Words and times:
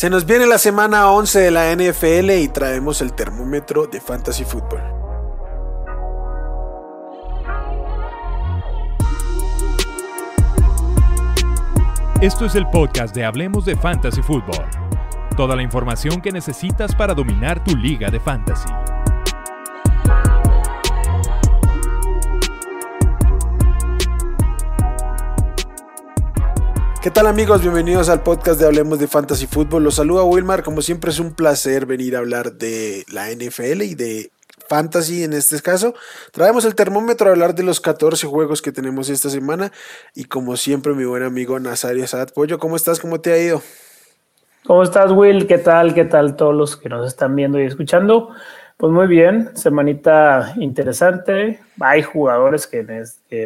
Se 0.00 0.08
nos 0.08 0.24
viene 0.24 0.46
la 0.46 0.56
semana 0.56 1.10
11 1.10 1.40
de 1.40 1.50
la 1.50 1.76
NFL 1.76 2.30
y 2.30 2.48
traemos 2.48 3.02
el 3.02 3.12
termómetro 3.12 3.86
de 3.86 4.00
Fantasy 4.00 4.46
Football. 4.46 4.80
Esto 12.22 12.46
es 12.46 12.54
el 12.54 12.66
podcast 12.68 13.14
de 13.14 13.26
Hablemos 13.26 13.66
de 13.66 13.76
Fantasy 13.76 14.22
Football. 14.22 14.64
Toda 15.36 15.54
la 15.54 15.62
información 15.62 16.22
que 16.22 16.32
necesitas 16.32 16.94
para 16.94 17.12
dominar 17.12 17.62
tu 17.62 17.76
liga 17.76 18.08
de 18.08 18.20
fantasy. 18.20 18.70
¿Qué 27.02 27.10
tal 27.10 27.26
amigos? 27.26 27.62
Bienvenidos 27.62 28.10
al 28.10 28.22
podcast 28.22 28.60
de 28.60 28.66
Hablemos 28.66 28.98
de 28.98 29.08
Fantasy 29.08 29.46
Football. 29.46 29.84
Los 29.84 29.94
saluda 29.94 30.22
Wilmar. 30.22 30.62
Como 30.62 30.82
siempre 30.82 31.10
es 31.10 31.18
un 31.18 31.32
placer 31.32 31.86
venir 31.86 32.14
a 32.14 32.18
hablar 32.18 32.52
de 32.52 33.06
la 33.10 33.30
NFL 33.30 33.80
y 33.84 33.94
de 33.94 34.30
Fantasy 34.68 35.24
en 35.24 35.32
este 35.32 35.58
caso. 35.62 35.94
Traemos 36.30 36.66
el 36.66 36.74
termómetro 36.74 37.28
a 37.28 37.30
hablar 37.30 37.54
de 37.54 37.62
los 37.62 37.80
14 37.80 38.26
juegos 38.26 38.60
que 38.60 38.70
tenemos 38.70 39.08
esta 39.08 39.30
semana. 39.30 39.72
Y 40.14 40.24
como 40.24 40.58
siempre, 40.58 40.92
mi 40.92 41.06
buen 41.06 41.22
amigo 41.22 41.58
Nazario 41.58 42.06
Sad 42.06 42.34
Pollo, 42.34 42.58
¿cómo 42.58 42.76
estás? 42.76 43.00
¿Cómo 43.00 43.18
te 43.18 43.32
ha 43.32 43.38
ido? 43.38 43.62
¿Cómo 44.66 44.82
estás, 44.82 45.10
Will? 45.10 45.46
¿Qué 45.46 45.56
tal? 45.56 45.94
¿Qué 45.94 46.04
tal 46.04 46.36
todos 46.36 46.54
los 46.54 46.76
que 46.76 46.90
nos 46.90 47.06
están 47.06 47.34
viendo 47.34 47.58
y 47.58 47.64
escuchando? 47.64 48.28
Pues 48.76 48.92
muy 48.92 49.06
bien, 49.06 49.56
semanita 49.56 50.52
interesante. 50.58 51.60
Hay 51.80 52.02
jugadores 52.02 52.66
que, 52.66 52.84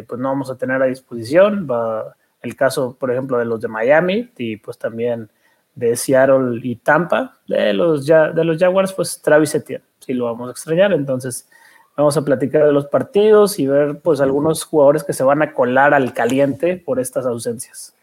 pues 0.05 0.19
no 0.19 0.27
vamos 0.27 0.51
a 0.51 0.57
tener 0.57 0.81
a 0.81 0.87
disposición. 0.87 1.65
Va 1.71 2.17
el 2.45 2.55
caso, 2.55 2.95
por 2.99 3.11
ejemplo, 3.11 3.37
de 3.37 3.45
los 3.45 3.59
de 3.59 3.67
Miami 3.67 4.31
y 4.37 4.57
pues 4.57 4.77
también 4.77 5.29
de 5.73 5.95
Seattle 5.95 6.59
y 6.63 6.77
Tampa. 6.77 7.37
De 7.47 7.73
los, 7.73 8.05
de 8.05 8.43
los 8.43 8.57
Jaguars, 8.57 8.93
pues 8.93 9.21
Travis 9.21 9.53
Etienne, 9.55 9.83
sí 9.99 10.13
lo 10.13 10.25
vamos 10.25 10.47
a 10.47 10.51
extrañar. 10.51 10.93
Entonces, 10.93 11.47
vamos 11.95 12.15
a 12.17 12.23
platicar 12.23 12.65
de 12.65 12.71
los 12.71 12.85
partidos 12.87 13.59
y 13.59 13.67
ver 13.67 13.99
pues 13.99 14.21
algunos 14.21 14.63
jugadores 14.63 15.03
que 15.03 15.13
se 15.13 15.23
van 15.23 15.41
a 15.41 15.53
colar 15.53 15.93
al 15.93 16.13
caliente 16.13 16.77
por 16.77 16.99
estas 16.99 17.25
ausencias. 17.25 17.93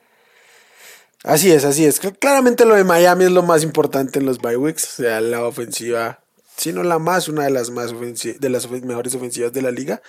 Así 1.25 1.53
es, 1.53 1.65
así 1.65 1.87
es. 1.87 2.01
Claramente 2.01 2.65
lo 2.65 2.75
de 2.75 2.85
Miami 2.85 3.25
es 3.25 3.31
lo 3.31 3.43
más 3.43 3.63
importante 3.63 4.19
en 4.19 4.27
los 4.27 4.41
bye 4.41 4.57
weeks, 4.57 4.99
o 4.99 5.03
sea, 5.03 5.21
la 5.21 5.45
ofensiva, 5.45 6.19
si 6.57 6.73
no 6.73 6.83
la 6.83 6.99
más, 6.99 7.29
una 7.29 7.45
de 7.45 7.51
las 7.51 7.71
más 7.71 7.93
de 7.93 8.49
las 8.49 8.69
mejores 8.71 9.15
ofensivas 9.15 9.53
de 9.53 9.63
la 9.63 9.71
liga. 9.71 10.03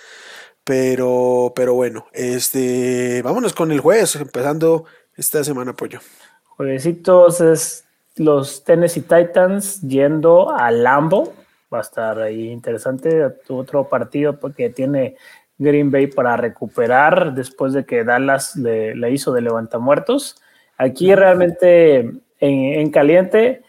Pero, 0.64 1.52
pero 1.54 1.74
bueno, 1.74 2.06
este, 2.12 3.20
vámonos 3.22 3.52
con 3.52 3.70
el 3.70 3.80
jueves, 3.80 4.16
empezando 4.16 4.86
esta 5.14 5.44
semana, 5.44 5.74
pollo. 5.74 6.00
Juevesitos 6.56 7.40
es 7.42 7.84
los 8.16 8.64
Tennessee 8.64 9.02
Titans 9.02 9.82
yendo 9.82 10.50
a 10.50 10.70
Lambo. 10.70 11.34
Va 11.72 11.78
a 11.78 11.82
estar 11.82 12.18
ahí 12.18 12.48
interesante. 12.48 13.24
Otro 13.48 13.88
partido 13.88 14.38
porque 14.38 14.70
tiene 14.70 15.16
Green 15.58 15.90
Bay 15.90 16.06
para 16.06 16.36
recuperar 16.36 17.34
después 17.34 17.72
de 17.72 17.84
que 17.84 18.04
Dallas 18.04 18.56
le, 18.56 19.10
hizo 19.10 19.32
de 19.32 19.42
levantamuertos. 19.42 20.40
Aquí 20.78 21.14
realmente 21.14 21.98
en, 21.98 22.20
en, 22.40 22.90
caliente 22.90 23.62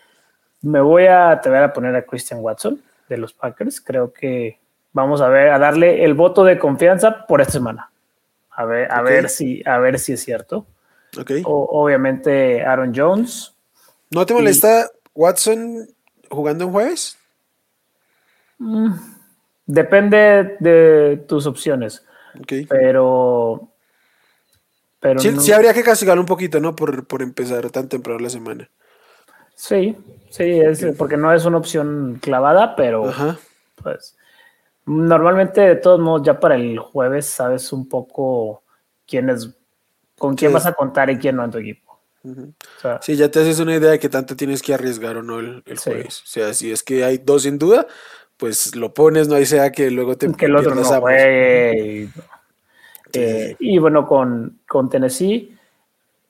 me 0.61 0.81
voy 0.81 1.07
a, 1.07 1.39
te 1.41 1.49
voy 1.49 1.59
a 1.59 1.73
poner 1.73 1.95
a 1.95 2.05
Christian 2.05 2.39
Watson 2.41 2.81
de 3.09 3.17
los 3.17 3.33
Packers. 3.33 3.81
Creo 3.81 4.13
que 4.13 4.59
vamos 4.95 5.19
a 5.19 5.27
ver, 5.27 5.49
a 5.49 5.59
darle 5.59 6.05
el 6.05 6.13
voto 6.13 6.45
de 6.45 6.57
confianza 6.57 7.27
por 7.27 7.41
esta 7.41 7.53
semana. 7.53 7.91
A 8.49 8.63
ver, 8.63 8.89
a 8.89 9.01
ver 9.01 9.29
si, 9.29 9.61
a 9.65 9.77
ver 9.77 9.99
si 9.99 10.13
es 10.13 10.23
cierto. 10.23 10.65
Okay. 11.19 11.43
obviamente 11.45 12.63
Aaron 12.63 12.93
Jones. 12.95 13.53
¿No 14.09 14.25
te 14.25 14.33
molesta 14.33 14.89
Watson 15.13 15.87
jugando 16.29 16.63
en 16.63 16.71
jueves? 16.71 17.17
Mm, 18.57 18.93
depende 19.65 20.57
de 20.59 21.23
tus 21.27 21.45
opciones. 21.45 22.05
Okay. 22.41 22.65
Pero. 22.65 23.69
pero 25.01 25.19
sí, 25.19 25.51
habría 25.51 25.73
que 25.73 25.83
castigarlo 25.83 26.21
un 26.21 26.27
poquito, 26.27 26.59
¿no? 26.61 26.73
Por, 26.75 27.05
por 27.05 27.21
empezar 27.21 27.69
tan 27.69 27.89
temprano 27.89 28.19
la 28.19 28.29
semana. 28.29 28.69
Sí, 29.55 29.95
sí, 30.29 30.43
es 30.43 30.85
porque 30.97 31.17
no 31.17 31.33
es 31.33 31.45
una 31.45 31.57
opción 31.57 32.19
clavada, 32.21 32.75
pero 32.75 33.13
pues 33.81 34.15
Normalmente, 34.85 35.61
de 35.61 35.75
todos 35.77 35.99
modos, 35.99 36.25
ya 36.25 36.39
para 36.39 36.55
el 36.55 36.77
jueves 36.77 37.25
sabes 37.25 37.73
un 37.73 37.89
poco 37.89 38.63
quién 39.07 39.29
es, 39.29 39.49
con 40.17 40.35
quién 40.35 40.53
vas 40.53 40.65
a 40.65 40.73
contar 40.73 41.09
y 41.09 41.17
quién 41.17 41.35
no 41.35 41.43
en 41.43 41.51
tu 41.51 41.57
equipo. 41.57 41.99
sí, 43.01 43.15
ya 43.15 43.29
te 43.29 43.39
haces 43.39 43.59
una 43.59 43.75
idea 43.75 43.91
de 43.91 43.99
qué 43.99 44.09
tanto 44.09 44.35
tienes 44.35 44.61
que 44.61 44.73
arriesgar 44.73 45.17
o 45.17 45.23
no 45.23 45.39
el, 45.39 45.63
jueves. 45.77 46.21
O 46.21 46.27
sea, 46.27 46.53
si 46.53 46.71
es 46.71 46.83
que 46.83 47.03
hay 47.03 47.17
dos 47.17 47.43
sin 47.43 47.57
duda, 47.57 47.87
pues 48.37 48.75
lo 48.75 48.93
pones, 48.93 49.27
no 49.27 49.35
hay 49.35 49.45
sea 49.45 49.71
que 49.71 49.89
luego 49.89 50.17
te 50.17 50.31
que 50.33 50.45
el 50.45 50.55
otro 50.55 50.75
no 50.75 50.83
juegue. 50.83 52.09
Eh, 53.13 53.55
y 53.59 53.77
bueno, 53.77 54.05
con, 54.05 54.59
con 54.67 54.89
Tennessee, 54.89 55.57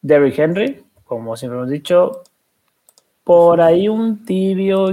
Derrick 0.01 0.37
Henry, 0.37 0.85
como 1.03 1.35
siempre 1.35 1.57
hemos 1.57 1.69
dicho, 1.69 2.23
por 3.23 3.59
ahí 3.59 3.89
un 3.89 4.23
tibio 4.23 4.91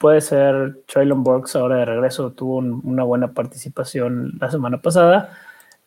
puede 0.00 0.20
ser 0.20 0.78
Traylon 0.86 1.22
Burks 1.22 1.56
ahora 1.56 1.76
de 1.76 1.84
regreso, 1.84 2.30
tuvo 2.32 2.58
una 2.58 3.04
buena 3.04 3.32
participación 3.32 4.32
la 4.40 4.50
semana 4.50 4.80
pasada 4.80 5.38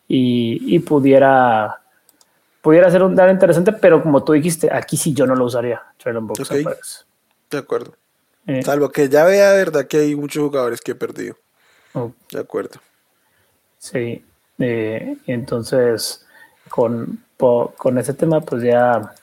y, 0.06 0.78
pudiera 0.80 1.80
pudiera 2.62 2.90
ser 2.90 3.02
un 3.02 3.14
daño 3.14 3.32
interesante, 3.32 3.72
pero 3.72 4.02
como 4.02 4.24
tú 4.24 4.32
dijiste, 4.32 4.68
aquí 4.72 4.96
sí 4.96 5.14
yo 5.14 5.26
no 5.26 5.34
lo 5.34 5.44
usaría, 5.44 5.82
Traylon 5.96 6.26
Burks. 6.26 7.06
De 7.50 7.58
acuerdo. 7.58 7.94
Eh. 8.46 8.62
Salvo 8.62 8.90
que 8.90 9.08
ya 9.08 9.24
vea, 9.24 9.52
verdad, 9.52 9.86
que 9.86 9.98
hay 9.98 10.16
muchos 10.16 10.42
jugadores 10.42 10.80
que 10.80 10.92
he 10.92 10.94
perdido. 10.94 11.36
Oh. 11.94 12.12
De 12.30 12.40
acuerdo. 12.40 12.80
Sí, 13.78 14.24
eh, 14.58 15.16
entonces 15.26 16.26
con, 16.68 17.22
con 17.36 17.98
ese 17.98 18.14
tema, 18.14 18.40
pues 18.40 18.62
ya, 18.62 19.14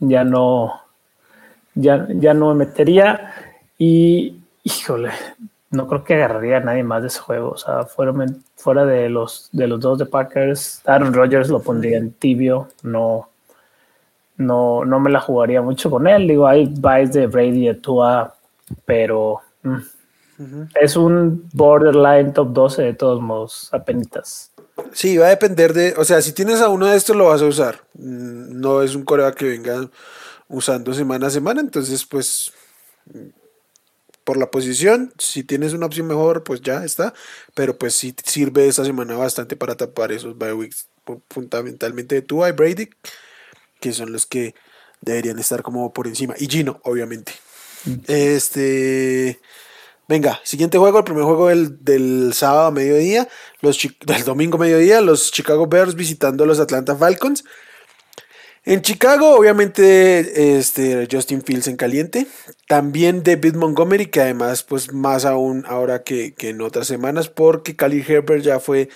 ya 0.00 0.24
no 0.24 0.85
ya, 1.76 2.08
ya 2.08 2.34
no 2.34 2.52
me 2.52 2.66
metería 2.66 3.32
y, 3.78 4.40
híjole, 4.64 5.10
no 5.70 5.86
creo 5.86 6.02
que 6.02 6.14
agarraría 6.14 6.56
a 6.56 6.60
nadie 6.60 6.82
más 6.82 7.02
de 7.02 7.08
ese 7.08 7.20
juego. 7.20 7.50
O 7.50 7.56
sea, 7.56 7.84
fuera, 7.84 8.12
fuera 8.56 8.84
de, 8.84 9.08
los, 9.08 9.48
de 9.52 9.68
los 9.68 9.78
dos 9.78 9.98
de 9.98 10.06
Packers, 10.06 10.82
Aaron 10.86 11.14
Rodgers 11.14 11.48
lo 11.48 11.60
pondría 11.60 11.98
en 11.98 12.12
tibio, 12.12 12.68
no, 12.82 13.28
no, 14.38 14.84
no 14.84 15.00
me 15.00 15.10
la 15.10 15.20
jugaría 15.20 15.62
mucho 15.62 15.90
con 15.90 16.08
él. 16.08 16.26
Digo, 16.26 16.46
hay 16.46 16.66
buys 16.66 17.12
de 17.12 17.26
Brady 17.26 17.68
y 17.68 17.74
Tua, 17.74 18.34
pero 18.84 19.40
mm, 19.62 19.76
es 20.80 20.96
un 20.96 21.48
borderline 21.52 22.32
top 22.32 22.52
12 22.52 22.82
de 22.82 22.94
todos 22.94 23.20
modos, 23.20 23.68
apenas. 23.72 24.50
Sí, 24.92 25.16
va 25.16 25.26
a 25.26 25.30
depender 25.30 25.72
de, 25.72 25.94
o 25.96 26.04
sea, 26.04 26.20
si 26.20 26.32
tienes 26.32 26.60
a 26.60 26.68
uno 26.68 26.86
de 26.86 26.96
estos 26.96 27.16
lo 27.16 27.28
vas 27.28 27.42
a 27.42 27.46
usar. 27.46 27.80
Mm, 27.94 28.60
no 28.60 28.82
es 28.82 28.94
un 28.94 29.04
corea 29.04 29.32
que 29.32 29.46
venga 29.46 29.88
usando 30.48 30.94
semana 30.94 31.26
a 31.26 31.30
semana. 31.30 31.60
Entonces, 31.60 32.04
pues, 32.04 32.52
por 34.24 34.36
la 34.36 34.50
posición, 34.50 35.12
si 35.18 35.44
tienes 35.44 35.72
una 35.72 35.86
opción 35.86 36.06
mejor, 36.06 36.42
pues 36.42 36.60
ya 36.60 36.84
está. 36.84 37.14
Pero 37.54 37.78
pues 37.78 37.94
sí 37.94 38.14
sirve 38.24 38.66
esta 38.66 38.84
semana 38.84 39.16
bastante 39.16 39.56
para 39.56 39.76
tapar 39.76 40.12
esos 40.12 40.36
bye 40.36 40.52
weeks, 40.52 40.88
fundamentalmente 41.30 42.16
de 42.16 42.22
Tua 42.22 42.48
y 42.48 42.52
Brady, 42.52 42.90
que 43.80 43.92
son 43.92 44.12
los 44.12 44.26
que 44.26 44.54
deberían 45.00 45.38
estar 45.38 45.62
como 45.62 45.92
por 45.92 46.08
encima. 46.08 46.34
Y 46.38 46.48
Gino, 46.48 46.80
obviamente. 46.82 47.32
Este. 48.08 49.40
Venga, 50.08 50.40
siguiente 50.44 50.78
juego, 50.78 50.98
el 50.98 51.04
primer 51.04 51.24
juego 51.24 51.48
del, 51.48 51.84
del 51.84 52.32
sábado 52.32 52.66
a 52.66 52.70
mediodía, 52.70 53.28
los 53.60 53.76
del 54.06 54.24
domingo 54.24 54.56
a 54.56 54.60
mediodía, 54.60 55.00
los 55.00 55.32
Chicago 55.32 55.66
Bears 55.66 55.96
visitando 55.96 56.44
a 56.44 56.46
los 56.46 56.60
Atlanta 56.60 56.94
Falcons. 56.94 57.44
En 58.68 58.82
Chicago, 58.82 59.36
obviamente, 59.36 60.58
este, 60.58 61.06
Justin 61.08 61.40
Fields 61.40 61.68
en 61.68 61.76
caliente. 61.76 62.26
También 62.66 63.22
David 63.22 63.54
Montgomery, 63.54 64.06
que 64.06 64.20
además, 64.20 64.64
pues 64.64 64.92
más 64.92 65.24
aún 65.24 65.64
ahora 65.68 66.02
que, 66.02 66.34
en 66.36 66.60
otras 66.60 66.88
semanas, 66.88 67.28
porque 67.28 67.76
Khalil 67.76 68.04
Herbert 68.06 68.42
ya 68.42 68.58
fue 68.58 68.88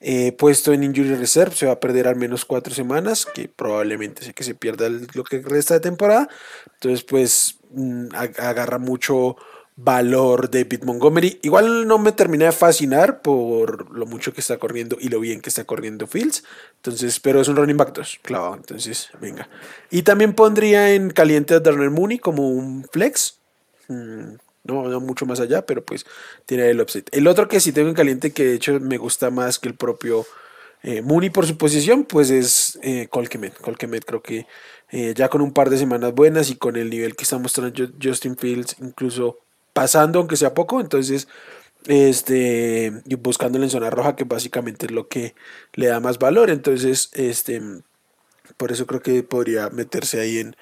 eh, 0.00 0.32
puesto 0.32 0.72
en 0.72 0.84
Injury 0.84 1.16
Reserve, 1.16 1.54
se 1.54 1.66
va 1.66 1.72
a 1.72 1.80
perder 1.80 2.08
al 2.08 2.16
menos 2.16 2.46
cuatro 2.46 2.72
semanas, 2.74 3.26
que 3.26 3.46
probablemente 3.48 4.24
sé 4.24 4.32
que 4.32 4.42
se 4.42 4.54
pierda 4.54 4.88
lo 4.88 5.24
que 5.24 5.40
resta 5.42 5.74
de 5.74 5.80
temporada. 5.80 6.26
Entonces, 6.76 7.04
pues 7.04 7.58
mm, 7.72 8.14
agarra 8.14 8.78
mucho 8.78 9.36
valor 9.82 10.50
David 10.50 10.84
Montgomery. 10.84 11.40
Igual 11.42 11.86
no 11.86 11.98
me 11.98 12.12
terminé 12.12 12.46
de 12.46 12.52
fascinar 12.52 13.22
por 13.22 13.90
lo 13.90 14.06
mucho 14.06 14.32
que 14.32 14.40
está 14.40 14.58
corriendo 14.58 14.96
y 15.00 15.08
lo 15.08 15.20
bien 15.20 15.40
que 15.40 15.48
está 15.48 15.64
corriendo 15.64 16.06
Fields. 16.06 16.44
Entonces, 16.76 17.20
pero 17.20 17.40
es 17.40 17.48
un 17.48 17.56
running 17.56 17.76
back 17.76 17.94
2, 17.94 18.20
clavado. 18.22 18.56
Entonces, 18.56 19.10
venga. 19.20 19.48
Y 19.90 20.02
también 20.02 20.34
pondría 20.34 20.94
en 20.94 21.10
caliente 21.10 21.54
a 21.54 21.60
Darnell 21.60 21.90
Mooney 21.90 22.18
como 22.18 22.48
un 22.48 22.86
flex. 22.92 23.38
Mm, 23.88 24.34
no, 24.64 24.88
no 24.88 25.00
mucho 25.00 25.26
más 25.26 25.40
allá, 25.40 25.64
pero 25.64 25.84
pues 25.84 26.04
tiene 26.46 26.68
el 26.70 26.80
upset. 26.80 27.08
El 27.12 27.26
otro 27.26 27.48
que 27.48 27.60
sí 27.60 27.72
tengo 27.72 27.88
en 27.88 27.94
caliente, 27.94 28.32
que 28.32 28.44
de 28.44 28.54
hecho 28.54 28.78
me 28.80 28.98
gusta 28.98 29.30
más 29.30 29.58
que 29.58 29.68
el 29.68 29.74
propio 29.74 30.26
eh, 30.82 31.02
Mooney 31.02 31.30
por 31.30 31.46
su 31.46 31.56
posición, 31.56 32.04
pues 32.04 32.30
es 32.30 32.78
eh, 32.82 33.08
Colquemet. 33.08 33.58
Colquemet 33.58 34.04
creo 34.04 34.22
que 34.22 34.46
eh, 34.90 35.14
ya 35.16 35.28
con 35.28 35.40
un 35.40 35.52
par 35.52 35.70
de 35.70 35.78
semanas 35.78 36.14
buenas 36.14 36.50
y 36.50 36.56
con 36.56 36.76
el 36.76 36.90
nivel 36.90 37.16
que 37.16 37.24
está 37.24 37.38
mostrando 37.38 37.88
Justin 38.02 38.36
Fields, 38.36 38.76
incluso 38.80 39.38
pasando, 39.80 40.18
aunque 40.18 40.36
sea 40.36 40.52
poco, 40.52 40.78
entonces 40.78 41.26
este 41.86 42.92
y 43.06 43.14
buscándole 43.14 43.64
en 43.64 43.70
zona 43.70 43.88
roja 43.88 44.14
que 44.14 44.24
básicamente 44.24 44.84
es 44.84 44.92
lo 44.92 45.08
que 45.08 45.34
le 45.72 45.86
da 45.86 46.00
más 46.00 46.18
valor 46.18 46.50
entonces 46.50 47.08
este 47.14 47.62
por 48.58 48.72
eso 48.72 48.86
creo 48.86 49.00
que 49.00 49.22
podría 49.22 49.70
meterse 49.70 50.20
ahí 50.20 50.36
en, 50.40 50.54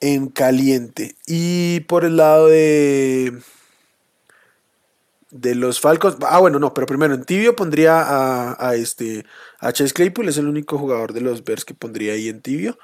en 0.00 0.28
caliente 0.28 1.16
y 1.26 1.80
por 1.80 2.06
el 2.06 2.16
lado 2.16 2.46
de 2.46 3.34
de 5.30 5.54
los 5.54 5.78
Falcons. 5.80 6.16
Ah, 6.22 6.40
bueno, 6.40 6.58
no, 6.58 6.72
pero 6.72 6.86
primero 6.86 7.12
en 7.12 7.24
tibio 7.24 7.54
pondría 7.54 8.00
a, 8.00 8.56
a, 8.58 8.74
este 8.74 9.26
a 9.60 9.72
Chase 9.72 9.92
Claypool, 9.92 10.28
es 10.28 10.38
el 10.38 10.48
único 10.48 10.78
jugador 10.78 11.12
de 11.12 11.20
los 11.20 11.44
Bears 11.44 11.66
que 11.66 11.74
pondría 11.74 12.14
ahí 12.14 12.28
en 12.28 12.40
tibio. 12.40 12.78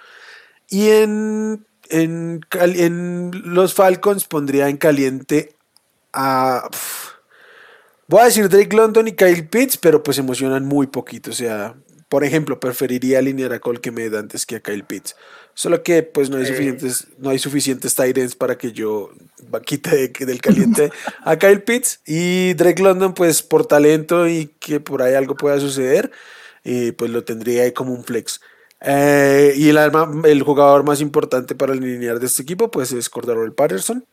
Y 0.68 0.88
en, 0.88 1.66
en, 1.90 2.40
en 2.52 3.30
los 3.44 3.74
Falcons 3.74 4.24
pondría 4.24 4.68
en 4.68 4.78
caliente 4.78 5.57
a. 6.18 6.68
voy 8.08 8.20
a 8.20 8.24
decir 8.24 8.48
Drake 8.48 8.74
London 8.74 9.08
y 9.08 9.12
Kyle 9.12 9.46
Pitts, 9.46 9.76
pero 9.76 10.02
pues 10.02 10.18
emocionan 10.18 10.64
muy 10.64 10.88
poquito. 10.88 11.30
O 11.30 11.34
sea, 11.34 11.76
por 12.08 12.24
ejemplo, 12.24 12.58
preferiría 12.58 13.18
alinear 13.18 13.52
a 13.52 13.60
Cole 13.60 13.80
Kemed 13.80 14.14
antes 14.14 14.46
que 14.46 14.56
a 14.56 14.60
Kyle 14.60 14.84
Pitts. 14.84 15.14
Solo 15.54 15.82
que 15.82 16.02
pues 16.02 16.30
no 16.30 16.36
hay 16.36 16.46
suficientes, 16.46 17.08
no 17.18 17.30
hay 17.30 17.38
suficientes 17.38 17.94
tight 17.94 18.16
para 18.36 18.56
que 18.56 18.72
yo 18.72 19.10
quite 19.66 20.08
del 20.08 20.40
caliente 20.40 20.90
a 21.24 21.36
Kyle 21.36 21.62
Pitts. 21.62 22.00
Y 22.06 22.54
Drake 22.54 22.82
London, 22.82 23.14
pues 23.14 23.42
por 23.42 23.66
talento 23.66 24.28
y 24.28 24.50
que 24.60 24.80
por 24.80 25.02
ahí 25.02 25.14
algo 25.14 25.36
pueda 25.36 25.58
suceder, 25.60 26.10
eh, 26.64 26.92
pues 26.96 27.10
lo 27.10 27.24
tendría 27.24 27.64
ahí 27.64 27.72
como 27.72 27.92
un 27.92 28.04
flex. 28.04 28.40
Eh, 28.80 29.54
y 29.56 29.68
el, 29.68 29.78
el 30.24 30.42
jugador 30.42 30.84
más 30.84 31.00
importante 31.00 31.54
para 31.54 31.72
alinear 31.72 32.20
de 32.20 32.26
este 32.26 32.42
equipo, 32.42 32.70
pues 32.70 32.92
es 32.92 33.08
Cordero 33.08 33.52
Patterson. 33.54 34.04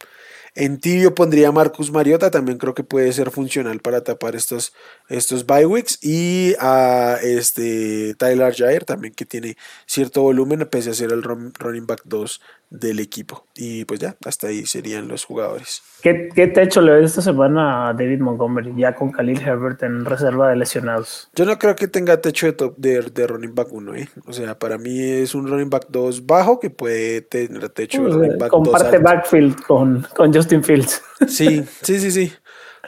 En 0.55 0.79
tibio 0.79 1.13
pondría 1.13 1.51
Marcus 1.51 1.91
Mariota, 1.91 2.31
también 2.31 2.57
creo 2.57 2.73
que 2.73 2.85
puede 2.85 3.11
ser 3.11 3.29
funcional 3.29 3.81
para 3.81 4.05
tapar 4.05 4.35
estos, 4.35 4.73
estos 5.09 5.45
bye 5.45 5.65
weeks. 5.65 5.99
Y 6.01 6.53
a 6.59 7.17
este 7.21 8.15
Tyler 8.15 8.55
Jair 8.55 8.85
también 8.85 9.13
que 9.13 9.25
tiene 9.25 9.57
cierto 9.85 10.21
volumen, 10.21 10.65
pese 10.71 10.91
a 10.91 10.93
ser 10.93 11.11
el 11.11 11.23
running 11.23 11.85
back 11.85 12.03
2 12.05 12.39
del 12.69 12.99
equipo. 12.99 13.45
Y 13.55 13.85
pues 13.85 13.99
ya, 13.99 14.15
hasta 14.25 14.47
ahí 14.47 14.65
serían 14.65 15.07
los 15.07 15.25
jugadores. 15.25 15.81
¿Qué, 16.01 16.29
qué 16.33 16.47
techo 16.47 16.81
le 16.81 16.91
ves 16.93 17.05
esta 17.11 17.21
semana 17.21 17.89
a 17.89 17.93
David 17.93 18.19
Montgomery, 18.19 18.73
ya 18.77 18.93
con 18.93 19.11
Khalil 19.11 19.41
Herbert 19.41 19.81
en 19.83 20.05
reserva 20.05 20.49
de 20.49 20.55
lesionados? 20.55 21.29
Yo 21.35 21.45
no 21.45 21.57
creo 21.57 21.75
que 21.75 21.87
tenga 21.87 22.21
techo 22.21 22.45
de, 22.45 22.53
top 22.53 22.77
de, 22.77 23.01
de 23.01 23.27
running 23.27 23.55
back 23.55 23.71
1, 23.71 23.95
¿eh? 23.95 24.09
O 24.25 24.33
sea, 24.33 24.57
para 24.57 24.77
mí 24.77 24.99
es 24.99 25.35
un 25.35 25.47
running 25.47 25.69
back 25.69 25.87
2 25.89 26.25
bajo 26.25 26.59
que 26.59 26.69
puede 26.69 27.21
tener 27.21 27.69
techo 27.69 28.03
de 28.03 28.09
running 28.09 28.37
back 28.37 28.49
Comparte 28.49 28.99
backfield 28.99 29.61
con, 29.63 30.05
con 30.15 30.31
Justin 30.45 30.63
Fields. 30.63 31.01
Sí, 31.27 31.65
sí, 31.81 31.99
sí, 31.99 32.11
sí. 32.11 32.33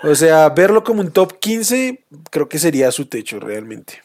O 0.03 0.13
sea, 0.15 0.49
verlo 0.49 0.83
como 0.83 1.01
un 1.01 1.11
top 1.11 1.39
15 1.39 2.03
creo 2.29 2.47
que 2.47 2.59
sería 2.59 2.91
su 2.91 3.07
techo 3.07 3.39
realmente. 3.39 4.01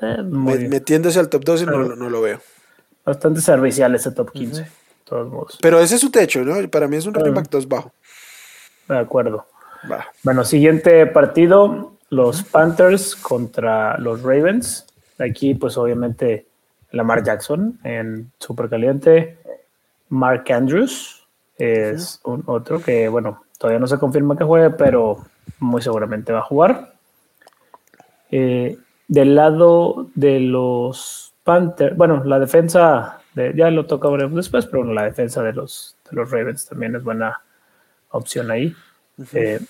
Eh, 0.00 0.22
metiéndose 0.22 1.18
al 1.18 1.28
top 1.28 1.44
12 1.44 1.66
no, 1.66 1.84
no, 1.96 2.10
lo 2.10 2.20
veo. 2.20 2.40
Bastante 3.04 3.40
servicial 3.40 3.94
ese 3.94 4.10
top 4.10 4.32
15. 4.32 4.66
Pero 5.60 5.80
ese 5.80 5.96
es 5.96 6.00
su 6.00 6.10
techo, 6.10 6.44
¿no? 6.44 6.68
Para 6.70 6.88
mí 6.88 6.96
es 6.96 7.06
un 7.06 7.14
running 7.14 7.34
back 7.34 7.48
2 7.50 7.68
bajo. 7.68 7.92
De 8.88 8.98
acuerdo. 8.98 9.46
Bueno, 10.22 10.44
siguiente 10.44 11.06
partido, 11.06 11.96
los 12.10 12.42
Panthers 12.42 13.14
contra 13.16 13.98
los 13.98 14.22
Ravens. 14.22 14.86
Aquí, 15.18 15.54
pues 15.54 15.76
obviamente, 15.76 16.46
Lamar 16.90 17.22
Jackson 17.22 17.78
en 17.84 18.30
super 18.38 18.68
caliente. 18.68 19.38
Mark 20.08 20.44
Andrews 20.52 21.21
es 21.62 22.20
un 22.24 22.42
otro 22.46 22.82
que, 22.82 23.08
bueno, 23.08 23.44
todavía 23.56 23.78
no 23.78 23.86
se 23.86 23.98
confirma 23.98 24.36
que 24.36 24.42
juegue, 24.42 24.70
pero 24.70 25.18
muy 25.60 25.80
seguramente 25.80 26.32
va 26.32 26.40
a 26.40 26.42
jugar. 26.42 26.94
Eh, 28.32 28.78
del 29.06 29.34
lado 29.36 30.08
de 30.16 30.40
los 30.40 31.32
Panthers, 31.44 31.96
bueno, 31.96 32.24
la 32.24 32.40
defensa 32.40 33.20
ya 33.34 33.70
lo 33.70 33.86
toca 33.86 34.08
después, 34.10 34.66
pero 34.66 34.84
la 34.84 35.04
defensa 35.04 35.42
de 35.42 35.52
los, 35.52 35.96
de 36.10 36.16
los 36.16 36.30
Ravens 36.30 36.66
también 36.66 36.96
es 36.96 37.04
buena 37.04 37.40
opción 38.10 38.50
ahí. 38.50 38.74
Eh, 39.32 39.60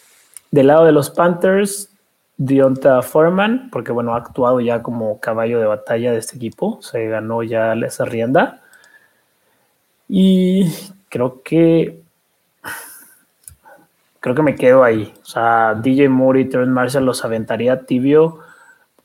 del 0.50 0.66
lado 0.66 0.86
de 0.86 0.92
los 0.92 1.10
Panthers, 1.10 1.90
Dionta 2.38 3.02
Foreman, 3.02 3.68
porque 3.70 3.92
bueno, 3.92 4.14
ha 4.14 4.18
actuado 4.18 4.60
ya 4.60 4.82
como 4.82 5.20
caballo 5.20 5.60
de 5.60 5.66
batalla 5.66 6.12
de 6.12 6.18
este 6.18 6.36
equipo, 6.36 6.80
se 6.80 7.06
ganó 7.06 7.42
ya 7.42 7.74
esa 7.74 8.04
rienda. 8.04 8.62
Y 10.08 10.72
creo 11.12 11.42
que 11.44 12.00
creo 14.18 14.34
que 14.34 14.42
me 14.42 14.56
quedo 14.56 14.82
ahí. 14.82 15.14
O 15.22 15.24
sea, 15.24 15.74
DJ 15.74 16.08
Moore 16.08 16.40
y 16.40 16.48
Trent 16.48 16.72
Marshall 16.72 17.04
los 17.04 17.24
aventaría 17.24 17.84
tibio. 17.86 18.40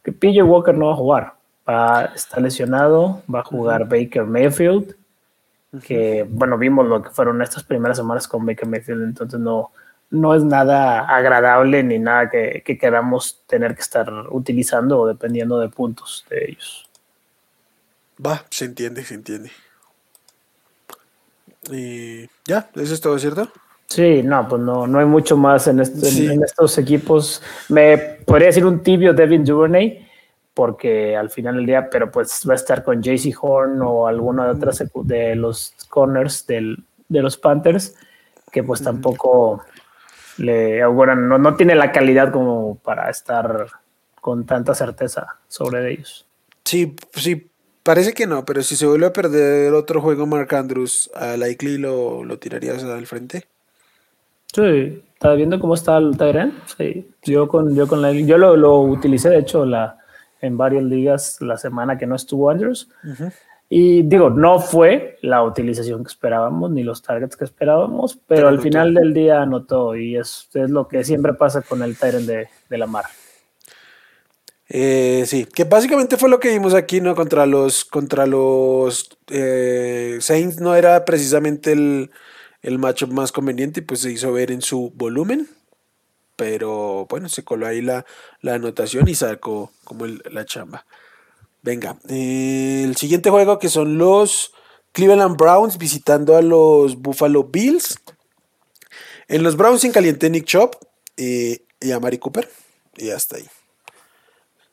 Que 0.04 0.12
PJ 0.12 0.42
Walker 0.44 0.76
no 0.76 0.88
va 0.88 0.94
a 0.94 0.96
jugar 0.96 1.38
está 2.16 2.40
lesionado, 2.40 3.24
va 3.34 3.42
a 3.42 3.44
jugar 3.44 3.88
Baker 3.88 4.24
Mayfield, 4.24 4.96
que 5.84 6.26
bueno, 6.30 6.58
vimos 6.58 6.88
lo 6.88 7.04
que 7.04 7.10
fueron 7.10 7.42
estas 7.42 7.64
primeras 7.64 7.98
semanas 7.98 8.28
con 8.28 8.46
Baker 8.46 8.68
Mayfield, 8.68 9.04
entonces 9.04 9.40
no, 9.40 9.72
no 10.10 10.34
es 10.34 10.44
nada 10.44 11.02
agradable 11.14 11.84
ni 11.84 12.00
nada 12.00 12.30
que, 12.30 12.64
queramos 12.80 13.42
tener 13.48 13.76
que 13.76 13.82
estar 13.82 14.10
utilizando 14.30 15.00
o 15.00 15.08
dependiendo 15.08 15.60
de 15.60 15.68
puntos 15.68 16.26
de 16.30 16.46
ellos. 16.52 16.90
Va, 18.26 18.46
se 18.50 18.66
entiende, 18.66 19.04
se 19.04 19.16
entiende. 19.16 19.52
Y 21.72 22.28
ya, 22.46 22.70
eso 22.76 22.94
es 22.94 23.02
todo, 23.02 23.18
¿cierto? 23.20 23.50
Sí, 23.88 24.22
no, 24.22 24.48
pues 24.48 24.62
no, 24.62 24.86
no 24.86 25.00
hay 25.00 25.06
mucho 25.06 25.38
más 25.38 25.68
en, 25.68 25.80
en, 25.80 26.44
estos 26.44 26.78
equipos. 26.78 27.42
Me 27.70 27.98
podría 27.98 28.48
decir 28.48 28.66
un 28.66 28.84
tibio 28.84 29.14
Devin 29.14 29.46
Duvernay, 29.46 30.06
porque 30.54 31.16
al 31.16 31.30
final 31.30 31.56
del 31.56 31.66
día, 31.66 31.90
pero 31.90 32.12
pues 32.12 32.44
va 32.48 32.54
a 32.54 32.58
estar 32.58 32.84
con 32.84 33.02
JC 33.02 33.34
Horn 33.40 33.82
o 33.82 34.08
alguno 34.08 34.44
de 34.44 34.50
otras 34.52 34.84
de 35.04 35.36
los 35.36 35.74
corners 35.90 36.46
del, 36.46 36.84
de 37.08 37.22
los 37.22 37.38
Panthers, 37.38 37.96
que 38.52 38.64
pues 38.64 38.84
tampoco 38.84 39.64
le 40.38 40.82
auguran, 40.82 41.28
no, 41.30 41.38
no 41.38 41.56
tiene 41.56 41.76
la 41.76 41.92
calidad 41.92 42.32
como 42.32 42.76
para 42.80 43.10
estar 43.10 43.68
con 44.20 44.46
tanta 44.46 44.76
certeza 44.76 45.38
sobre 45.48 45.92
ellos. 45.92 46.26
Sí, 46.66 46.96
sí, 47.14 47.50
parece 47.88 48.14
que 48.14 48.28
no, 48.28 48.44
pero 48.44 48.64
si 48.64 48.76
se 48.76 48.86
vuelve 48.86 49.06
a 49.06 49.14
perder 49.14 49.74
otro 49.74 50.02
juego 50.02 50.26
Mark 50.28 50.54
Andrews, 50.54 51.10
a 51.16 51.38
Likely 51.38 51.78
lo, 51.78 52.26
lo 52.26 52.38
tirarías 52.38 52.84
al 52.84 53.08
frente. 53.08 53.46
Sí, 54.54 55.02
¿estás 55.14 55.38
viendo 55.38 55.58
cómo 55.58 55.74
está 55.74 55.98
el 55.98 56.18
Tyrant? 56.18 56.54
Sí, 56.78 57.10
yo 57.24 57.48
con, 57.48 57.74
yo 57.74 57.88
con 57.88 58.04
yo 58.26 58.38
lo, 58.38 58.58
lo 58.58 58.82
utilicé, 58.82 59.30
de 59.30 59.40
hecho, 59.40 59.66
la, 59.66 60.00
en 60.42 60.58
varias 60.58 60.84
ligas 60.84 61.38
la 61.40 61.56
semana 61.56 61.98
que 61.98 62.06
no 62.06 62.18
estuvo 62.18 62.50
Andrews. 62.50 62.90
Y 63.70 64.02
digo, 64.02 64.30
no 64.32 64.60
fue 64.60 65.18
la 65.22 65.42
utilización 65.44 66.04
que 66.04 66.10
esperábamos 66.10 66.70
ni 66.72 66.84
los 66.84 67.02
targets 67.02 67.38
que 67.38 67.46
esperábamos, 67.46 68.20
pero, 68.28 68.50
al 68.50 68.60
final 68.60 68.94
del 68.96 69.14
día 69.14 69.42
anotó 69.42 69.96
y 69.96 70.18
es, 70.18 70.50
es, 70.54 70.70
lo 70.70 70.90
que 70.90 71.06
siempre 71.06 71.36
pasa 71.36 71.62
con 71.62 71.82
el 71.82 71.98
Tyrant 71.98 72.26
de, 72.26 72.50
de 72.70 72.78
la 72.78 72.86
mar. 72.86 73.06
Eh, 74.70 75.24
sí, 75.28 75.46
que 75.46 75.64
básicamente 75.64 76.18
fue 76.18 76.30
lo 76.30 76.40
que 76.40 76.50
vimos 76.50 76.74
aquí, 76.74 77.02
¿no? 77.02 77.16
Contra 77.16 77.46
los, 77.46 77.86
contra 77.86 78.26
los 78.26 79.10
eh, 79.30 80.18
Saints 80.20 80.60
no 80.60 80.76
era 80.76 81.06
precisamente 81.06 81.72
el, 81.72 82.12
el 82.62 82.80
matchup 82.80 83.12
más 83.12 83.32
conveniente 83.32 83.80
y 83.80 83.84
pues 83.84 84.02
se 84.02 84.12
hizo 84.12 84.32
ver 84.34 84.52
en 84.52 84.62
su 84.62 84.92
volumen 84.96 85.48
pero 86.38 87.08
bueno, 87.10 87.28
se 87.28 87.44
coló 87.44 87.68
ahí 87.68 87.82
la, 87.82 88.06
anotación 88.44 89.10
y 89.10 89.16
sacó 89.16 89.72
como 89.84 90.06
la 90.06 90.46
chamba. 90.46 90.86
Venga, 91.64 91.98
el 92.08 92.96
siguiente 92.96 93.30
juego 93.30 93.60
que 93.60 93.68
son 93.68 93.98
los 93.98 94.54
Cleveland 94.94 95.36
Browns 95.36 95.78
visitando 95.78 96.38
a 96.38 96.42
los 96.42 97.02
Buffalo 97.02 97.44
Bills. 97.44 98.00
En 99.28 99.44
los 99.44 99.58
Browns 99.58 99.84
en 99.84 99.92
caliente 99.92 100.30
Nick 100.30 100.46
Chop 100.46 100.76
y 101.18 101.60
a 101.92 102.00
Mari 102.00 102.20
Cooper. 102.20 102.50
Y 102.96 103.10
hasta 103.10 103.38
ahí. 103.38 103.48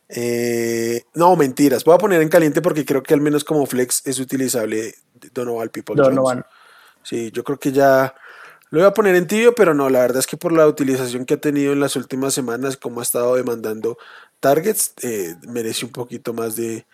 Eh, 0.09 1.03
no, 1.13 1.35
mentiras. 1.35 1.83
Voy 1.83 1.95
a 1.95 1.99
poner 1.99 2.21
en 2.21 2.29
caliente 2.29 2.61
porque 2.61 2.85
creo 2.85 3.03
que 3.03 3.13
al 3.13 3.21
menos 3.21 3.43
como 3.43 3.65
flex 3.65 4.05
es 4.05 4.19
utilizable 4.19 4.95
Donovan 5.33 5.69
People. 5.69 5.95
Donovan. 5.95 6.45
Sí, 7.03 7.31
yo 7.31 7.43
creo 7.43 7.59
que 7.59 7.71
ya 7.71 8.15
lo 8.69 8.79
voy 8.79 8.87
a 8.87 8.93
poner 8.93 9.15
en 9.15 9.27
tibio, 9.27 9.53
pero 9.53 9.73
no, 9.73 9.89
la 9.89 9.99
verdad 9.99 10.19
es 10.19 10.27
que 10.27 10.37
por 10.37 10.51
la 10.51 10.67
utilización 10.67 11.25
que 11.25 11.35
ha 11.35 11.41
tenido 11.41 11.73
en 11.73 11.79
las 11.79 11.95
últimas 11.95 12.33
semanas, 12.33 12.77
como 12.77 12.99
ha 12.99 13.03
estado 13.03 13.35
demandando 13.35 13.97
targets, 14.39 14.93
eh, 15.01 15.35
merece 15.47 15.85
un 15.85 15.91
poquito 15.91 16.33
más 16.33 16.55
de, 16.55 16.85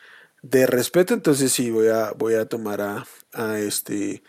respeto. 0.68 1.14
Entonces 1.14 1.52
sí, 1.52 1.72
voy 1.72 1.88
a, 1.88 2.12
voy 2.12 2.36
a 2.36 2.46
tomar 2.46 2.82
a, 2.82 3.60
este 3.60 4.22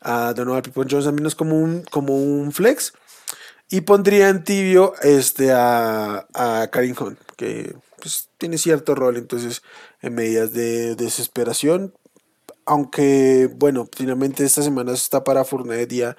a 0.00 0.32
Donovan 0.32 0.62
People 0.62 0.86
Jones 0.88 1.06
al 1.06 1.14
menos 1.14 1.34
como 1.34 1.58
un, 1.58 1.82
como 1.90 2.16
un 2.16 2.52
flex. 2.52 2.92
Y 3.70 3.82
pondría 3.82 4.30
en 4.30 4.44
tibio 4.44 4.94
este, 5.02 5.52
a, 5.52 6.26
a 6.32 6.68
Karim 6.70 6.94
Hunt, 6.98 7.18
que 7.36 7.76
pues 8.00 8.30
tiene 8.38 8.58
cierto 8.58 8.94
rol 8.94 9.16
entonces 9.16 9.62
en 10.00 10.14
medidas 10.14 10.52
de 10.52 10.94
desesperación. 10.94 11.94
Aunque, 12.64 13.48
bueno, 13.56 13.88
finalmente 13.96 14.44
esta 14.44 14.62
semana 14.62 14.92
está 14.92 15.24
para 15.24 15.44
Fournet 15.44 15.90
y 15.92 16.02
a, 16.02 16.16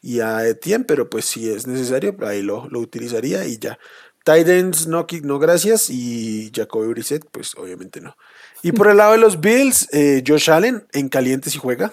y 0.00 0.20
a 0.20 0.46
Etienne, 0.46 0.84
pero 0.84 1.10
pues 1.10 1.26
si 1.26 1.50
es 1.50 1.66
necesario, 1.66 2.16
ahí 2.22 2.42
lo, 2.42 2.68
lo 2.68 2.80
utilizaría 2.80 3.44
y 3.46 3.58
ya. 3.58 3.78
Titans, 4.24 4.86
no, 4.86 5.06
no 5.22 5.38
gracias. 5.38 5.90
Y 5.90 6.50
Jacoby 6.54 6.88
Brissett, 6.88 7.24
pues 7.30 7.54
obviamente 7.56 8.00
no. 8.00 8.16
Y 8.62 8.72
por 8.72 8.88
el 8.88 8.98
lado 8.98 9.12
de 9.12 9.18
los 9.18 9.40
Bills, 9.40 9.88
eh, 9.92 10.22
Josh 10.26 10.50
Allen 10.50 10.86
en 10.92 11.08
caliente 11.08 11.50
si 11.50 11.58
juega. 11.58 11.92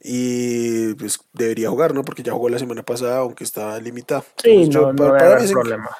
Y 0.00 0.94
pues 0.94 1.18
debería 1.32 1.70
jugar, 1.70 1.94
¿no? 1.94 2.04
Porque 2.04 2.22
ya 2.22 2.32
jugó 2.32 2.48
la 2.48 2.60
semana 2.60 2.84
pasada, 2.84 3.18
aunque 3.18 3.42
estaba 3.42 3.78
limitado. 3.80 4.24
Sí, 4.42 4.68
no, 4.68 4.92
no 4.92 5.08
para, 5.08 5.38
problema. 5.48 5.90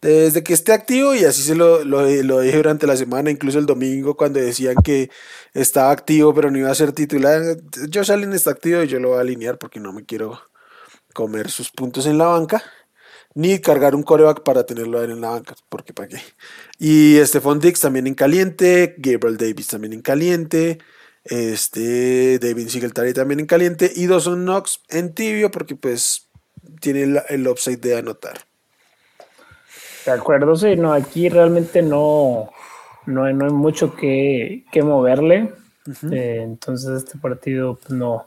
Desde 0.00 0.42
que 0.42 0.54
esté 0.54 0.72
activo, 0.72 1.14
y 1.14 1.24
así 1.24 1.42
se 1.42 1.54
lo, 1.54 1.84
lo, 1.84 2.06
dije 2.06 2.56
durante 2.56 2.86
la 2.86 2.96
semana, 2.96 3.30
incluso 3.30 3.58
el 3.58 3.66
domingo, 3.66 4.16
cuando 4.16 4.40
decían 4.40 4.76
que 4.82 5.10
estaba 5.52 5.90
activo, 5.90 6.34
pero 6.34 6.50
no 6.50 6.58
iba 6.58 6.70
a 6.70 6.74
ser 6.74 6.92
titular. 6.92 7.58
Josh 7.92 8.10
Allen 8.10 8.32
está 8.32 8.50
activo 8.50 8.82
y 8.82 8.88
yo 8.88 8.98
lo 8.98 9.10
voy 9.10 9.18
a 9.18 9.20
alinear 9.20 9.58
porque 9.58 9.78
no 9.80 9.92
me 9.92 10.04
quiero 10.06 10.40
comer 11.12 11.50
sus 11.50 11.70
puntos 11.70 12.06
en 12.06 12.18
la 12.18 12.26
banca 12.26 12.62
ni 13.34 13.60
cargar 13.60 13.94
un 13.94 14.02
coreback 14.02 14.42
para 14.42 14.64
tenerlo 14.64 15.02
en 15.02 15.20
la 15.20 15.30
banca, 15.30 15.54
porque 15.68 15.92
para 15.92 16.08
qué. 16.08 16.20
Y 16.78 17.18
Stephon 17.24 17.60
Dix 17.60 17.80
también 17.80 18.06
en 18.06 18.14
caliente, 18.14 18.94
Gabriel 18.98 19.36
Davis 19.36 19.68
también 19.68 19.92
en 19.92 20.02
caliente, 20.02 20.78
este 21.24 22.38
David 22.38 22.68
Singletary 22.68 23.12
también 23.12 23.40
en 23.40 23.46
caliente 23.46 23.92
y 23.94 24.06
Dawson 24.06 24.42
Knox 24.44 24.80
en 24.88 25.14
tibio 25.14 25.50
porque 25.50 25.76
pues 25.76 26.28
tiene 26.80 27.02
el, 27.02 27.22
el 27.28 27.46
upside 27.46 27.78
de 27.78 27.98
anotar. 27.98 28.49
De 30.06 30.12
acuerdo, 30.12 30.56
sí, 30.56 30.76
no, 30.76 30.92
aquí 30.92 31.28
realmente 31.28 31.82
no, 31.82 32.50
no, 33.06 33.24
hay, 33.24 33.34
no 33.34 33.44
hay 33.44 33.52
mucho 33.52 33.94
que, 33.94 34.64
que 34.72 34.82
moverle. 34.82 35.52
Eh, 36.10 36.40
entonces 36.42 37.04
este 37.04 37.18
partido 37.18 37.76
pues, 37.76 37.90
no, 37.90 38.26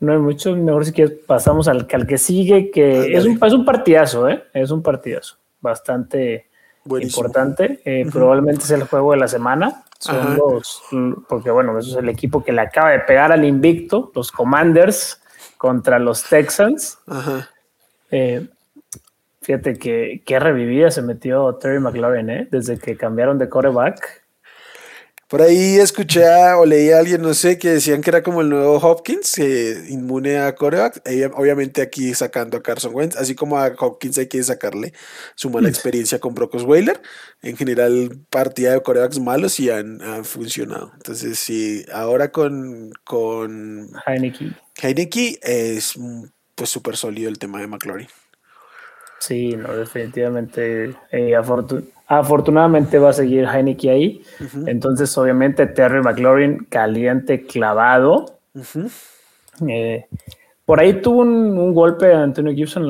no 0.00 0.12
hay 0.12 0.18
mucho, 0.18 0.54
mejor 0.54 0.84
si 0.84 0.92
quieres 0.92 1.14
pasamos 1.26 1.68
al, 1.68 1.86
al 1.92 2.06
que 2.06 2.18
sigue, 2.18 2.70
que 2.70 3.16
es 3.16 3.24
un, 3.24 3.38
es 3.42 3.52
un 3.52 3.64
partidazo, 3.64 4.28
¿eh? 4.28 4.44
Es 4.52 4.70
un 4.70 4.82
partidazo 4.82 5.36
bastante 5.60 6.48
importante. 6.84 7.80
Eh, 7.84 8.06
probablemente 8.10 8.64
es 8.64 8.70
el 8.70 8.84
juego 8.84 9.12
de 9.12 9.18
la 9.18 9.28
semana. 9.28 9.84
Son 9.98 10.36
los, 10.36 10.82
porque 11.28 11.50
bueno, 11.50 11.76
eso 11.76 11.90
es 11.90 11.96
el 11.96 12.08
equipo 12.08 12.44
que 12.44 12.52
le 12.52 12.60
acaba 12.60 12.90
de 12.90 13.00
pegar 13.00 13.32
al 13.32 13.44
invicto, 13.44 14.12
los 14.14 14.30
Commanders 14.30 15.20
contra 15.56 15.98
los 15.98 16.22
Texans. 16.22 16.98
Eh, 18.10 18.46
fíjate 19.48 19.78
que 19.78 20.22
qué 20.26 20.38
revivida 20.38 20.90
se 20.90 21.00
metió 21.00 21.54
Terry 21.54 21.80
McLaurin, 21.80 22.28
¿eh? 22.28 22.48
Desde 22.50 22.78
que 22.78 22.98
cambiaron 22.98 23.38
de 23.38 23.48
quarterback. 23.48 24.26
Por 25.26 25.40
ahí 25.40 25.76
escuché 25.76 26.22
o 26.52 26.66
leí 26.66 26.90
a 26.90 26.98
alguien, 26.98 27.22
no 27.22 27.32
sé, 27.32 27.58
que 27.58 27.70
decían 27.70 28.02
que 28.02 28.10
era 28.10 28.22
como 28.22 28.42
el 28.42 28.50
nuevo 28.50 28.76
Hopkins, 28.76 29.38
inmune 29.38 30.36
a 30.36 30.54
coreback. 30.54 31.02
Obviamente 31.34 31.80
aquí 31.80 32.12
sacando 32.12 32.58
a 32.58 32.62
Carson 32.62 32.94
Wentz, 32.94 33.16
así 33.16 33.34
como 33.34 33.58
a 33.58 33.68
Hopkins 33.78 34.18
hay 34.18 34.26
que 34.26 34.42
sacarle 34.42 34.92
su 35.34 35.48
mala 35.48 35.70
experiencia 35.70 36.18
con 36.18 36.34
Brock 36.34 36.54
Osweiler. 36.54 37.00
En 37.40 37.56
general, 37.56 38.18
partida 38.28 38.72
de 38.72 38.82
corebacks 38.82 39.18
malos 39.18 39.58
y 39.60 39.70
han, 39.70 39.98
funcionado. 40.24 40.92
Entonces, 40.94 41.38
sí, 41.38 41.86
ahora 41.90 42.32
con, 42.32 42.92
con 43.04 43.92
Heineke. 44.06 44.52
Heineke 44.82 45.38
es 45.42 45.94
pues 46.54 46.68
súper 46.68 46.98
sólido 46.98 47.30
el 47.30 47.38
tema 47.38 47.60
de 47.60 47.66
McLaurin. 47.66 48.08
Sí, 49.18 49.56
no, 49.56 49.74
definitivamente. 49.74 50.94
Eh, 51.10 51.34
afortunadamente 52.06 52.98
va 52.98 53.10
a 53.10 53.12
seguir 53.12 53.46
Heineke 53.46 53.90
ahí. 53.90 54.22
Entonces, 54.66 55.16
obviamente, 55.18 55.66
Terry 55.66 56.00
McLaurin 56.02 56.66
caliente 56.68 57.46
clavado. 57.46 58.38
Eh, 59.68 60.06
por 60.64 60.80
ahí 60.80 61.00
tuvo 61.00 61.22
un, 61.22 61.74
golpe 61.74 62.12
a 62.12 62.22
Antonio 62.22 62.54
Gibson 62.54 62.88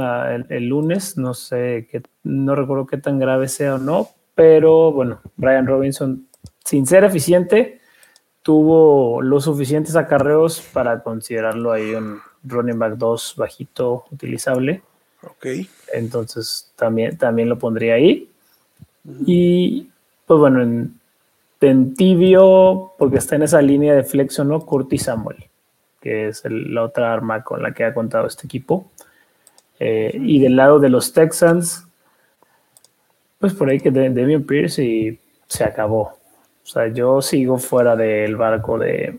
el, 0.49 0.69
lunes. 0.69 1.17
No 1.17 1.35
sé, 1.35 1.89
que, 1.91 2.03
no 2.23 2.55
recuerdo 2.55 2.87
qué 2.87 2.99
tan 2.99 3.19
grave 3.19 3.49
sea 3.49 3.77
o 3.77 3.79
no. 3.79 4.09
Pero 4.35 4.93
bueno, 4.93 5.21
Brian 5.37 5.67
Robinson, 5.67 6.29
sin 6.65 6.87
ser 6.87 7.05
eficiente, 7.05 7.81
tuvo 8.43 9.21
los 9.23 9.45
suficientes 9.45 9.97
acarreos 9.97 10.61
para 10.73 11.03
considerarlo 11.03 11.73
ahí 11.73 11.95
un 11.95 12.21
running 12.45 12.79
back 12.79 12.95
2 12.95 13.35
bajito 13.37 14.05
utilizable. 14.13 14.83
Ok. 15.23 15.47
Entonces 15.93 16.73
también, 16.77 17.17
también 17.17 17.49
lo 17.49 17.59
pondría 17.59 17.95
ahí. 17.95 18.31
Y 19.27 19.89
pues 20.27 20.39
bueno, 20.39 20.63
en, 21.61 21.95
tibio, 21.95 22.93
porque 22.99 23.19
está 23.19 23.37
en 23.37 23.43
esa 23.43 23.63
línea 23.63 23.95
de 23.95 24.05
flexión, 24.05 24.49
¿no? 24.49 24.61
Curtis 24.61 25.05
Samuel, 25.05 25.47
que 26.01 26.29
es 26.29 26.43
la 26.45 26.85
otra 26.85 27.13
arma 27.13 27.43
con 27.43 27.63
la 27.63 27.73
que 27.73 27.85
ha 27.85 27.95
contado 27.95 28.27
este 28.27 28.47
equipo. 28.47 28.91
Eh, 29.81 30.13
y 30.15 30.41
del 30.41 30.57
lado 30.57 30.79
de 30.79 30.89
los 30.89 31.13
Texans, 31.13 31.87
pues 33.39 33.55
por 33.55 33.69
ahí 33.71 33.81
que 33.81 33.91
de, 33.91 34.11
Demian 34.11 34.45
Pierce 34.45 34.85
y 34.85 35.19
se 35.47 35.65
acabó. 35.65 36.19
O 36.63 36.67
sea, 36.67 36.89
yo 36.89 37.23
sigo 37.23 37.59
fuera 37.59 37.97
del 37.97 38.37
barco 38.37 38.79
de, 38.79 39.19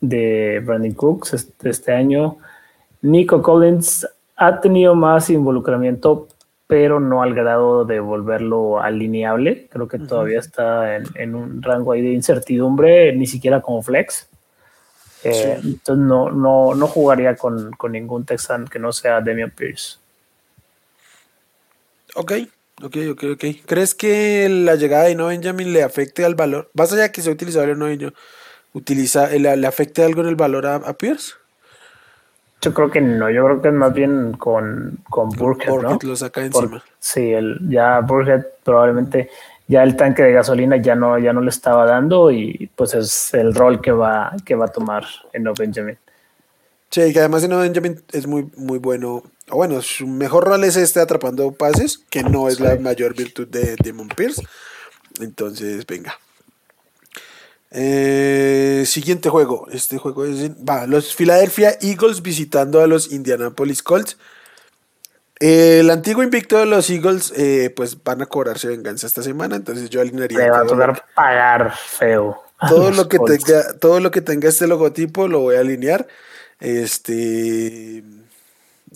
de 0.00 0.62
Brandon 0.64 0.92
Cooks 0.92 1.34
este, 1.34 1.70
este 1.70 1.92
año. 1.92 2.38
Nico 3.02 3.42
Collins 3.42 4.08
ha 4.38 4.60
tenido 4.60 4.94
más 4.94 5.28
involucramiento, 5.30 6.28
pero 6.68 7.00
no 7.00 7.22
al 7.22 7.34
grado 7.34 7.84
de 7.84 7.98
volverlo 7.98 8.80
alineable. 8.80 9.66
Creo 9.68 9.88
que 9.88 9.98
todavía 9.98 10.38
está 10.38 10.96
en, 10.96 11.34
un 11.34 11.60
rango 11.60 11.92
ahí 11.92 12.02
de 12.02 12.12
incertidumbre, 12.12 13.12
ni 13.14 13.26
siquiera 13.26 13.60
como 13.60 13.82
flex. 13.82 14.28
Eh, 15.24 15.58
entonces 15.64 16.04
no, 16.06 16.30
no, 16.30 16.76
no 16.76 16.86
jugaría 16.86 17.34
con, 17.34 17.72
ningún 17.90 18.24
Texan 18.24 18.68
que 18.68 18.78
no 18.78 18.92
sea 18.92 19.20
Demian 19.20 19.50
Pierce. 19.50 19.98
Ok, 22.14 22.32
ok, 22.84 22.96
ok, 23.10 23.24
ok. 23.32 23.44
¿Crees 23.66 23.96
que 23.96 24.48
la 24.48 24.76
llegada 24.76 25.04
de 25.04 25.16
No 25.16 25.26
Benjamin 25.26 25.72
le 25.72 25.82
afecte 25.82 26.24
al 26.24 26.36
valor? 26.36 26.70
Más 26.74 26.92
allá 26.92 27.10
que 27.10 27.22
sea 27.22 27.32
utilizable 27.32 27.72
o 27.72 27.74
no, 27.74 28.12
utiliza, 28.72 29.30
le, 29.30 29.56
le 29.56 29.66
afecte 29.66 30.04
algo 30.04 30.20
en 30.20 30.28
el 30.28 30.36
valor 30.36 30.64
a 30.66 30.96
Pierce? 30.96 31.37
Yo 32.60 32.74
creo 32.74 32.90
que 32.90 33.00
no, 33.00 33.30
yo 33.30 33.44
creo 33.44 33.62
que 33.62 33.68
es 33.68 33.74
más 33.74 33.94
bien 33.94 34.32
con, 34.32 34.98
con 35.08 35.28
Burkhead, 35.30 35.70
Burkhead 35.70 36.02
lo 36.02 36.16
saca 36.16 36.44
encima. 36.44 36.82
sí, 36.98 37.32
el, 37.32 37.58
ya 37.68 38.00
Burkhead 38.00 38.44
probablemente 38.64 39.30
ya 39.68 39.82
el 39.82 39.96
tanque 39.96 40.22
de 40.22 40.32
gasolina 40.32 40.76
ya 40.78 40.94
no, 40.94 41.18
ya 41.18 41.32
no 41.32 41.40
le 41.40 41.50
estaba 41.50 41.84
dando 41.84 42.30
y 42.30 42.70
pues 42.74 42.94
es 42.94 43.32
el 43.34 43.54
rol 43.54 43.80
que 43.80 43.92
va, 43.92 44.34
que 44.44 44.54
va 44.54 44.64
a 44.64 44.72
tomar 44.72 45.04
en 45.32 45.44
No 45.44 45.52
Benjamin. 45.54 45.96
Sí, 46.90 47.12
que 47.12 47.18
además 47.20 47.44
en 47.44 47.50
No 47.50 47.58
Benjamin 47.58 48.02
es 48.12 48.26
muy, 48.26 48.50
muy 48.56 48.78
bueno. 48.78 49.22
O 49.50 49.56
bueno, 49.56 49.82
su 49.82 50.06
mejor 50.06 50.44
rol 50.44 50.64
es 50.64 50.76
este 50.76 51.00
atrapando 51.00 51.52
pases, 51.52 51.98
que 52.10 52.22
no 52.22 52.48
es 52.48 52.60
la 52.60 52.76
mayor 52.76 53.14
virtud 53.14 53.46
de 53.46 53.76
Demon 53.76 54.08
Pierce. 54.08 54.42
Entonces, 55.20 55.86
venga. 55.86 56.18
Eh, 57.70 58.84
siguiente 58.86 59.28
juego. 59.28 59.66
Este 59.70 59.98
juego 59.98 60.24
es. 60.24 60.50
Va, 60.50 60.86
los 60.86 61.14
Philadelphia 61.14 61.76
Eagles 61.80 62.22
visitando 62.22 62.80
a 62.80 62.86
los 62.86 63.12
Indianapolis 63.12 63.82
Colts. 63.82 64.16
el 65.40 65.88
antiguo 65.90 66.22
invicto 66.22 66.58
de 66.58 66.66
los 66.66 66.90
Eagles, 66.90 67.32
eh, 67.36 67.72
pues 67.76 68.02
van 68.02 68.22
a 68.22 68.26
cobrarse 68.26 68.68
venganza 68.68 69.06
esta 69.06 69.22
semana. 69.22 69.56
Entonces 69.56 69.90
yo 69.90 70.00
alinearía. 70.00 70.38
Le 70.38 70.50
va 70.50 70.60
a 70.60 70.66
tocar 70.66 71.04
pagar 71.14 71.74
feo. 71.76 72.42
Todo 72.68 72.90
lo, 72.90 73.08
que 73.08 73.18
tenga, 73.20 73.74
todo 73.78 74.00
lo 74.00 74.10
que 74.10 74.20
tenga 74.20 74.48
este 74.48 74.66
logotipo 74.66 75.28
lo 75.28 75.40
voy 75.40 75.56
a 75.56 75.60
alinear. 75.60 76.06
Este. 76.58 78.02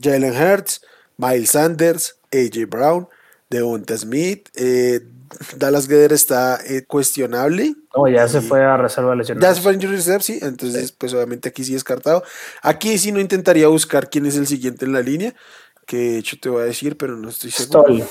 Jalen 0.01 0.35
Hurts, 0.35 0.83
Miles 1.17 1.51
Sanders, 1.51 2.17
AJ 2.33 2.67
Brown, 2.69 3.09
Devonta 3.51 3.97
Smith, 3.97 4.49
eh, 4.57 5.01
Dallas 5.57 5.89
Guerrero 5.89 6.15
está 6.15 6.59
eh, 6.67 6.85
cuestionable. 6.87 7.75
No, 7.97 8.09
ya 8.09 8.29
se 8.29 8.41
fue 8.41 8.65
a 8.65 8.77
reserva 8.77 9.15
lesionada. 9.15 9.49
Ya 9.49 9.55
se 9.55 9.61
fue 9.61 9.73
a 9.73 9.75
injury 9.75 9.97
reserve, 9.97 10.23
sí. 10.23 10.39
Entonces, 10.43 10.93
pues 10.93 11.15
obviamente 11.15 11.49
aquí 11.49 11.65
sí 11.65 11.73
descartado. 11.73 12.23
Aquí 12.63 12.99
sí 12.99 13.13
no 13.13 13.21
intentaría 13.21 13.69
buscar 13.69 14.11
quién 14.11 14.27
es 14.27 14.37
el 14.37 14.47
siguiente 14.47 14.85
en 14.85 14.93
la 14.93 15.01
línea. 15.01 15.35
Que 15.87 15.97
de 15.97 16.19
hecho 16.19 16.37
te 16.41 16.49
voy 16.49 16.63
a 16.63 16.67
decir, 16.67 16.97
pero 16.97 17.17
no 17.17 17.29
estoy 17.29 17.51
seguro. 17.51 18.05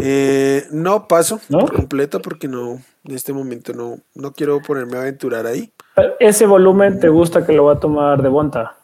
Eh, 0.00 0.66
no 0.70 1.06
paso 1.06 1.40
por 1.48 1.72
completo 1.72 2.20
porque 2.20 2.48
no, 2.48 2.82
en 3.04 3.14
este 3.14 3.32
momento 3.32 3.72
no, 3.72 3.98
no 4.14 4.32
quiero 4.32 4.60
ponerme 4.60 4.96
a 4.96 5.02
aventurar 5.02 5.46
ahí. 5.46 5.72
¿Ese 6.18 6.46
volumen 6.46 6.98
te 6.98 7.08
gusta 7.08 7.46
que 7.46 7.52
lo 7.52 7.64
va 7.64 7.74
a 7.74 7.80
tomar 7.80 8.22
de 8.22 8.28
Bonta? 8.28 8.76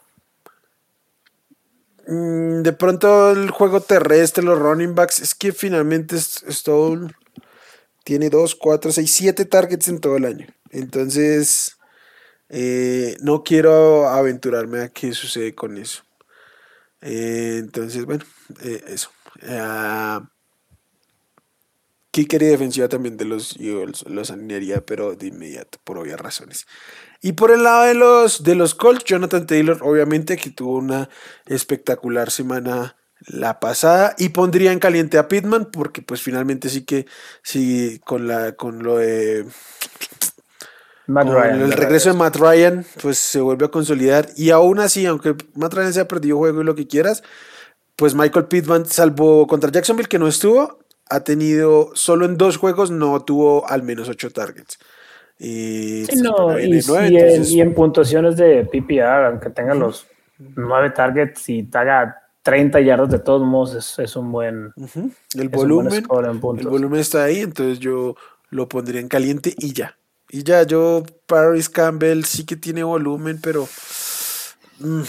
Mm, 2.07 2.63
de 2.63 2.73
pronto 2.73 3.31
el 3.31 3.51
juego 3.51 3.81
terrestre, 3.81 4.43
los 4.43 4.57
running 4.57 4.95
backs, 4.95 5.19
es 5.19 5.35
que 5.35 5.51
finalmente 5.51 6.15
todo 6.63 7.07
tiene 8.09 8.31
2, 8.31 8.55
4, 8.55 8.91
6, 8.91 9.11
7 9.11 9.45
targets 9.45 9.87
en 9.87 9.99
todo 9.99 10.17
el 10.17 10.25
año. 10.25 10.47
Entonces, 10.71 11.77
eh, 12.49 13.15
no 13.21 13.43
quiero 13.43 14.09
aventurarme 14.09 14.79
a 14.79 14.89
qué 14.89 15.13
sucede 15.13 15.53
con 15.53 15.77
eso. 15.77 16.01
Eh, 17.01 17.57
entonces, 17.59 18.05
bueno, 18.05 18.25
eh, 18.63 18.83
eso. 18.87 19.11
Ah, 19.43 20.27
kicker 22.09 22.41
y 22.41 22.47
defensiva 22.47 22.89
también 22.89 23.15
de 23.15 23.25
los 23.25 23.55
Eagles 23.59 24.03
los 24.07 24.31
alinearía, 24.31 24.83
pero 24.83 25.13
de 25.13 25.27
inmediato, 25.27 25.77
por 25.83 25.99
obvias 25.99 26.19
razones. 26.19 26.65
Y 27.21 27.33
por 27.33 27.51
el 27.51 27.61
lado 27.61 27.83
de 27.83 27.93
los, 27.93 28.41
de 28.41 28.55
los 28.55 28.73
Colts, 28.73 29.03
Jonathan 29.03 29.45
Taylor, 29.45 29.83
obviamente, 29.83 30.35
que 30.35 30.49
tuvo 30.49 30.77
una 30.79 31.11
espectacular 31.45 32.31
semana 32.31 32.95
la 33.27 33.59
pasada 33.59 34.15
y 34.17 34.29
pondría 34.29 34.71
en 34.71 34.79
caliente 34.79 35.17
a 35.17 35.27
Pittman 35.27 35.65
porque 35.71 36.01
pues 36.01 36.21
finalmente 36.21 36.69
sí 36.69 36.85
que 36.85 37.05
sí 37.43 37.99
con 38.05 38.27
la 38.27 38.53
con 38.53 38.83
lo 38.83 38.97
de 38.97 39.45
el 41.07 41.71
regreso 41.71 42.09
de 42.09 42.17
Matt 42.17 42.35
Ryan 42.37 42.85
pues 43.01 43.17
se 43.17 43.41
vuelve 43.41 43.65
a 43.65 43.69
consolidar 43.69 44.27
y 44.37 44.51
aún 44.51 44.79
así 44.79 45.05
aunque 45.05 45.35
Matt 45.55 45.73
Ryan 45.73 45.93
se 45.93 45.99
ha 46.01 46.07
perdido 46.07 46.37
juego 46.37 46.61
y 46.61 46.65
lo 46.65 46.75
que 46.75 46.87
quieras 46.87 47.23
pues 47.95 48.15
Michael 48.15 48.45
Pittman 48.45 48.85
salvo 48.85 49.47
contra 49.47 49.71
Jacksonville 49.71 50.07
que 50.07 50.19
no 50.19 50.27
estuvo 50.27 50.79
ha 51.09 51.19
tenido 51.21 51.89
solo 51.95 52.25
en 52.25 52.37
dos 52.37 52.57
juegos 52.57 52.91
no 52.91 53.19
tuvo 53.21 53.67
al 53.67 53.83
menos 53.83 54.07
ocho 54.07 54.29
targets. 54.29 54.77
Y, 55.41 56.03
y, 56.11 57.61
en, 57.61 57.73
puntuaciones 57.73 58.35
de 58.35 58.65
PPR 58.65 59.25
aunque 59.25 59.49
tenga 59.49 59.73
los 59.73 60.05
nueve 60.37 60.89
targets 60.89 61.47
y 61.47 61.67
haga 61.73 62.28
30 62.43 62.81
yardas 62.81 63.09
de 63.09 63.19
todos 63.19 63.45
modos 63.45 63.99
es, 63.99 64.15
un 64.15 64.31
buen. 64.31 64.73
El 65.35 65.49
volumen. 65.49 66.05
el 66.57 66.67
volumen 66.67 66.99
está 66.99 67.25
ahí, 67.25 67.39
entonces 67.39 67.79
yo 67.79 68.15
lo 68.49 68.69
pondría 68.69 69.01
en 69.01 69.07
caliente 69.07 69.53
y 69.57 69.73
ya. 69.73 69.97
Y 70.29 70.43
ya, 70.43 70.63
yo, 70.63 71.03
Paris 71.25 71.69
Campbell 71.69 72.23
sí 72.23 72.45
que 72.45 72.55
tiene 72.55 72.83
volumen, 72.83 73.39
pero. 73.41 73.67
Mm, 74.79 75.01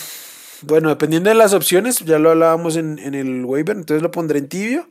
bueno, 0.63 0.89
dependiendo 0.89 1.31
de 1.31 1.37
las 1.37 1.55
opciones, 1.55 2.01
ya 2.01 2.19
lo 2.19 2.31
hablábamos 2.31 2.77
en, 2.77 2.99
el 2.99 3.45
waiver, 3.45 3.77
entonces 3.77 4.03
lo 4.03 4.11
pondré 4.11 4.39
en 4.39 4.49
tibio. 4.49 4.89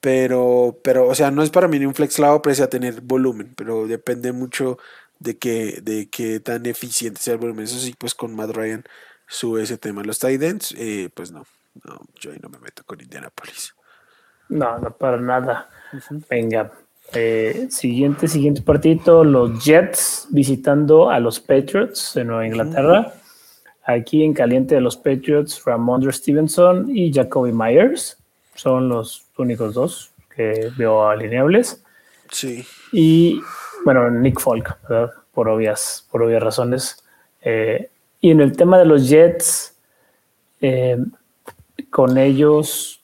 Pero, 0.00 0.78
pero, 0.82 1.08
o 1.08 1.14
sea, 1.14 1.30
no 1.30 1.42
es 1.42 1.50
para 1.50 1.68
mí 1.68 1.78
ni 1.78 1.86
un 1.86 1.94
flex 1.94 2.18
lado 2.18 2.40
pese 2.42 2.62
a 2.62 2.68
tener 2.68 3.00
volumen, 3.00 3.54
pero 3.56 3.86
depende 3.88 4.30
mucho 4.30 4.78
de 5.18 5.38
que, 5.38 5.80
de 5.82 6.08
qué 6.08 6.38
tan 6.38 6.66
eficiente 6.66 7.20
sea 7.20 7.34
el 7.34 7.40
volumen. 7.40 7.64
Eso 7.64 7.78
sí, 7.78 7.94
pues 7.98 8.14
con 8.14 8.34
Matt 8.34 8.50
Ryan 8.50 8.84
sube 9.26 9.62
ese 9.62 9.78
tema. 9.78 10.02
Los 10.02 10.18
tight 10.18 10.42
eh, 10.76 11.10
pues 11.12 11.32
no, 11.32 11.44
no, 11.84 12.00
yo 12.18 12.32
ahí 12.32 12.38
no 12.42 12.48
me 12.48 12.58
meto 12.58 12.82
con 12.84 13.00
Indianapolis. 13.00 13.74
No, 14.48 14.78
no 14.78 14.90
para 14.96 15.18
nada. 15.18 15.68
Venga, 16.28 16.72
eh, 17.12 17.68
siguiente, 17.70 18.28
siguiente 18.28 18.62
partido, 18.62 19.24
los 19.24 19.64
Jets 19.64 20.28
visitando 20.30 21.10
a 21.10 21.20
los 21.20 21.40
Patriots 21.40 22.12
de 22.14 22.24
Nueva 22.24 22.46
Inglaterra. 22.46 23.12
Aquí 23.84 24.24
en 24.24 24.34
caliente 24.34 24.74
de 24.74 24.80
los 24.80 24.96
Patriots, 24.96 25.62
Ramondre 25.64 26.12
Stevenson 26.12 26.90
y 26.94 27.12
Jacoby 27.12 27.52
Myers 27.52 28.18
son 28.54 28.88
los 28.88 29.26
únicos 29.38 29.74
dos 29.74 30.10
que 30.34 30.70
veo 30.76 31.08
alineables. 31.08 31.84
Sí. 32.30 32.66
Y 32.92 33.40
bueno, 33.84 34.10
Nick 34.10 34.40
Folk, 34.40 34.76
Por 35.32 35.48
obvias, 35.48 36.06
por 36.10 36.22
obvias 36.22 36.42
razones. 36.42 37.04
Eh, 37.42 37.90
y 38.20 38.30
en 38.30 38.40
el 38.40 38.56
tema 38.56 38.78
de 38.78 38.84
los 38.86 39.08
Jets, 39.08 39.76
eh, 40.60 40.98
con 41.90 42.18
ellos 42.18 42.96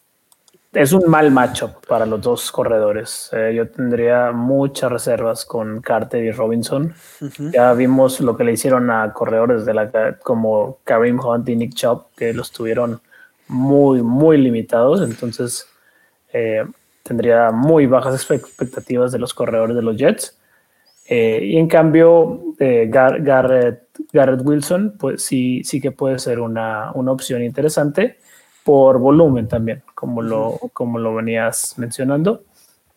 es 0.73 0.93
un 0.93 1.09
mal 1.09 1.31
macho 1.31 1.75
para 1.87 2.07
los 2.07 2.23
dos 2.23 2.51
corredores. 2.51 3.29
Eh, 3.33 3.53
yo 3.55 3.69
tendría 3.69 4.33
muchas 4.33 4.91
reservas 4.91 5.45
con 5.45 5.83
Carter 5.83 6.25
y 6.25 6.33
Robinson. 6.33 6.95
Ya 7.53 7.75
vimos 7.75 8.21
lo 8.21 8.37
que 8.37 8.45
le 8.45 8.53
hicieron 8.53 8.91
a 8.91 9.13
corredores 9.13 9.67
de 9.67 9.75
la 9.75 10.17
como 10.23 10.79
Kareem 10.85 11.21
Hunt 11.21 11.49
y 11.51 11.57
Nick 11.57 11.75
Chubb, 11.75 12.07
que 12.17 12.33
los 12.33 12.51
tuvieron 12.53 13.01
muy, 13.49 14.03
muy 14.03 14.39
limitados. 14.39 15.03
Entonces, 15.03 15.67
eh, 16.33 16.65
tendría 17.03 17.51
muy 17.51 17.87
bajas 17.87 18.15
expectativas 18.15 19.13
de 19.13 19.19
los 19.19 19.35
corredores 19.35 19.77
de 19.77 19.83
los 19.83 19.97
Jets. 19.99 20.39
Y 21.15 21.57
en 21.57 21.69
cambio, 21.69 22.55
Garrett 22.59 23.83
Garrett 24.13 24.43
Wilson, 24.45 24.97
pues 24.99 25.25
sí, 25.25 25.63
sí 25.65 25.81
que 25.81 25.91
puede 25.91 26.19
ser 26.19 26.41
una, 26.41 26.91
opción 26.93 27.43
interesante 27.43 28.19
por 28.63 28.99
volumen 28.99 29.49
también, 29.49 29.83
como 29.95 30.23
lo, 30.23 30.59
como 30.73 30.99
lo 30.99 31.15
venías 31.15 31.75
mencionando. 31.79 32.45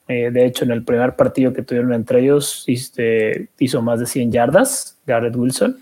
Eh, 0.08 0.30
de 0.32 0.46
hecho, 0.46 0.66
en 0.66 0.72
el 0.72 0.84
primer 0.84 1.16
partido 1.16 1.52
que 1.52 1.64
tuvieron 1.64 1.94
entre 1.94 2.22
ellos, 2.22 2.64
este, 2.68 3.50
hizo 3.58 3.82
más 3.82 4.00
de 4.00 4.06
100 4.06 4.32
yardas, 4.32 5.00
Garrett 5.06 5.36
Wilson. 5.36 5.80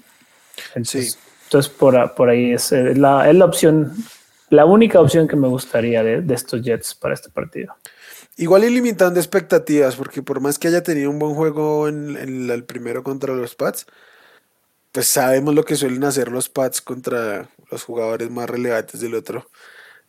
Entonces, 0.69 1.19
entonces 1.45 1.71
por, 1.71 2.15
por, 2.15 2.29
ahí 2.29 2.53
es, 2.53 2.71
eh, 2.71 2.95
la, 2.95 3.29
es 3.29 3.35
la 3.35 3.45
opción, 3.45 3.91
la 4.49 4.65
única 4.65 5.01
opción 5.01 5.27
que 5.27 5.35
me 5.35 5.47
gustaría 5.47 6.03
de, 6.03 6.33
estos 6.33 6.61
Jets 6.61 6.95
para 6.95 7.13
este 7.13 7.29
partido. 7.29 7.75
Igual 8.35 8.63
ilimitando 8.63 9.19
expectativas, 9.19 9.95
porque 9.95 10.23
por 10.23 10.39
más 10.39 10.57
que 10.57 10.67
haya 10.67 10.81
tenido 10.81 11.09
un 11.09 11.19
buen 11.19 11.35
juego 11.35 11.87
en, 11.87 12.17
en 12.17 12.49
el 12.49 12.63
primero 12.63 13.03
contra 13.03 13.33
los 13.35 13.55
Pats, 13.55 13.85
pues 14.91 15.07
sabemos 15.07 15.53
lo 15.55 15.65
que 15.65 15.75
suelen 15.75 16.03
hacer 16.03 16.31
los 16.31 16.49
Pats 16.49 16.81
contra 16.81 17.49
los 17.69 17.83
jugadores 17.83 18.29
más 18.29 18.49
relevantes 18.49 19.01
del 19.01 19.15
otro, 19.15 19.49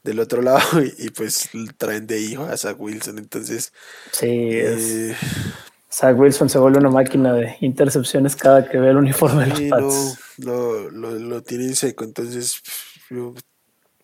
del 0.05 0.21
otro 0.21 0.43
lado 0.43 0.61
y, 0.99 1.11
pues 1.11 1.51
traen 1.77 2.07
de 2.07 2.21
hijo 2.21 2.45
a 2.45 2.57
Zach 2.57 2.77
Wilson. 2.79 3.19
Entonces, 3.19 3.73
sí, 4.13 4.29
eh, 4.29 5.17
Zach 5.91 6.17
Wilson 6.19 6.49
se 6.49 6.59
vuelve 6.59 6.79
una 6.79 6.91
máquina 6.91 7.33
de 7.33 7.57
intercepciones 7.61 8.37
cada 8.37 8.69
que 8.69 8.79
ve 8.79 8.91
el 8.91 8.99
uniforme 8.99 9.45
de 9.45 9.49
los 9.49 9.61
Pats. 9.61 10.19
lo, 10.39 10.91
lo, 10.91 11.43
tienen 11.43 11.75
seco, 11.75 12.05
entonces 12.05 12.63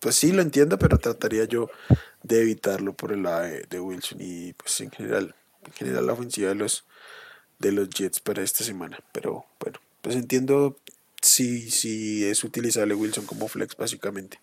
pues 0.01 0.15
sí 0.15 0.33
lo 0.33 0.41
entiendo, 0.41 0.77
pero 0.77 0.97
trataría 0.97 1.45
yo 1.45 1.69
de 2.23 2.41
evitarlo 2.41 2.93
por 2.93 3.13
el 3.13 3.23
lado 3.23 3.43
de, 3.43 3.79
Wilson 3.79 4.17
y 4.19 4.53
pues 4.53 4.81
en 4.81 4.91
general, 4.91 5.35
en 5.65 5.73
general 5.73 6.07
la 6.07 6.13
ofensiva 6.13 6.49
de 6.49 6.55
los 6.55 6.85
de 7.59 7.71
los 7.71 7.89
Jets 7.89 8.19
para 8.19 8.41
esta 8.41 8.63
semana. 8.63 8.99
Pero 9.11 9.45
bueno, 9.59 9.79
pues 10.01 10.15
entiendo 10.15 10.75
si, 11.21 11.69
si 11.69 12.25
es 12.25 12.43
utilizable 12.43 12.95
Wilson 12.95 13.25
como 13.25 13.47
flex, 13.47 13.77
básicamente. 13.77 14.39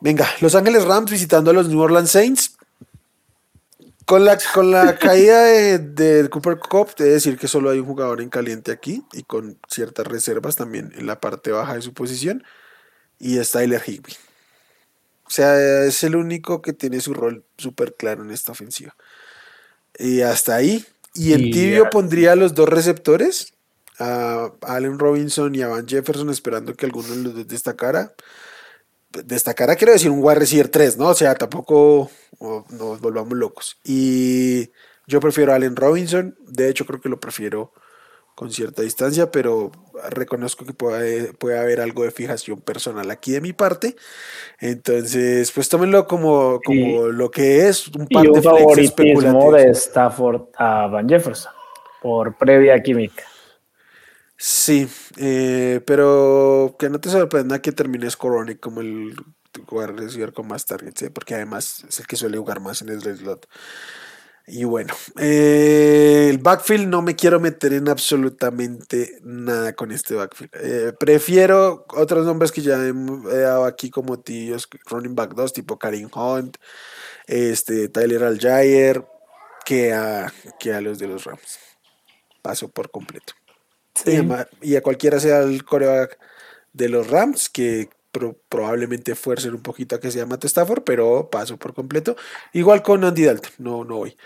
Venga, 0.00 0.28
Los 0.40 0.54
Ángeles 0.54 0.84
Rams 0.84 1.10
visitando 1.10 1.50
a 1.50 1.54
los 1.54 1.68
New 1.68 1.80
Orleans 1.80 2.10
Saints. 2.10 2.52
Con 4.04 4.24
la, 4.24 4.38
con 4.54 4.70
la 4.70 4.96
caída 5.00 5.42
de, 5.42 6.28
Cooper 6.30 6.58
Cup, 6.58 6.94
de 6.96 7.10
decir 7.10 7.36
que 7.36 7.48
solo 7.48 7.70
hay 7.70 7.80
un 7.80 7.86
jugador 7.86 8.20
en 8.20 8.28
caliente 8.28 8.70
aquí 8.70 9.02
y 9.12 9.24
con 9.24 9.58
ciertas 9.68 10.06
reservas 10.06 10.54
también 10.54 10.92
en 10.96 11.08
la 11.08 11.20
parte 11.20 11.50
baja 11.50 11.74
de 11.74 11.82
su 11.82 11.92
posición. 11.92 12.44
Y 13.18 13.38
es 13.38 13.50
Tyler 13.50 13.82
Higby. 13.84 14.12
O 15.26 15.30
sea, 15.30 15.84
es 15.84 16.04
el 16.04 16.16
único 16.16 16.62
que 16.62 16.72
tiene 16.72 17.00
su 17.00 17.12
rol 17.12 17.44
súper 17.58 17.94
claro 17.94 18.22
en 18.22 18.30
esta 18.30 18.52
ofensiva. 18.52 18.94
Y 19.98 20.20
hasta 20.20 20.54
ahí. 20.54 20.84
Y 21.14 21.32
en 21.32 21.50
tibio 21.50 21.88
pondría 21.90 22.36
los 22.36 22.54
dos 22.54 22.68
receptores 22.68 23.54
a 23.98 24.52
Allen 24.62 24.98
Robinson 24.98 25.54
y 25.54 25.62
a 25.62 25.68
Van 25.68 25.88
Jefferson 25.88 26.30
esperando 26.30 26.74
que 26.74 26.86
alguno 26.86 27.08
de 27.08 27.22
los 27.22 27.34
dos 27.34 27.48
destacara. 27.48 28.14
Destacara 29.24 29.76
quiero 29.76 29.94
decir 29.94 30.10
un 30.10 30.22
wide 30.22 30.40
receiver 30.40 30.68
3, 30.68 30.98
¿no? 30.98 31.08
O 31.08 31.14
sea, 31.14 31.34
tampoco 31.34 32.10
nos 32.38 33.00
volvamos 33.00 33.36
locos. 33.36 33.78
Y 33.82 34.70
yo 35.06 35.20
prefiero 35.20 35.52
a 35.52 35.56
Allen 35.56 35.76
Robinson, 35.76 36.36
de 36.46 36.68
hecho 36.68 36.84
creo 36.84 37.00
que 37.00 37.08
lo 37.08 37.18
prefiero 37.18 37.72
con 38.36 38.52
cierta 38.52 38.82
distancia, 38.82 39.30
pero 39.30 39.72
reconozco 40.10 40.66
que 40.66 40.74
puede, 40.74 41.32
puede 41.32 41.58
haber 41.58 41.80
algo 41.80 42.04
de 42.04 42.10
fijación 42.10 42.60
personal 42.60 43.10
aquí 43.10 43.32
de 43.32 43.40
mi 43.40 43.54
parte. 43.54 43.96
Entonces, 44.60 45.50
pues 45.52 45.70
tómenlo 45.70 46.06
como, 46.06 46.60
como 46.62 47.06
lo 47.06 47.30
que 47.30 47.66
es 47.66 47.88
un 47.88 48.06
par 48.06 48.26
de 48.26 48.42
favoritismo 48.42 49.52
de 49.52 49.70
Stafford 49.70 50.42
a 50.58 50.86
Van 50.86 51.08
Jefferson 51.08 51.50
por 52.02 52.36
previa 52.36 52.78
química. 52.82 53.24
Sí, 54.36 54.86
eh, 55.16 55.80
pero 55.86 56.76
que 56.78 56.90
no 56.90 57.00
te 57.00 57.08
sorprenda 57.08 57.62
que 57.62 57.72
termines 57.72 58.18
Coronic 58.18 58.60
como 58.60 58.82
el 58.82 59.16
jugador 59.66 59.98
recibir 59.98 60.34
con 60.34 60.46
más 60.46 60.66
targets, 60.66 61.00
¿eh? 61.02 61.10
porque 61.10 61.34
además 61.34 61.86
es 61.88 62.00
el 62.00 62.06
que 62.06 62.16
suele 62.16 62.36
jugar 62.36 62.60
más 62.60 62.82
en 62.82 62.90
el 62.90 63.00
slot. 63.00 63.48
Y 64.48 64.62
bueno, 64.62 64.94
eh, 65.18 66.28
el 66.30 66.38
backfield 66.38 66.86
no 66.86 67.02
me 67.02 67.16
quiero 67.16 67.40
meter 67.40 67.72
en 67.72 67.88
absolutamente 67.88 69.18
nada 69.22 69.74
con 69.74 69.90
este 69.90 70.14
backfield. 70.14 70.96
prefiero 70.98 71.84
otros 71.88 72.24
nombres 72.24 72.52
que 72.52 72.62
ya 72.62 72.76
he, 72.76 73.38
dado 73.38 73.64
aquí 73.64 73.90
como 73.90 74.20
tíos, 74.20 74.68
running 74.86 75.16
back 75.16 75.34
2, 75.34 75.52
tipo 75.52 75.78
Karim 75.78 76.08
Hunt, 76.14 76.58
este, 77.26 77.88
Tyler 77.88 78.22
Aljayer, 78.22 79.04
que 79.64 79.92
a, 79.92 80.32
que 80.60 80.72
a 80.72 80.80
los 80.80 80.98
de 81.00 81.08
los 81.08 81.24
Rams. 81.24 81.58
Paso 82.40 82.68
por 82.68 82.90
completo. 82.92 83.32
Y, 84.62 84.76
a, 84.76 84.82
cualquiera 84.82 85.18
sea 85.18 85.40
el 85.40 85.64
coreback 85.64 86.18
de 86.72 86.88
los 86.88 87.08
Rams, 87.08 87.48
que 87.48 87.88
probablemente 88.48 89.14
fuercen 89.14 89.54
un 89.54 89.62
poquito 89.62 89.96
a 89.96 90.00
que 90.00 90.10
sea 90.10 90.26
Matt 90.26 90.44
Stafford, 90.44 90.82
pero 90.84 91.28
paso 91.30 91.56
por 91.56 91.74
completo. 91.74 92.16
Igual 92.52 92.82
con 92.82 93.04
Andy 93.04 93.24
Dalton, 93.24 93.52
no, 93.58 93.84
no 93.84 93.96
voy. 93.96 94.16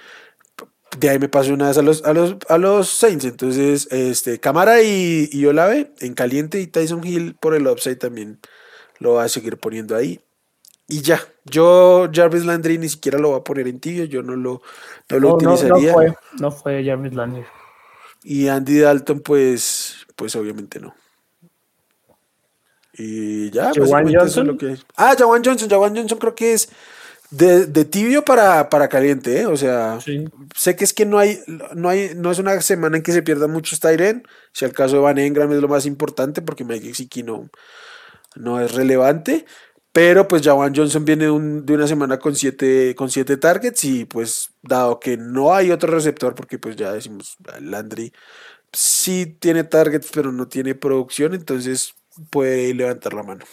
De 0.98 1.08
ahí 1.08 1.18
me 1.18 1.28
paso 1.28 1.54
una 1.54 1.68
vez 1.68 1.78
a 1.78 1.82
los, 1.82 2.04
a 2.04 2.12
los, 2.12 2.36
a 2.48 2.58
los 2.58 2.88
Saints. 2.88 3.24
Entonces, 3.24 3.86
este, 3.92 4.40
Camara 4.40 4.82
y, 4.82 5.28
y 5.32 5.46
Olave 5.46 5.92
en 6.00 6.14
caliente 6.14 6.60
y 6.60 6.66
Tyson 6.66 7.06
Hill 7.06 7.36
por 7.40 7.54
el 7.54 7.66
upside 7.68 7.96
también 7.96 8.40
lo 8.98 9.14
va 9.14 9.24
a 9.24 9.28
seguir 9.28 9.56
poniendo 9.58 9.96
ahí. 9.96 10.20
y 10.90 11.02
ya. 11.02 11.20
Yo 11.44 12.08
Jarvis 12.12 12.44
Landry 12.44 12.76
ni 12.78 12.88
siquiera 12.88 13.18
lo 13.18 13.30
voy 13.30 13.40
a 13.40 13.44
poner 13.44 13.66
en 13.68 13.80
tibio, 13.80 14.04
yo 14.04 14.22
no 14.22 14.36
lo, 14.36 14.60
no 15.08 15.18
lo 15.18 15.34
utilizaría. 15.34 15.88
No, 15.88 15.94
fue, 15.94 16.14
no 16.38 16.50
fue 16.50 16.84
Jarvis 16.84 17.14
Landry. 17.14 17.44
Y 18.22 18.48
Andy 18.48 18.80
Dalton, 18.80 19.20
pues, 19.20 20.06
pues 20.16 20.36
obviamente 20.36 20.78
no. 20.80 20.94
Y 22.92 23.50
ya, 23.50 23.72
Jawan 23.72 24.12
Johnson. 24.12 24.46
Lo 24.46 24.56
que... 24.56 24.76
Ah, 24.96 25.14
Jawan 25.16 25.42
Johnson, 25.44 25.68
Jawan 25.68 25.96
Johnson 25.96 26.18
creo 26.18 26.34
que 26.34 26.52
es 26.52 26.68
de, 27.30 27.66
de 27.66 27.84
tibio 27.84 28.24
para, 28.24 28.68
para 28.68 28.88
caliente, 28.88 29.40
¿eh? 29.40 29.46
O 29.46 29.56
sea, 29.56 29.98
sé 30.56 30.76
que 30.76 30.84
es 30.84 30.92
que 30.92 31.06
no 31.06 31.18
hay, 31.18 31.40
no 31.74 31.88
hay, 31.88 32.12
no 32.16 32.30
es 32.30 32.38
una 32.38 32.60
semana 32.60 32.96
en 32.96 33.02
que 33.02 33.12
se 33.12 33.22
pierda 33.22 33.46
mucho 33.46 33.76
Tyren. 33.78 34.24
Si 34.52 34.64
el 34.64 34.72
caso 34.72 34.96
de 34.96 35.02
Van 35.02 35.18
Engram 35.18 35.52
es 35.52 35.60
lo 35.60 35.68
más 35.68 35.86
importante, 35.86 36.42
porque 36.42 36.64
Mike 36.64 36.88
Gesicki 36.88 37.22
no, 37.22 37.48
no 38.34 38.60
es 38.60 38.72
relevante. 38.74 39.46
Pero 39.92 40.28
pues 40.28 40.42
Jawan 40.42 40.74
Johnson 40.74 41.04
viene 41.04 41.24
de, 41.24 41.30
una 41.30 41.86
semana 41.86 42.18
con 42.18 42.36
siete, 42.36 42.94
con 42.94 43.10
siete 43.10 43.36
targets 43.36 43.84
y 43.84 44.04
pues 44.04 44.50
dado 44.62 45.00
que 45.00 45.16
no 45.16 45.52
hay 45.52 45.72
otro 45.72 45.92
receptor, 45.92 46.34
porque 46.34 46.58
pues 46.60 46.76
ya 46.76 46.92
decimos, 46.92 47.36
Landry 47.60 48.12
sí 48.72 49.26
tiene 49.40 49.64
targets 49.64 50.10
pero 50.12 50.30
no 50.30 50.46
tiene 50.46 50.76
producción, 50.76 51.34
entonces 51.34 51.94
puede 52.30 52.74
levantar 52.74 53.14
la 53.14 53.22
mano. 53.22 53.44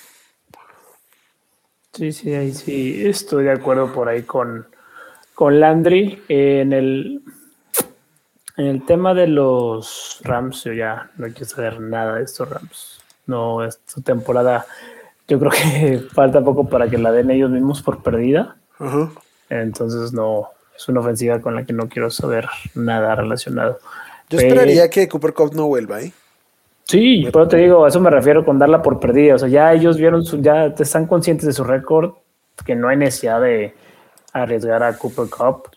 Sí, 1.93 2.11
sí, 2.11 2.33
ahí 2.33 2.53
sí, 2.53 3.07
estoy 3.07 3.45
de 3.45 3.51
acuerdo 3.51 3.91
por 3.91 4.07
ahí 4.07 4.23
con, 4.23 4.67
con 5.33 5.59
Landry. 5.59 6.21
en, 6.27 6.73
el, 6.73 7.23
en 8.57 8.65
el 8.65 8.85
tema 8.85 9.13
de 9.13 9.27
los 9.27 10.19
Rams, 10.23 10.63
yo 10.65 10.73
ya 10.73 11.09
no 11.17 11.27
quiero 11.29 11.45
saber 11.45 11.79
nada 11.79 12.15
de 12.15 12.23
estos 12.23 12.47
Rams. 12.49 13.01
No, 13.25 13.63
esta 13.63 14.01
temporada 14.01 14.65
yo 15.27 15.39
creo 15.39 15.51
que 15.51 15.99
falta 16.13 16.43
poco 16.43 16.67
para 16.67 16.89
que 16.89 16.97
la 16.97 17.11
den 17.11 17.31
ellos 17.31 17.49
mismos 17.49 17.81
por 17.81 18.01
perdida. 18.01 18.57
Entonces 19.49 20.13
no, 20.13 20.49
es 20.75 20.87
una 20.87 20.99
ofensiva 20.99 21.41
con 21.41 21.55
la 21.55 21.65
que 21.65 21.73
no 21.73 21.89
quiero 21.89 22.09
saber 22.09 22.47
nada 22.75 23.15
relacionado. 23.15 23.79
Yo 24.29 24.39
esperaría 24.39 24.89
que 24.89 25.07
Cooper 25.07 25.33
Cup 25.33 25.55
no 25.55 25.67
vuelva 25.67 25.97
ahí. 25.97 26.13
Sí, 26.87 27.27
pero 27.33 27.47
te 27.47 27.57
digo, 27.57 27.83
a 27.83 27.89
eso 27.89 27.99
me 27.99 28.09
refiero 28.09 28.45
con 28.45 28.57
darla 28.57 28.81
por 28.81 28.99
perdida. 28.99 29.35
O 29.35 29.39
sea, 29.39 29.49
ya 29.49 29.73
ellos 29.73 29.97
vieron, 29.97 30.23
su, 30.23 30.41
ya 30.41 30.67
están 30.67 31.05
conscientes 31.05 31.45
de 31.45 31.53
su 31.53 31.63
récord, 31.63 32.13
que 32.65 32.75
no 32.75 32.87
hay 32.87 32.97
necesidad 32.97 33.41
de 33.41 33.75
arriesgar 34.31 34.83
a 34.83 34.97
Cooper 34.97 35.29
Cup. 35.29 35.69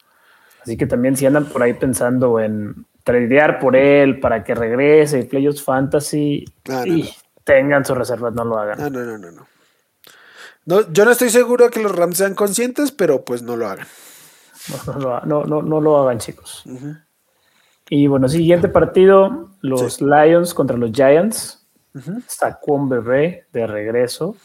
Así 0.62 0.76
que 0.76 0.86
también 0.86 1.16
si 1.16 1.26
andan 1.26 1.46
por 1.46 1.62
ahí 1.62 1.72
pensando 1.74 2.38
en 2.38 2.86
tradear 3.02 3.58
por 3.58 3.74
él 3.74 4.20
para 4.20 4.44
que 4.44 4.54
regrese, 4.54 5.24
Playoffs 5.24 5.62
Fantasy, 5.62 6.44
ah, 6.68 6.84
y 6.86 7.10
tengan 7.42 7.84
sus 7.84 7.96
reservas, 7.96 8.32
no 8.34 8.44
lo 8.44 8.58
hagan. 8.58 8.78
No, 8.78 8.90
no, 8.90 9.04
no, 9.04 9.18
no, 9.18 9.46
no. 10.64 10.92
yo 10.92 11.04
no 11.04 11.10
estoy 11.10 11.30
seguro 11.30 11.70
que 11.70 11.82
los 11.82 11.94
Rams 11.94 12.18
sean 12.18 12.34
conscientes, 12.34 12.92
pero 12.92 13.24
pues 13.24 13.42
no 13.42 13.56
lo 13.56 13.68
hagan. 13.68 13.86
No, 15.26 15.44
no, 15.44 15.62
no, 15.62 15.80
lo 15.80 15.98
hagan, 15.98 16.18
chicos. 16.18 16.64
Y 17.92 18.06
bueno, 18.06 18.28
siguiente 18.28 18.68
partido, 18.68 19.48
los 19.62 20.00
Lions 20.00 20.54
contra 20.54 20.76
los 20.76 20.92
Giants. 20.92 21.66
Sacó 22.28 22.74
un 22.74 22.88
bebé 22.88 23.46
de 23.52 23.66
regreso, 23.66 24.36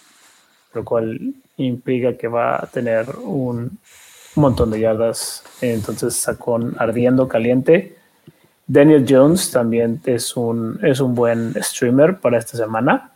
lo 0.73 0.83
cual 0.83 1.35
implica 1.57 2.17
que 2.17 2.27
va 2.27 2.55
a 2.55 2.65
tener 2.65 3.07
un 3.23 3.77
montón 4.33 4.71
de 4.71 4.79
yardas. 4.79 5.43
Entonces 5.61 6.15
sacó 6.15 6.59
ardiendo 6.77 7.27
caliente. 7.27 7.95
Daniel 8.65 9.05
Jones 9.07 9.51
también 9.51 10.01
es 10.05 10.35
un, 10.35 10.79
es 10.81 10.99
un 10.99 11.13
buen 11.13 11.53
streamer 11.61 12.19
para 12.19 12.39
esta 12.39 12.57
semana. 12.57 13.11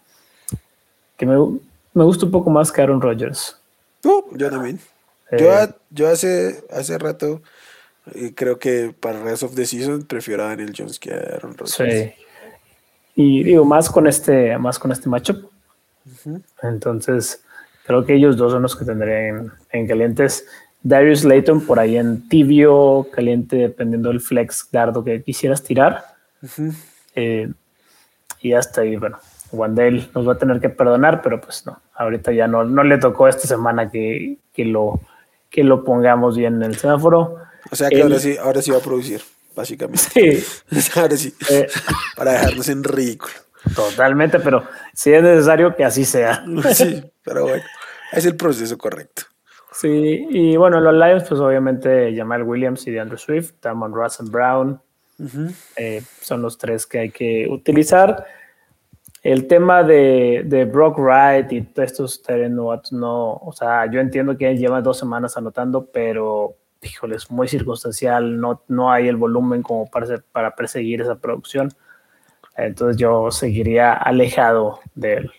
Que 1.17 1.25
me, 1.25 1.37
gusta 1.95 2.27
un 2.27 2.31
poco 2.31 2.51
más 2.51 2.71
que 2.71 2.83
Aaron 2.83 3.01
Rodgers. 3.01 3.57
Uh, 4.03 4.37
yo 4.37 4.51
también. 4.51 4.79
Eh, 5.31 5.67
yo, 5.89 6.07
hace, 6.07 6.63
hace 6.71 6.99
rato 6.99 7.41
eh, 8.13 8.33
creo 8.35 8.59
que 8.59 8.93
para 8.99 9.21
Rest 9.23 9.43
of 9.43 9.55
the 9.55 9.65
Season 9.65 10.03
prefiero 10.03 10.43
a 10.43 10.49
Daniel 10.49 10.73
Jones 10.75 10.99
que 10.99 11.13
a 11.13 11.17
Aaron 11.17 11.57
Rodgers. 11.57 11.75
Sí. 11.75 12.13
Y 13.15 13.43
digo, 13.43 13.65
más 13.65 13.89
con 13.89 14.07
este, 14.07 14.57
más 14.57 14.79
con 14.79 14.91
este 14.91 15.09
matchup. 15.09 15.49
Entonces, 16.63 17.43
creo 17.85 18.05
que 18.05 18.15
ellos 18.15 18.37
dos 18.37 18.51
son 18.51 18.61
los 18.61 18.75
que 18.75 18.85
tendré 18.85 19.29
en 19.71 19.87
calientes. 19.87 20.45
Darius 20.81 21.25
Layton 21.25 21.61
por 21.61 21.79
ahí 21.79 21.97
en 21.97 22.27
tibio, 22.29 23.07
caliente, 23.11 23.57
dependiendo 23.57 24.09
del 24.09 24.21
flex 24.21 24.69
dardo 24.71 25.03
que 25.03 25.21
quisieras 25.23 25.63
tirar. 25.63 26.05
Eh, 27.15 27.51
y 28.41 28.53
hasta 28.53 28.81
ahí, 28.81 28.95
bueno, 28.95 29.19
Wandale 29.51 30.09
nos 30.15 30.27
va 30.27 30.33
a 30.33 30.37
tener 30.37 30.61
que 30.61 30.69
perdonar, 30.69 31.21
pero 31.21 31.41
pues 31.41 31.65
no, 31.65 31.79
ahorita 31.95 32.31
ya 32.31 32.47
no, 32.47 32.63
no 32.63 32.83
le 32.83 32.97
tocó 32.97 33.27
esta 33.27 33.47
semana 33.47 33.89
que, 33.89 34.37
lo, 34.57 35.01
que 35.49 35.63
lo 35.63 35.83
pongamos 35.83 36.37
bien 36.37 36.55
en 36.55 36.63
el 36.63 36.77
semáforo. 36.77 37.37
O 37.71 37.75
sea 37.75 37.89
que 37.89 38.01
ahora 38.01 38.19
sí, 38.19 38.37
ahora 38.37 38.61
sí 38.61 38.71
va 38.71 38.77
a 38.77 38.81
producir, 38.81 39.21
básicamente. 39.55 40.03
Sí. 40.13 40.89
ahora 40.99 41.17
sí, 41.17 41.33
eh, 41.49 41.67
para 42.15 42.33
dejarnos 42.33 42.69
en 42.69 42.83
ridículo. 42.83 43.33
Totalmente, 43.75 44.39
pero 44.39 44.63
sí 44.93 45.11
es 45.11 45.21
necesario 45.21 45.75
que 45.75 45.83
así 45.83 46.05
sea. 46.05 46.43
sí, 46.73 47.03
pero 47.23 47.43
bueno, 47.43 47.63
es 48.11 48.25
el 48.25 48.35
proceso 48.35 48.77
correcto. 48.77 49.23
Sí, 49.71 50.27
y 50.29 50.57
bueno, 50.57 50.79
los 50.79 50.93
Lions, 50.93 51.23
pues 51.27 51.39
obviamente 51.39 52.13
Jamal 52.15 52.43
Williams 52.43 52.85
y 52.87 52.91
DeAndre 52.91 53.17
Swift, 53.17 53.53
Damon 53.61 53.93
Russell 53.93 54.29
Brown, 54.29 54.81
eh, 55.75 56.01
son 56.21 56.41
los 56.41 56.57
tres 56.57 56.85
que 56.85 56.99
hay 56.99 57.09
que 57.11 57.47
utilizar. 57.49 58.25
El 59.21 59.47
tema 59.47 59.83
de, 59.83 60.43
de 60.45 60.65
Brock 60.65 60.97
Wright 60.97 61.51
y 61.51 61.61
todos 61.61 61.91
estos 61.91 62.23
terrenos, 62.23 62.91
no, 62.91 63.33
o 63.33 63.51
sea, 63.53 63.89
yo 63.91 63.99
entiendo 63.99 64.37
que 64.37 64.49
él 64.49 64.57
lleva 64.57 64.81
dos 64.81 64.97
semanas 64.97 65.35
anotando, 65.35 65.85
pero 65.91 66.55
híjole, 66.81 67.15
es 67.15 67.29
muy 67.29 67.47
circunstancial, 67.47 68.39
no, 68.39 68.63
no 68.67 68.91
hay 68.91 69.07
el 69.07 69.15
volumen 69.15 69.61
como 69.63 69.89
para, 69.89 70.23
para 70.31 70.55
perseguir 70.55 71.01
esa 71.01 71.15
producción. 71.15 71.73
Entonces 72.55 72.97
yo 72.97 73.31
seguiría 73.31 73.93
alejado 73.93 74.79
de 74.95 75.13
él. 75.13 75.31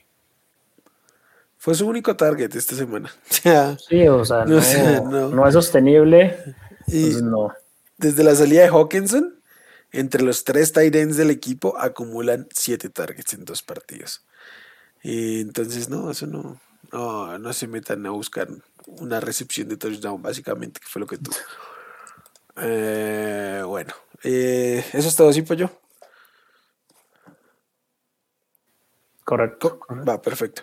Fue 1.60 1.74
su 1.74 1.86
único 1.86 2.16
target 2.16 2.54
esta 2.54 2.74
semana. 2.74 3.10
sí, 3.88 4.08
o 4.08 4.24
sea, 4.24 4.46
no, 4.46 5.46
es 5.46 5.52
sostenible. 5.52 6.38
Y 6.86 7.16
no. 7.22 7.52
Desde 7.98 8.24
la 8.24 8.34
salida 8.34 8.62
de 8.62 8.68
Hawkinson, 8.68 9.34
entre 9.92 10.22
los 10.22 10.44
tres 10.44 10.72
tight 10.72 10.94
ends 10.94 11.18
del 11.18 11.30
equipo 11.30 11.76
acumulan 11.76 12.48
siete 12.50 12.88
targets 12.88 13.34
en 13.34 13.44
dos 13.44 13.62
partidos. 13.62 14.24
Y 15.02 15.42
entonces, 15.42 15.90
no, 15.90 16.10
eso 16.10 16.26
no, 16.92 17.38
no, 17.38 17.52
se 17.52 17.66
metan 17.66 18.04
a 18.06 18.10
buscar 18.10 18.48
una 18.86 19.20
recepción 19.20 19.68
de 19.68 19.76
touchdown, 19.76 20.20
básicamente, 20.22 20.80
que 20.80 20.86
fue 20.86 21.00
lo 21.00 21.06
que 21.06 21.18
tuvo. 21.18 21.36
Eh, 22.62 23.62
bueno, 23.64 23.94
eh, 24.22 24.84
eso 24.92 25.08
es 25.08 25.16
todo, 25.16 25.30
así 25.30 25.42
pues 25.42 25.58
yo. 25.58 25.70
Correcto. 29.24 29.80
Va, 30.08 30.20
perfecto. 30.20 30.62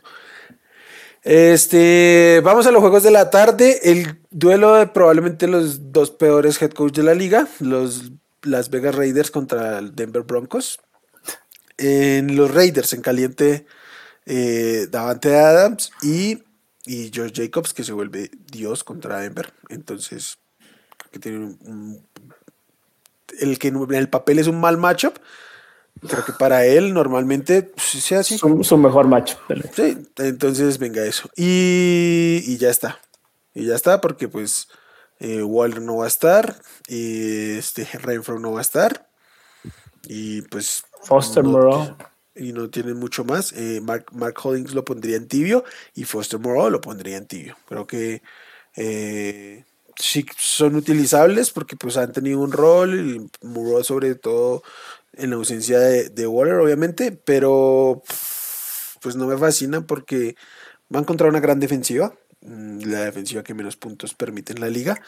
Este, 1.23 2.41
vamos 2.43 2.67
a 2.67 2.71
los 2.71 2.81
juegos 2.81 3.03
de 3.03 3.11
la 3.11 3.29
tarde. 3.29 3.79
El 3.83 4.21
duelo 4.29 4.75
de 4.75 4.87
probablemente 4.87 5.47
los 5.47 5.91
dos 5.91 6.11
peores 6.11 6.61
head 6.61 6.71
coach 6.71 6.93
de 6.93 7.03
la 7.03 7.13
liga, 7.13 7.47
los 7.59 8.11
Las 8.43 8.69
Vegas 8.69 8.95
Raiders 8.95 9.31
contra 9.31 9.79
el 9.79 9.95
Denver 9.95 10.23
Broncos. 10.23 10.79
En 11.77 12.35
los 12.35 12.53
Raiders, 12.53 12.93
en 12.93 13.01
caliente, 13.01 13.65
eh, 14.27 14.87
Davante 14.91 15.35
Adams 15.35 15.91
y, 16.03 16.43
y 16.85 17.09
George 17.11 17.43
Jacobs, 17.43 17.73
que 17.73 17.83
se 17.83 17.93
vuelve 17.93 18.29
Dios 18.51 18.83
contra 18.83 19.19
Denver. 19.19 19.51
Entonces, 19.69 20.37
que 21.11 21.19
tiene 21.19 21.55
el 23.39 23.59
que 23.59 23.69
en 23.69 23.93
el 23.93 24.09
papel 24.09 24.39
es 24.39 24.47
un 24.47 24.59
mal 24.59 24.77
matchup 24.77 25.17
Creo 26.07 26.23
que 26.23 26.33
para 26.33 26.65
él 26.65 26.93
normalmente 26.93 27.71
sea 27.77 28.19
así. 28.19 28.37
Su, 28.37 28.77
mejor 28.77 29.07
macho. 29.07 29.37
Sí, 29.73 29.97
entonces 30.17 30.77
venga 30.77 31.03
eso. 31.03 31.29
Y, 31.35 32.57
ya 32.57 32.69
está. 32.69 32.99
Y 33.53 33.65
ya 33.65 33.75
está 33.75 33.99
porque 33.99 34.27
pues 34.27 34.67
eh, 35.19 35.41
Waller 35.41 35.81
no 35.81 35.97
va 35.97 36.05
a 36.05 36.09
estar. 36.09 36.55
Y 36.87 37.57
este 37.57 37.85
Renfro 37.85 38.39
no 38.39 38.53
va 38.53 38.59
a 38.59 38.61
estar. 38.61 39.09
Y 40.03 40.43
pues... 40.43 40.83
Foster 41.03 41.43
Moreau. 41.43 41.95
Y 42.37 42.53
no 42.53 42.69
tienen 42.69 42.97
mucho 42.97 43.23
más. 43.23 43.53
Eh, 43.53 43.81
Mark, 43.81 44.05
Mark 44.11 44.35
Hollings 44.43 44.73
lo 44.73 44.85
pondría 44.85 45.17
en 45.17 45.27
tibio 45.27 45.63
y 45.95 46.03
Foster 46.03 46.39
Moreau 46.39 46.69
lo 46.69 46.81
pondría 46.81 47.17
en 47.17 47.25
tibio. 47.25 47.57
Creo 47.67 47.87
que 47.87 48.21
eh, 48.75 49.65
sí 49.95 50.25
son 50.37 50.75
utilizables 50.75 51.51
porque 51.51 51.75
pues 51.75 51.97
han 51.97 52.11
tenido 52.11 52.39
un 52.39 52.51
rol 52.51 52.99
y 52.99 53.45
Moreau 53.45 53.83
sobre 53.83 54.15
todo 54.15 54.63
en 55.13 55.31
la 55.31 55.35
ausencia 55.37 55.79
de, 55.79 56.09
de 56.09 56.27
Waller, 56.27 56.55
obviamente, 56.55 57.11
pero 57.11 58.03
pues 59.01 59.15
no 59.15 59.27
me 59.27 59.37
fascina 59.37 59.81
porque 59.81 60.35
va 60.93 60.99
a 60.99 61.01
encontrar 61.01 61.29
una 61.29 61.39
gran 61.39 61.59
defensiva, 61.59 62.13
mm, 62.41 62.81
la 62.83 63.05
defensiva 63.05 63.43
que 63.43 63.53
menos 63.53 63.77
puntos 63.77 64.13
permite 64.13 64.53
en 64.53 64.61
la 64.61 64.69
liga. 64.69 65.01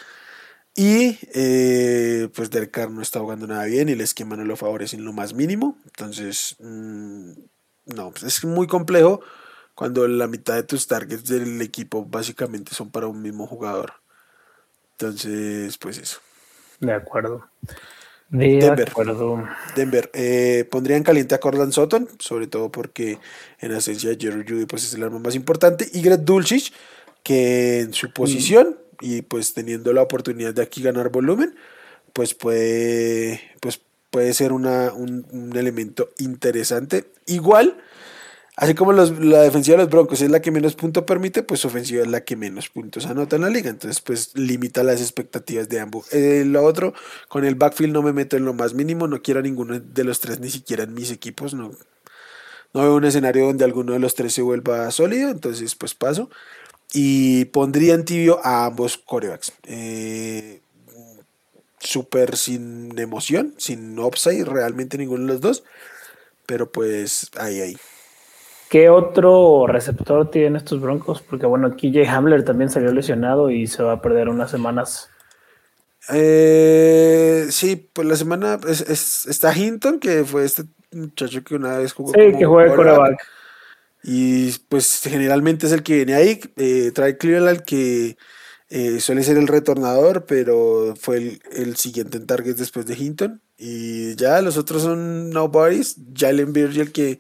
Y 0.80 1.20
eh, 1.34 2.30
pues 2.34 2.50
Derek 2.52 2.72
Carr 2.72 2.90
no 2.90 3.02
está 3.02 3.20
jugando 3.20 3.46
nada 3.46 3.66
bien 3.66 3.90
y 3.90 3.92
el 3.92 4.00
esquema 4.00 4.38
no 4.38 4.46
lo 4.46 4.56
favorece 4.56 4.96
en 4.96 5.04
lo 5.04 5.12
más 5.12 5.34
mínimo. 5.34 5.78
Entonces, 5.84 6.56
mm, 6.60 7.32
no, 7.88 8.12
pues 8.12 8.24
es 8.24 8.46
muy 8.46 8.66
complejo 8.66 9.20
cuando 9.76 10.08
la 10.08 10.28
mitad 10.28 10.56
de 10.56 10.64
tus 10.64 10.88
targets 10.88 11.28
del 11.28 11.62
equipo 11.62 12.06
básicamente 12.06 12.74
son 12.74 12.92
para 12.92 13.08
un 13.08 13.22
mismo 13.22 13.46
jugador. 13.46 13.92
Entonces, 14.92 15.78
pues 15.78 15.98
eso. 15.98 16.22
De 16.80 16.94
acuerdo. 16.94 17.46
De 18.30 18.60
Denver. 18.62 18.90
acuerdo. 18.90 19.44
Denver, 19.76 20.10
eh, 20.14 20.66
pondría 20.72 20.96
en 20.96 21.04
caliente 21.04 21.36
a 21.36 21.42
Cortland 21.42 21.74
Sutton, 21.74 22.08
sobre 22.20 22.48
todo 22.48 22.72
porque 22.72 23.20
en 23.60 23.74
esencia 23.74 24.16
Jerry 24.18 24.46
Judy 24.48 24.66
pues 24.66 24.86
es 24.86 24.94
el 24.94 25.04
arma 25.04 25.20
más 25.20 25.36
importante, 25.36 25.90
y 25.92 26.02
Greg 26.02 26.24
Dulcich, 26.24 26.72
que 27.22 27.82
en 27.82 27.94
su 27.94 28.14
posición 28.14 28.78
y 29.02 29.22
pues 29.24 29.54
teniendo 29.54 29.94
la 29.94 30.02
oportunidad 30.02 30.54
de 30.54 30.62
aquí 30.64 30.82
ganar 30.82 31.10
volumen, 31.10 31.56
pues 32.14 32.34
puede, 32.34 33.42
pues 33.62 33.82
puede 34.12 34.34
ser 34.34 34.54
una, 34.54 34.94
un, 34.94 35.52
elemento 35.56 36.10
interesante. 36.20 37.12
Igual, 37.28 37.78
así 38.58 38.76
como 38.76 38.94
los- 38.94 39.20
la 39.20 39.42
defensiva 39.42 39.78
de 39.78 39.84
los 39.84 39.92
Broncos 39.92 40.22
es 40.22 40.30
la 40.32 40.42
que 40.42 40.52
menos 40.52 40.76
puntos 40.76 41.04
permite, 41.06 41.44
pues 41.44 41.62
su 41.62 41.68
ofensiva 41.68 42.04
es 42.04 42.10
la 42.10 42.24
que 42.26 42.36
menos 42.36 42.70
puntos 42.70 43.06
anota 43.06 43.36
en 43.38 43.44
la 43.44 43.50
liga. 43.50 43.70
Entonces, 43.70 44.02
pues 44.02 44.32
limita 44.38 44.84
las 44.84 45.02
expectativas 45.02 45.70
de 45.70 45.80
ambos. 45.80 46.14
Eh, 46.14 46.44
lo 46.46 46.64
otro, 46.64 46.94
con 47.30 47.46
el 47.46 47.56
backfield 47.56 47.94
no 47.94 48.02
me 48.04 48.14
meto 48.14 48.38
en 48.38 48.46
lo 48.46 48.54
más 48.54 48.74
mínimo, 48.74 49.08
no 49.08 49.22
quiero 49.22 49.40
a 49.42 49.44
ninguno 49.44 49.80
de 49.80 50.04
los 50.04 50.20
tres, 50.20 50.40
ni 50.40 50.50
siquiera 50.50 50.84
en 50.84 50.94
mis 50.94 51.12
equipos. 51.12 51.54
No, 51.54 51.72
no 52.74 52.82
veo 52.82 52.96
un 52.96 53.06
escenario 53.06 53.46
donde 53.48 53.66
alguno 53.66 53.94
de 53.94 54.00
los 54.00 54.16
tres 54.16 54.34
se 54.34 54.42
vuelva 54.42 54.90
sólido, 54.92 55.30
entonces 55.32 55.76
pues 55.76 55.96
paso. 55.96 56.30
Y 56.94 57.46
pondría 57.46 57.94
en 57.94 58.06
tibio 58.06 58.40
a 58.44 58.66
ambos 58.66 58.98
corebacks. 58.98 59.54
Eh, 59.66 60.62
súper 61.80 62.36
sin 62.36 62.98
emoción, 62.98 63.54
sin 63.58 63.98
upside, 64.00 64.46
realmente 64.46 64.98
ninguno 64.98 65.26
de 65.26 65.34
los 65.34 65.42
dos. 65.42 65.64
Pero 66.46 66.72
pues 66.72 67.30
ahí, 67.38 67.62
ahí. 67.62 67.78
¿Qué 68.70 68.90
otro 68.90 69.66
receptor 69.68 70.30
tienen 70.30 70.56
estos 70.56 70.80
Broncos? 70.82 71.22
Porque 71.22 71.46
bueno, 71.46 71.68
aquí 71.68 71.92
Jay 71.94 72.06
Hamler 72.06 72.44
también 72.44 72.70
salió 72.70 72.92
lesionado 72.92 73.50
y 73.50 73.68
se 73.68 73.82
va 73.84 73.94
a 73.94 74.02
perder 74.02 74.30
unas 74.30 74.52
semanas. 74.52 75.10
Eh, 76.12 77.48
sí, 77.50 77.90
pues 77.94 78.08
la 78.08 78.16
semana 78.16 78.60
es- 78.68 78.82
es- 78.82 79.26
está 79.28 79.56
Hinton, 79.56 80.00
que 80.00 80.24
fue 80.24 80.46
este 80.46 80.64
muchacho 80.92 81.44
que 81.44 81.56
una 81.56 81.78
vez 81.78 81.94
jugó 81.94 82.14
Sí, 82.14 82.20
como 82.28 82.40
que 82.40 82.46
juega 82.46 82.76
coreback. 82.76 83.28
Y 84.04 84.52
pues 84.70 85.02
generalmente 85.04 85.68
es 85.68 85.74
el 85.74 85.84
que 85.84 85.96
viene 85.98 86.16
ahí. 86.16 86.40
Eh, 86.58 86.92
trae 86.94 87.18
Cleveland 87.18 87.62
que 87.66 88.18
eh, 88.70 89.00
suele 89.02 89.24
ser 89.24 89.38
el 89.38 89.48
retornador, 89.48 90.26
pero 90.26 90.96
fue 91.00 91.18
el, 91.18 91.42
el 91.52 91.76
siguiente 91.78 92.18
en 92.18 92.28
targets 92.28 92.60
después 92.60 92.86
de 92.86 92.96
Hinton. 92.96 93.42
Y 93.58 94.16
ya 94.16 94.42
los 94.42 94.58
otros 94.58 94.84
son 94.84 95.30
nobodies. 95.32 95.98
Jalen 96.16 96.54
Virgil 96.54 96.92
que 96.94 97.20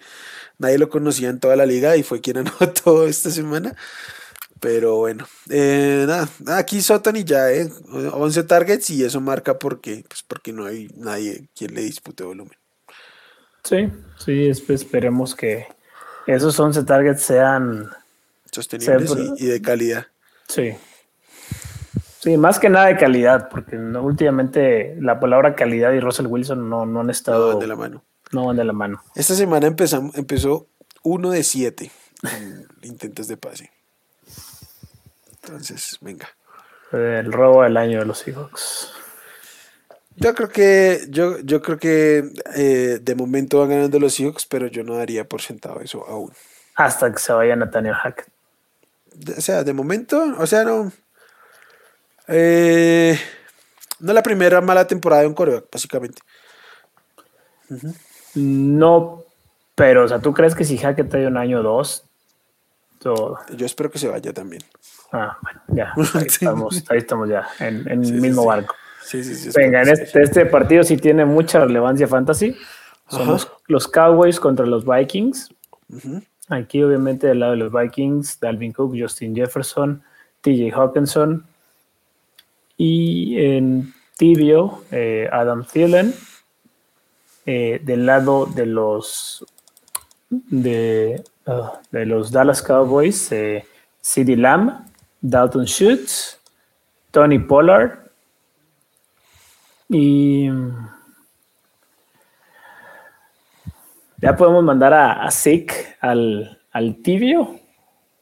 nadie 0.60 0.78
lo 0.80 0.90
conocía 0.90 1.30
en 1.30 1.40
toda 1.40 1.56
la 1.58 1.66
liga 1.66 1.98
y 1.98 2.04
fue 2.04 2.22
quien 2.22 2.38
anotó 2.40 3.08
esta 3.08 3.32
semana. 3.32 3.76
Pero 4.60 4.98
bueno, 4.98 5.26
eh, 5.50 6.06
nada, 6.08 6.30
aquí 6.58 6.82
Sutton 6.82 7.16
y 7.16 7.24
ya, 7.24 7.52
eh, 7.52 7.70
11 8.14 8.44
targets 8.44 8.90
y 8.90 9.04
eso 9.06 9.22
marca 9.22 9.58
porque, 9.60 10.04
pues 10.08 10.24
porque 10.28 10.52
no 10.54 10.66
hay 10.66 10.90
nadie 10.98 11.50
quien 11.56 11.74
le 11.76 11.82
dispute 11.82 12.24
volumen. 12.26 12.58
Sí, 13.64 13.88
sí, 14.18 14.32
esp- 14.50 14.74
esperemos 14.74 15.36
que 15.36 15.68
esos 16.36 16.60
11 16.60 16.84
targets 16.84 17.22
sean, 17.24 17.90
Sostenibles 18.52 19.12
y, 19.38 19.46
y 19.46 19.48
de 19.48 19.62
calidad. 19.62 20.08
sí. 20.48 20.76
Sí, 22.22 22.36
más 22.36 22.60
que 22.60 22.68
nada 22.70 22.88
de 22.88 22.98
calidad, 22.98 23.48
porque 23.48 23.78
no- 23.78 24.04
últimamente 24.04 24.94
la 25.00 25.22
palabra 25.22 25.56
calidad 25.56 25.94
y 25.94 26.02
Russell 26.02 26.26
Wilson 26.28 26.70
no, 26.70 26.86
no 26.86 27.00
han 27.00 27.06
No 27.06 27.12
estado, 27.14 27.48
van 27.48 27.60
de 27.60 27.68
la 27.68 27.78
mano. 27.78 28.04
no 28.34 28.46
van 28.46 28.58
de 28.58 28.66
la 28.66 28.74
mano. 28.74 29.02
Esta 29.16 29.36
semana 29.36 29.68
empezamos, 29.68 30.14
empezó 30.18 30.68
uno 31.04 31.30
de 31.32 31.44
siete 31.46 31.92
en 32.24 32.68
intentos 32.82 33.30
de 33.30 33.38
pase. 33.38 33.72
Entonces, 35.32 35.98
venga. 36.02 36.28
El 36.92 37.32
robo 37.32 37.64
del 37.64 37.78
año 37.78 38.00
de 38.00 38.06
los 38.06 38.20
Seahawks. 38.20 38.92
Yo 40.20 40.34
creo 40.36 40.50
que, 40.50 41.02
yo, 41.10 41.40
yo 41.40 41.62
creo 41.62 41.78
que 41.78 42.32
eh, 42.56 43.00
de 43.02 43.16
momento 43.16 43.60
van 43.60 43.70
ganando 43.70 44.00
los 44.00 44.14
Seahawks, 44.16 44.46
pero 44.46 44.68
yo 44.68 44.84
no 44.84 44.96
daría 44.98 45.28
por 45.28 45.42
sentado 45.42 45.80
eso 45.82 46.06
aún. 46.08 46.32
Hasta 46.76 47.12
que 47.12 47.20
se 47.20 47.32
vaya 47.34 47.56
Nathaniel 47.56 47.94
Hackett. 47.96 48.28
O 49.38 49.42
sea, 49.42 49.64
de 49.64 49.74
momento, 49.74 50.22
o 50.38 50.46
sea, 50.48 50.64
no. 50.64 50.92
eh, 52.28 53.20
no 54.00 54.14
la 54.14 54.24
primera 54.24 54.62
mala 54.62 54.88
temporada 54.88 55.22
de 55.24 55.28
un 55.28 55.34
coreback, 55.34 55.66
básicamente. 55.72 56.22
No, 58.36 59.24
pero, 59.76 60.06
o 60.06 60.08
sea, 60.08 60.20
¿tú 60.20 60.34
crees 60.34 60.56
que 60.56 60.64
si 60.66 60.78
Hackett 60.78 61.14
hay 61.16 61.26
un 61.26 61.38
año 61.38 61.60
o 61.60 61.64
dos? 61.64 62.04
todo- 63.00 63.40
Yo 63.56 63.66
espero 63.66 63.90
que 63.90 63.98
se 64.00 64.08
vaya 64.10 64.34
también. 64.34 64.62
Ah, 65.12 65.38
bueno, 65.42 65.62
ya, 65.70 65.94
ahí 66.16 66.26
estamos, 66.28 66.84
ahí 66.90 66.98
estamos 66.98 67.30
ya, 67.30 67.48
en, 67.60 67.90
en 67.90 68.06
Sí, 68.06 68.12
el 68.14 68.22
mismo 68.22 68.42
sí. 68.44 68.48
barco. 68.48 68.76
Sí, 69.02 69.24
sí, 69.24 69.36
sí. 69.36 69.50
espero 69.50 69.66
Venga, 69.66 69.82
en 69.84 69.90
este, 69.90 70.22
este 70.22 70.46
partido 70.46 70.84
sí 70.84 70.98
tiene 70.98 71.26
mucha 71.26 71.60
relevancia 71.60 72.08
fantasy. 72.08 72.56
Son 73.08 73.28
los, 73.28 73.52
los 73.68 73.88
Cowboys 73.88 74.40
contra 74.40 74.66
los 74.66 74.86
Vikings. 74.86 75.50
Aquí, 76.50 76.84
obviamente, 76.84 77.28
del 77.28 77.40
lado 77.40 77.54
de 77.54 77.58
los 77.58 77.72
Vikings, 77.72 78.40
Dalvin 78.40 78.72
Cook, 78.72 78.96
Justin 78.98 79.36
Jefferson, 79.36 80.04
TJ 80.42 80.72
Hawkinson. 80.74 81.46
Y 82.78 83.40
en 83.40 83.94
tibio, 84.18 84.84
eh, 84.92 85.28
Adam 85.32 85.66
Thielen. 85.66 86.14
Eh, 87.46 87.82
del 87.84 88.06
lado 88.06 88.46
de 88.46 88.68
los 88.68 89.44
de, 90.30 91.24
ah, 91.48 91.80
de 91.90 92.06
los 92.06 92.32
Dallas 92.32 92.62
Cowboys, 92.62 93.32
eh, 93.32 93.66
CeeDee 94.04 94.36
Lamb, 94.36 94.86
Dalton 95.22 95.66
Schultz, 95.66 96.40
Tony 97.12 97.40
Pollard. 97.40 98.09
Y 99.90 100.48
ya 104.18 104.36
podemos 104.36 104.64
mandar 104.64 104.94
a, 104.94 105.24
a 105.26 105.32
Zeke 105.32 105.74
al, 106.02 106.62
al 106.72 106.98
tibio 107.02 107.60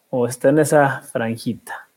o 0.09 0.27
está 0.27 0.49
en 0.49 0.59
esa 0.59 1.01
franjita. 1.01 1.87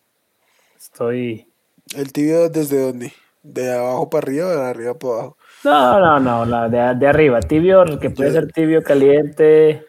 Estoy. 0.76 1.46
¿El 1.94 2.12
tibio 2.12 2.48
desde 2.48 2.80
dónde? 2.86 3.12
¿De 3.42 3.72
abajo 3.72 4.10
para 4.10 4.24
arriba 4.26 4.46
o 4.46 4.50
de 4.50 4.62
arriba 4.68 4.98
para 4.98 5.14
abajo? 5.14 5.36
No, 5.64 6.00
no, 6.00 6.20
no, 6.20 6.44
la 6.44 6.68
de, 6.68 6.98
de 6.98 7.06
arriba. 7.06 7.40
Tibio, 7.40 7.84
que 7.98 8.10
puede 8.10 8.30
Yo- 8.30 8.34
ser 8.40 8.52
tibio, 8.52 8.82
caliente. 8.82 9.86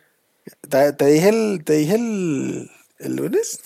¿Te, 0.69 0.93
te 0.93 1.05
dije, 1.05 1.29
el, 1.29 1.63
te 1.63 1.73
dije 1.73 1.95
el, 1.95 2.69
el 2.99 3.15
lunes 3.15 3.61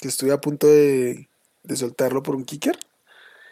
que 0.00 0.08
estuve 0.08 0.32
a 0.32 0.40
punto 0.40 0.66
de, 0.66 1.28
de 1.62 1.76
soltarlo 1.76 2.22
por 2.22 2.36
un 2.36 2.44
kicker? 2.44 2.78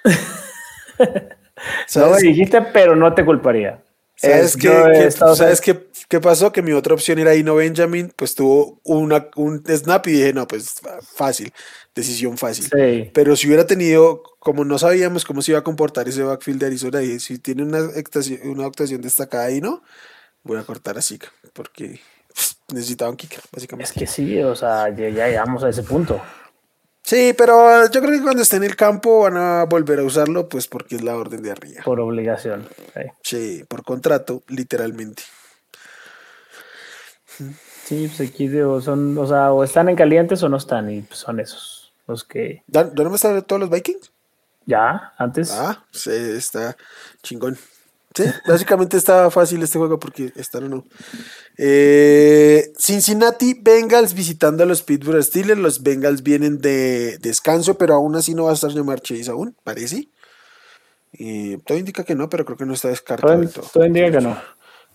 No 1.66 1.84
¿Sabes, 1.86 2.22
me 2.22 2.28
dijiste, 2.28 2.62
pero 2.62 2.94
no 2.96 3.14
te 3.14 3.24
culparía. 3.24 3.82
¿sabes, 4.14 4.54
Es- 4.54 4.56
qué, 4.56 5.10
¿sabes 5.10 5.60
qué, 5.60 5.88
qué 6.08 6.20
pasó? 6.20 6.52
Que 6.52 6.62
mi 6.62 6.72
otra 6.72 6.94
opción 6.94 7.18
era 7.18 7.34
Ino 7.34 7.54
Benjamin, 7.54 8.12
pues 8.16 8.34
tuvo 8.34 8.80
una, 8.84 9.28
un 9.36 9.62
snap 9.66 10.06
y 10.06 10.12
dije, 10.12 10.32
no, 10.32 10.46
pues 10.46 10.80
fácil, 11.14 11.52
decisión 11.94 12.36
fácil. 12.38 12.64
Sí. 12.64 13.10
Pero 13.12 13.36
si 13.36 13.46
hubiera 13.46 13.66
tenido, 13.66 14.22
como 14.38 14.64
no 14.64 14.78
sabíamos 14.78 15.24
cómo 15.24 15.42
se 15.42 15.52
iba 15.52 15.60
a 15.60 15.64
comportar 15.64 16.08
ese 16.08 16.22
backfield 16.22 16.60
de 16.60 16.66
Arizona, 16.66 16.98
dije, 17.00 17.20
si 17.20 17.38
tiene 17.38 17.62
una 17.62 17.78
actuación, 17.78 18.40
una 18.48 18.66
actuación 18.66 19.00
destacada 19.02 19.44
ahí, 19.46 19.60
¿no? 19.60 19.82
Voy 20.42 20.58
a 20.58 20.62
cortar 20.62 20.96
a 20.96 21.02
Zika, 21.02 21.28
porque 21.52 22.00
pff, 22.34 22.52
necesitaba 22.72 23.10
un 23.10 23.16
kicker, 23.16 23.40
básicamente. 23.52 23.90
Es 23.92 23.98
que 23.98 24.06
sí, 24.06 24.38
o 24.42 24.54
sea, 24.54 24.88
ya 24.94 25.08
llegamos 25.08 25.62
a 25.64 25.68
ese 25.68 25.82
punto. 25.82 26.22
Sí, 27.06 27.32
pero 27.38 27.88
yo 27.88 28.00
creo 28.00 28.10
que 28.18 28.20
cuando 28.22 28.42
esté 28.42 28.56
en 28.56 28.64
el 28.64 28.74
campo 28.74 29.20
van 29.20 29.36
a 29.36 29.62
volver 29.64 30.00
a 30.00 30.02
usarlo, 30.02 30.48
pues 30.48 30.66
porque 30.66 30.96
es 30.96 31.02
la 31.04 31.16
orden 31.16 31.40
de 31.40 31.52
arriba. 31.52 31.82
Por 31.84 32.00
obligación. 32.00 32.68
sí. 32.94 33.00
Sí, 33.22 33.64
por 33.68 33.84
contrato, 33.84 34.42
literalmente. 34.48 35.22
Sí, 37.84 38.10
pues 38.16 38.28
aquí 38.28 38.48
digo, 38.48 38.80
son, 38.80 39.16
o 39.18 39.24
sea, 39.26 39.52
o 39.52 39.62
están 39.62 39.88
en 39.88 39.94
calientes 39.94 40.42
o 40.42 40.48
no 40.48 40.56
están, 40.56 40.90
y 40.90 41.02
pues 41.02 41.20
son 41.20 41.38
esos 41.38 41.92
los 42.08 42.24
que 42.24 42.62
¿Dan- 42.66 42.90
¿Dónde 42.94 43.10
me 43.10 43.16
están 43.16 43.40
todos 43.42 43.60
los 43.60 43.70
Vikings? 43.70 44.10
ya 44.64 45.14
antes. 45.16 45.52
Ah, 45.52 45.84
sí, 45.92 46.10
está 46.10 46.76
chingón. 47.22 47.56
Sí, 48.16 48.24
básicamente 48.48 48.96
está 48.96 49.30
fácil 49.30 49.62
este 49.62 49.78
juego 49.78 49.98
porque 49.98 50.32
están 50.36 50.64
o 50.64 50.68
no. 50.68 50.84
Eh, 51.58 52.72
Cincinnati 52.78 53.52
Bengals 53.60 54.14
visitando 54.14 54.62
a 54.62 54.66
los 54.66 54.82
Pittsburgh 54.82 55.22
Steelers. 55.22 55.60
Los 55.60 55.82
Bengals 55.82 56.22
vienen 56.22 56.58
de 56.58 57.18
descanso, 57.18 57.76
pero 57.76 57.94
aún 57.94 58.16
así 58.16 58.34
no 58.34 58.44
va 58.44 58.52
a 58.52 58.54
estar 58.54 58.72
Jamar 58.72 59.00
Chase 59.00 59.30
aún, 59.30 59.54
parece. 59.62 60.08
Y 61.12 61.58
todo 61.58 61.76
indica 61.76 62.04
que 62.04 62.14
no, 62.14 62.30
pero 62.30 62.46
creo 62.46 62.56
que 62.56 62.64
no 62.64 62.72
está 62.72 62.88
descartado 62.88 63.46
todo, 63.48 63.84
indica 63.84 64.10
que 64.10 64.20
no. 64.20 64.40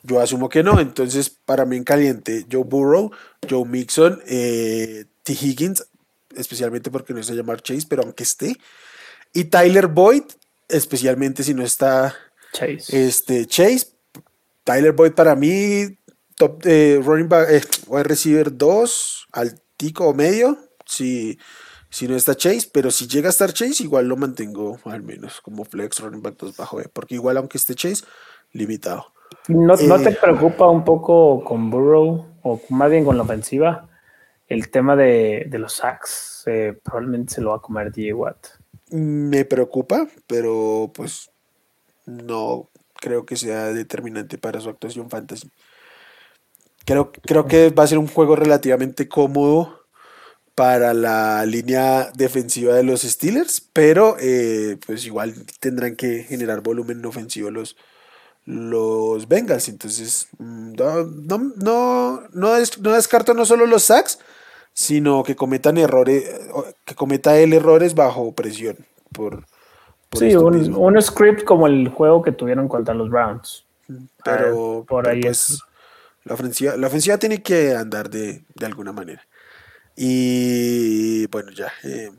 Yo 0.01 0.19
asumo 0.19 0.49
que 0.49 0.63
no, 0.63 0.79
entonces 0.79 1.29
para 1.29 1.63
mí 1.65 1.77
en 1.77 1.83
caliente, 1.83 2.47
Joe 2.51 2.63
Burrow, 2.63 3.11
Joe 3.47 3.65
Mixon, 3.65 4.19
eh, 4.25 5.05
T. 5.21 5.33
Higgins, 5.33 5.85
especialmente 6.35 6.89
porque 6.89 7.13
no 7.13 7.19
está 7.19 7.33
llamar 7.33 7.61
Chase, 7.61 7.85
pero 7.87 8.01
aunque 8.01 8.23
esté, 8.23 8.57
y 9.31 9.43
Tyler 9.43 9.85
Boyd, 9.85 10.23
especialmente 10.69 11.43
si 11.43 11.53
no 11.53 11.63
está 11.63 12.15
Chase. 12.53 13.07
este, 13.07 13.45
Chase. 13.45 13.87
Tyler 14.63 14.91
Boyd 14.93 15.13
para 15.13 15.35
mí, 15.35 15.97
top 16.35 16.61
eh, 16.65 16.99
running 17.03 17.27
back, 17.27 17.49
eh, 17.49 17.61
wide 17.87 18.03
receiver 18.03 18.55
2, 18.55 19.27
poquitico 19.81 20.07
o 20.09 20.13
medio, 20.13 20.57
si, 20.85 21.37
si 21.89 22.07
no 22.07 22.15
está 22.15 22.35
Chase, 22.35 22.69
pero 22.71 22.91
si 22.91 23.07
llega 23.07 23.27
a 23.29 23.31
estar 23.31 23.51
Chase, 23.51 23.83
igual 23.83 24.07
lo 24.07 24.15
mantengo 24.17 24.79
al 24.85 25.01
menos 25.01 25.41
como 25.41 25.65
flex 25.65 25.99
running 25.99 26.21
back 26.21 26.35
2 26.37 26.55
bajo 26.55 26.79
E, 26.79 26.87
porque 26.87 27.15
igual 27.15 27.37
aunque 27.37 27.57
esté 27.57 27.73
Chase, 27.73 28.03
limitado. 28.51 29.07
¿No, 29.47 29.75
¿no 29.75 29.99
te 29.99 30.09
Eh, 30.09 30.17
preocupa 30.21 30.67
un 30.69 30.83
poco 30.83 31.43
con 31.43 31.69
Burrow 31.71 32.27
o 32.43 32.61
más 32.69 32.91
bien 32.91 33.03
con 33.05 33.17
la 33.17 33.23
ofensiva 33.23 33.89
el 34.47 34.69
tema 34.69 34.95
de, 34.95 35.47
de 35.49 35.57
los 35.57 35.73
sacks? 35.73 36.43
Eh, 36.45 36.77
probablemente 36.83 37.33
se 37.35 37.41
lo 37.41 37.51
va 37.51 37.55
a 37.55 37.61
comer 37.61 37.91
DJ 37.91 38.13
Watt. 38.13 38.47
Me 38.91 39.45
preocupa, 39.45 40.07
pero 40.27 40.91
pues 40.93 41.30
no 42.17 42.69
creo 42.95 43.25
que 43.25 43.35
sea 43.37 43.67
determinante 43.73 44.37
para 44.37 44.61
su 44.61 44.69
actuación 44.69 45.09
fantasy. 45.09 45.49
Creo, 46.85 47.11
creo 47.11 47.47
que 47.47 47.69
va 47.69 47.83
a 47.83 47.87
ser 47.87 47.97
un 47.99 48.07
juego 48.07 48.35
relativamente 48.35 49.07
cómodo 49.07 49.81
para 50.55 50.93
la 50.93 51.45
línea 51.45 52.11
defensiva 52.15 52.75
de 52.75 52.83
los 52.83 53.01
Steelers, 53.03 53.61
pero 53.73 54.17
eh, 54.19 54.77
pues 54.85 55.05
igual 55.05 55.35
tendrán 55.59 55.95
que 55.95 56.23
generar 56.23 56.61
volumen 56.61 57.05
ofensivo 57.05 57.51
los, 57.51 57.77
los 58.45 59.27
Bengals. 59.27 59.69
Entonces, 59.69 60.27
mm, 60.39 60.73
no, 60.73 61.03
no, 61.05 61.53
no, 61.57 62.23
no, 62.33 62.53
des- 62.55 62.79
no 62.79 62.93
descarto 62.93 63.33
no 63.33 63.45
solo 63.45 63.65
los 63.67 63.83
sacks, 63.83 64.19
sino 64.73 65.23
que 65.23 65.35
cometan 65.35 65.77
errores, 65.77 66.25
que 66.85 66.95
cometa 66.95 67.39
él 67.39 67.53
errores 67.53 67.95
bajo 67.95 68.33
presión. 68.33 68.77
Por 69.13 69.45
Sí, 70.13 70.35
un, 70.35 70.73
un 70.75 71.01
script 71.01 71.43
como 71.43 71.67
el 71.67 71.87
juego 71.89 72.21
que 72.21 72.31
tuvieron 72.33 72.67
contra 72.67 72.93
los 72.93 73.09
Browns. 73.09 73.65
pero, 74.23 74.85
Ah, 74.85 74.85
por 74.87 75.03
pero, 75.03 75.15
ahí 75.15 75.21
pues, 75.21 75.49
es. 75.49 75.63
la 76.25 76.33
ofensiva, 76.35 76.77
la 76.77 76.87
ofensiva 76.87 77.17
tiene 77.17 77.41
que 77.41 77.75
andar 77.75 78.09
de, 78.09 78.43
de 78.55 78.65
alguna 78.65 78.91
manera. 78.93 79.25
Y 79.95 81.27
bueno, 81.27 81.51
ya. 81.51 81.71
Eh, 81.83 82.11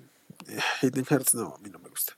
Hayden 0.82 1.06
Hurts, 1.10 1.34
no, 1.34 1.54
a 1.56 1.58
mí 1.58 1.70
no 1.70 1.78
me 1.78 1.88
gusta. 1.88 2.14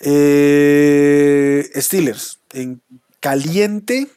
Eh, 0.00 1.68
Steelers, 1.76 2.40
en 2.52 2.80
caliente, 3.20 4.08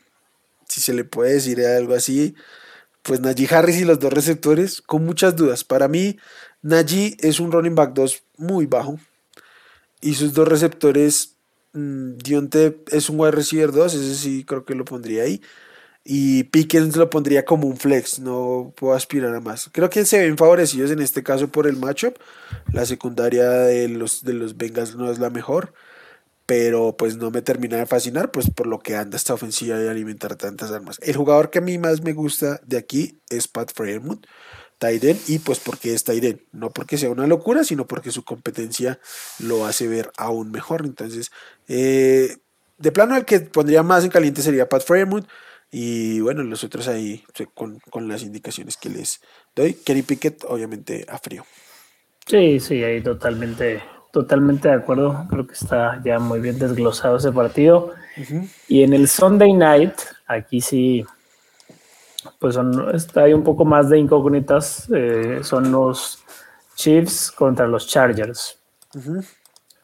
si 0.67 0.81
se 0.81 0.93
le 0.93 1.03
puede 1.05 1.33
decir 1.33 1.65
algo 1.65 1.95
así, 1.95 2.35
pues 3.03 3.19
Najee 3.21 3.53
Harris 3.53 3.77
y 3.81 3.85
los 3.85 3.99
dos 3.99 4.13
receptores, 4.13 4.81
con 4.81 5.05
muchas 5.05 5.35
dudas. 5.35 5.63
Para 5.63 5.87
mí, 5.87 6.17
Najee 6.61 7.17
es 7.19 7.39
un 7.39 7.51
running 7.51 7.75
back 7.75 7.93
2 7.93 8.23
muy 8.37 8.65
bajo. 8.67 8.99
Y 10.01 10.15
sus 10.15 10.33
dos 10.33 10.47
receptores, 10.47 11.37
mm, 11.73 12.17
Dionte 12.17 12.83
es 12.91 13.09
un 13.09 13.19
wide 13.19 13.31
receiver 13.31 13.71
2, 13.71 13.93
ese 13.93 14.15
sí 14.15 14.43
creo 14.43 14.65
que 14.65 14.75
lo 14.75 14.85
pondría 14.85 15.23
ahí. 15.23 15.41
Y 16.03 16.45
Pickens 16.45 16.95
lo 16.95 17.09
pondría 17.11 17.45
como 17.45 17.67
un 17.67 17.77
flex, 17.77 18.19
no 18.19 18.73
puedo 18.75 18.95
aspirar 18.95 19.35
a 19.35 19.39
más. 19.39 19.69
Creo 19.71 19.89
que 19.89 20.03
se 20.05 20.19
ven 20.19 20.37
favorecidos 20.37 20.89
en 20.91 20.99
este 20.99 21.21
caso 21.23 21.49
por 21.49 21.67
el 21.67 21.77
matchup. 21.77 22.15
La 22.73 22.85
secundaria 22.87 23.47
de 23.49 23.87
los, 23.87 24.23
de 24.23 24.33
los 24.33 24.57
Bengals 24.57 24.95
no 24.95 25.11
es 25.11 25.19
la 25.19 25.29
mejor, 25.29 25.73
pero 26.47 26.97
pues 26.97 27.17
no 27.17 27.31
me 27.31 27.43
termina 27.43 27.77
de 27.77 27.85
fascinar, 27.85 28.31
pues 28.31 28.49
por 28.49 28.67
lo 28.67 28.79
que 28.79 28.95
anda 28.95 29.15
esta 29.17 29.35
ofensiva 29.35 29.77
de 29.77 29.89
alimentar 29.89 30.35
tantas 30.35 30.71
armas. 30.71 30.97
El 31.01 31.15
jugador 31.15 31.51
que 31.51 31.59
a 31.59 31.61
mí 31.61 31.77
más 31.77 32.01
me 32.01 32.13
gusta 32.13 32.59
de 32.65 32.77
aquí 32.77 33.21
es 33.29 33.47
Pat 33.47 33.71
Fremont, 33.73 34.25
Tyden, 34.81 35.15
y 35.27 35.37
pues 35.37 35.59
porque 35.59 35.93
es 35.93 36.03
Tyden, 36.03 36.41
no 36.53 36.71
porque 36.71 36.97
sea 36.97 37.11
una 37.11 37.27
locura, 37.27 37.63
sino 37.63 37.85
porque 37.85 38.09
su 38.09 38.23
competencia 38.23 38.99
lo 39.37 39.67
hace 39.67 39.87
ver 39.87 40.11
aún 40.17 40.49
mejor. 40.49 40.87
Entonces, 40.87 41.31
eh, 41.67 42.37
de 42.79 42.91
plano 42.91 43.15
el 43.15 43.23
que 43.23 43.41
pondría 43.41 43.83
más 43.83 44.03
en 44.03 44.09
caliente 44.09 44.41
sería 44.41 44.67
Pat 44.67 44.81
Fremont. 44.83 45.27
Y 45.69 46.19
bueno, 46.21 46.41
los 46.41 46.63
otros 46.63 46.87
ahí 46.87 47.23
con, 47.53 47.77
con 47.91 48.07
las 48.07 48.23
indicaciones 48.23 48.75
que 48.75 48.89
les 48.89 49.21
doy. 49.55 49.75
Kenny 49.75 50.01
Pickett, 50.01 50.43
obviamente, 50.45 51.05
a 51.07 51.19
frío. 51.19 51.45
Sí, 52.25 52.59
sí, 52.59 52.83
ahí 52.83 53.01
totalmente, 53.03 53.83
totalmente 54.11 54.67
de 54.67 54.73
acuerdo. 54.73 55.27
Creo 55.29 55.45
que 55.45 55.53
está 55.53 56.01
ya 56.03 56.17
muy 56.17 56.39
bien 56.39 56.57
desglosado 56.57 57.17
ese 57.17 57.31
partido. 57.31 57.93
Y 58.67 58.81
en 58.81 58.93
el 58.93 59.07
Sunday 59.07 59.53
night, 59.53 59.93
aquí 60.25 60.59
sí, 60.59 61.05
pues 62.41 62.55
son, 62.55 62.95
está 62.95 63.21
hay 63.21 63.33
un 63.33 63.43
poco 63.43 63.65
más 63.65 63.87
de 63.87 63.99
incógnitas. 63.99 64.89
eh, 64.91 65.41
son 65.43 65.71
los 65.71 66.23
Chiefs 66.73 67.31
contra 67.31 67.67
los 67.67 67.87
Chargers. 67.87 68.57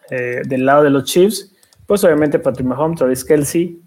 Eh, 0.10 0.42
del 0.44 0.66
lado 0.66 0.82
de 0.82 0.90
los 0.90 1.04
Chiefs, 1.04 1.54
pues 1.86 2.04
obviamente 2.04 2.40
Patrick 2.40 2.66
Mahomes, 2.66 2.98
Travis 2.98 3.24
Kelsey, 3.24 3.80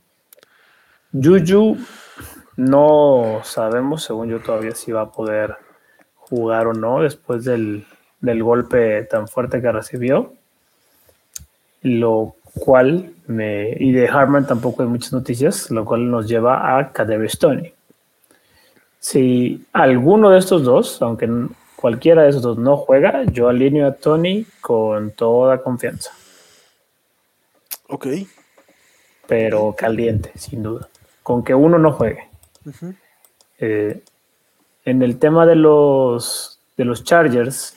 Juju, 1.13 1.79
no 2.57 3.41
sabemos, 3.43 4.05
según 4.05 4.29
yo 4.29 4.39
todavía 4.39 4.77
si 4.77 4.93
va 4.93 5.01
a 5.01 5.11
poder 5.11 5.57
jugar 6.15 6.69
o 6.69 6.73
no 6.73 7.03
después 7.03 7.45
del, 7.45 7.85
del 8.21 8.45
golpe 8.45 9.03
tan 9.11 9.27
fuerte 9.27 9.61
que 9.61 9.73
recibió. 9.73 10.33
Lo 11.83 12.37
cual 12.55 13.15
me. 13.27 13.71
Y 13.81 13.91
de 13.91 14.07
Harman 14.09 14.47
tampoco 14.47 14.85
hay 14.85 14.89
muchas 14.89 15.13
noticias, 15.13 15.73
lo 15.73 15.85
cual 15.85 16.09
nos 16.09 16.29
lleva 16.29 16.79
a 16.79 16.93
Kadarius 16.93 17.33
Stoney. 17.33 17.75
Si 19.01 19.65
alguno 19.73 20.31
de 20.31 20.39
estos 20.39 20.63
dos, 20.63 21.01
aunque 21.03 21.29
cualquiera 21.75 22.23
de 22.23 22.29
esos 22.29 22.43
dos 22.43 22.59
no 22.59 22.77
juega, 22.77 23.25
yo 23.25 23.49
alineo 23.49 23.89
a 23.89 23.93
Tony 23.95 24.47
con 24.61 25.13
toda 25.13 25.63
confianza, 25.63 26.13
Ok. 27.89 28.07
pero 29.27 29.75
caliente, 29.77 30.31
sin 30.37 30.63
duda. 30.63 30.89
Con 31.23 31.43
que 31.43 31.55
uno 31.55 31.79
no 31.79 31.93
juegue. 31.93 32.29
Eh, 33.59 34.03
en 34.85 35.03
el 35.03 35.19
tema 35.19 35.47
de 35.47 35.55
los, 35.57 36.61
de 36.77 36.85
los 36.85 37.03
Chargers, 37.05 37.75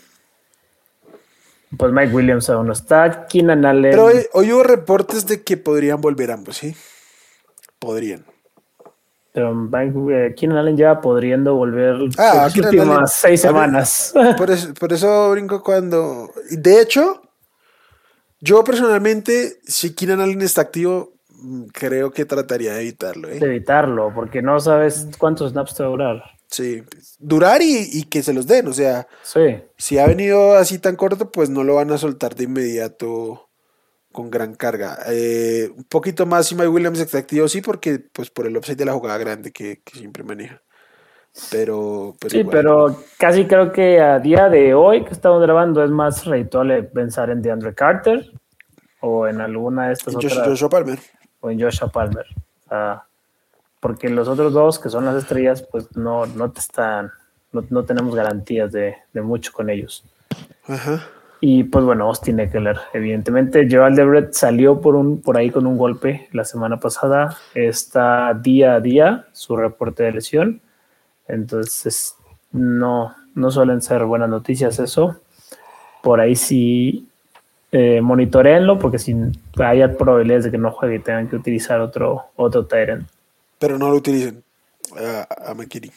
pues 1.77 1.91
Mike 1.93 2.13
Williams 2.13 2.49
aún 2.49 2.67
no 2.67 2.73
está. 2.73 3.27
Keenan 3.27 3.65
Allen. 3.65 3.91
Pero 3.91 4.05
hoy, 4.05 4.25
hoy 4.33 4.51
hubo 4.51 4.63
reportes 4.63 5.25
de 5.25 5.41
que 5.43 5.55
podrían 5.57 6.01
volver 6.01 6.31
ambos, 6.31 6.57
¿sí? 6.57 6.75
Podrían. 7.79 8.25
Eh, 9.35 10.33
Keenan 10.37 10.57
Allen 10.59 10.77
ya 10.77 11.01
podriendo 11.01 11.55
volver 11.55 11.95
Ah, 12.17 12.33
las 12.43 12.55
últimas 12.55 12.87
Allen. 12.87 13.07
seis 13.07 13.41
mí- 13.43 13.47
semanas. 13.49 14.13
Por 14.37 14.51
eso, 14.51 14.73
por 14.75 14.93
eso 14.93 15.31
brinco 15.31 15.63
cuando. 15.63 16.29
De 16.51 16.79
hecho, 16.81 17.21
yo 18.39 18.63
personalmente, 18.63 19.57
si 19.63 19.95
Keenan 19.95 20.21
Allen 20.21 20.41
está 20.41 20.61
activo, 20.61 21.13
mm, 21.29 21.63
creo 21.73 22.11
que 22.11 22.25
trataría 22.25 22.73
de 22.73 22.81
evitarlo, 22.81 23.29
¿eh? 23.29 23.39
de 23.39 23.45
evitarlo, 23.47 24.11
porque 24.13 24.41
no 24.41 24.59
sabes 24.59 25.07
cuántos 25.17 25.51
snaps 25.51 25.75
te 25.75 25.83
va 25.83 25.89
a 25.89 25.91
durar. 25.91 26.23
Sí. 26.51 26.83
Durar 27.17 27.63
y, 27.63 27.89
y 27.91 28.03
que 28.03 28.21
se 28.21 28.33
los 28.33 28.45
den, 28.45 28.67
o 28.67 28.73
sea. 28.73 29.07
Sí, 29.23 29.57
Si 29.77 29.97
ha 29.97 30.05
venido 30.05 30.55
así 30.55 30.77
tan 30.77 30.95
corto, 30.95 31.31
pues 31.31 31.49
no 31.49 31.63
lo 31.63 31.75
van 31.75 31.89
a 31.91 31.97
soltar 31.97 32.35
de 32.35 32.43
inmediato 32.43 33.42
con 34.13 34.31
gran 34.31 34.55
carga. 34.55 34.97
Eh, 35.07 35.69
un 35.75 35.83
poquito 35.83 36.25
más 36.25 36.47
si 36.47 36.55
Mike 36.55 36.69
Williams 36.69 36.99
está 37.01 37.17
activo, 37.17 37.49
sí, 37.49 37.59
porque 37.61 37.99
pues 37.99 38.29
por 38.29 38.47
el 38.47 38.55
upside 38.55 38.77
de 38.77 38.85
la 38.85 38.93
jugada 38.93 39.17
grande 39.17 39.51
que, 39.51 39.81
que 39.83 39.97
siempre 39.97 40.23
maneja. 40.23 40.61
Pero, 41.51 42.15
pero 42.19 42.29
sí, 42.29 42.37
igual. 42.39 42.51
pero 42.55 43.03
casi 43.17 43.45
creo 43.45 43.71
que 43.73 43.99
a 43.99 44.19
día 44.19 44.47
de 44.49 44.73
hoy 44.75 45.03
que 45.03 45.11
estamos 45.11 45.41
grabando 45.41 45.83
es 45.83 45.89
más 45.89 46.23
redituable 46.25 46.83
pensar 46.83 47.29
en 47.31 47.41
DeAndre 47.41 47.73
Carter 47.73 48.31
o 49.01 49.27
en 49.27 49.41
alguna 49.41 49.87
de 49.87 49.93
estas 49.93 50.13
Josh- 50.13 50.31
otras. 50.31 50.47
Joshua 50.47 50.69
Palmer. 50.69 50.99
o 51.41 51.49
en 51.49 51.59
Joshua 51.59 51.89
Palmer. 51.89 52.25
Porque 53.79 54.09
los 54.09 54.27
otros 54.27 54.53
dos, 54.53 54.79
que 54.79 54.89
son 54.89 55.05
las 55.05 55.15
estrellas, 55.15 55.61
pues 55.69 55.93
no, 55.97 56.25
no 56.25 56.51
te 56.51 56.59
están, 56.61 57.11
no, 57.51 57.65
no 57.69 57.83
tenemos 57.83 58.15
garantías 58.15 58.71
de, 58.71 58.95
de 59.11 59.21
mucho 59.21 59.51
con 59.51 59.69
ellos. 59.69 60.05
Ajá. 60.67 61.03
Y 61.45 61.65
pues 61.65 61.83
bueno, 61.83 62.05
Austin 62.05 62.39
Eckler, 62.39 62.79
evidentemente. 62.93 63.67
Gerald 63.67 63.99
Everett 63.99 64.31
salió 64.31 64.79
por, 64.79 64.95
un, 64.95 65.19
por 65.19 65.35
ahí 65.35 65.49
con 65.49 65.67
un 65.67 65.77
golpe 65.77 66.29
la 66.31 66.45
semana 66.45 66.79
pasada. 66.79 67.37
Está 67.53 68.33
día 68.33 68.75
a 68.75 68.79
día 68.79 69.27
su 69.33 69.57
reporte 69.57 70.03
de 70.03 70.13
lesión. 70.13 70.61
Entonces, 71.27 72.15
no, 72.53 73.13
no 73.35 73.51
suelen 73.51 73.81
ser 73.81 74.05
buenas 74.05 74.29
noticias 74.29 74.79
eso. 74.79 75.19
Por 76.01 76.21
ahí 76.21 76.37
sí 76.37 77.09
eh, 77.73 77.99
monitoreenlo, 77.99 78.79
porque 78.79 78.97
si 78.97 79.13
hay 79.57 79.85
probabilidades 79.97 80.45
de 80.45 80.51
que 80.51 80.57
no 80.57 80.71
juegue 80.71 80.95
y 80.95 80.99
tengan 80.99 81.27
que 81.27 81.35
utilizar 81.35 81.81
otro, 81.81 82.27
otro 82.37 82.67
Tyrant. 82.67 83.05
Pero 83.59 83.77
no 83.77 83.89
lo 83.89 83.97
utilicen 83.97 84.41
a, 84.97 85.49
a 85.51 85.53
McKinney. 85.53 85.91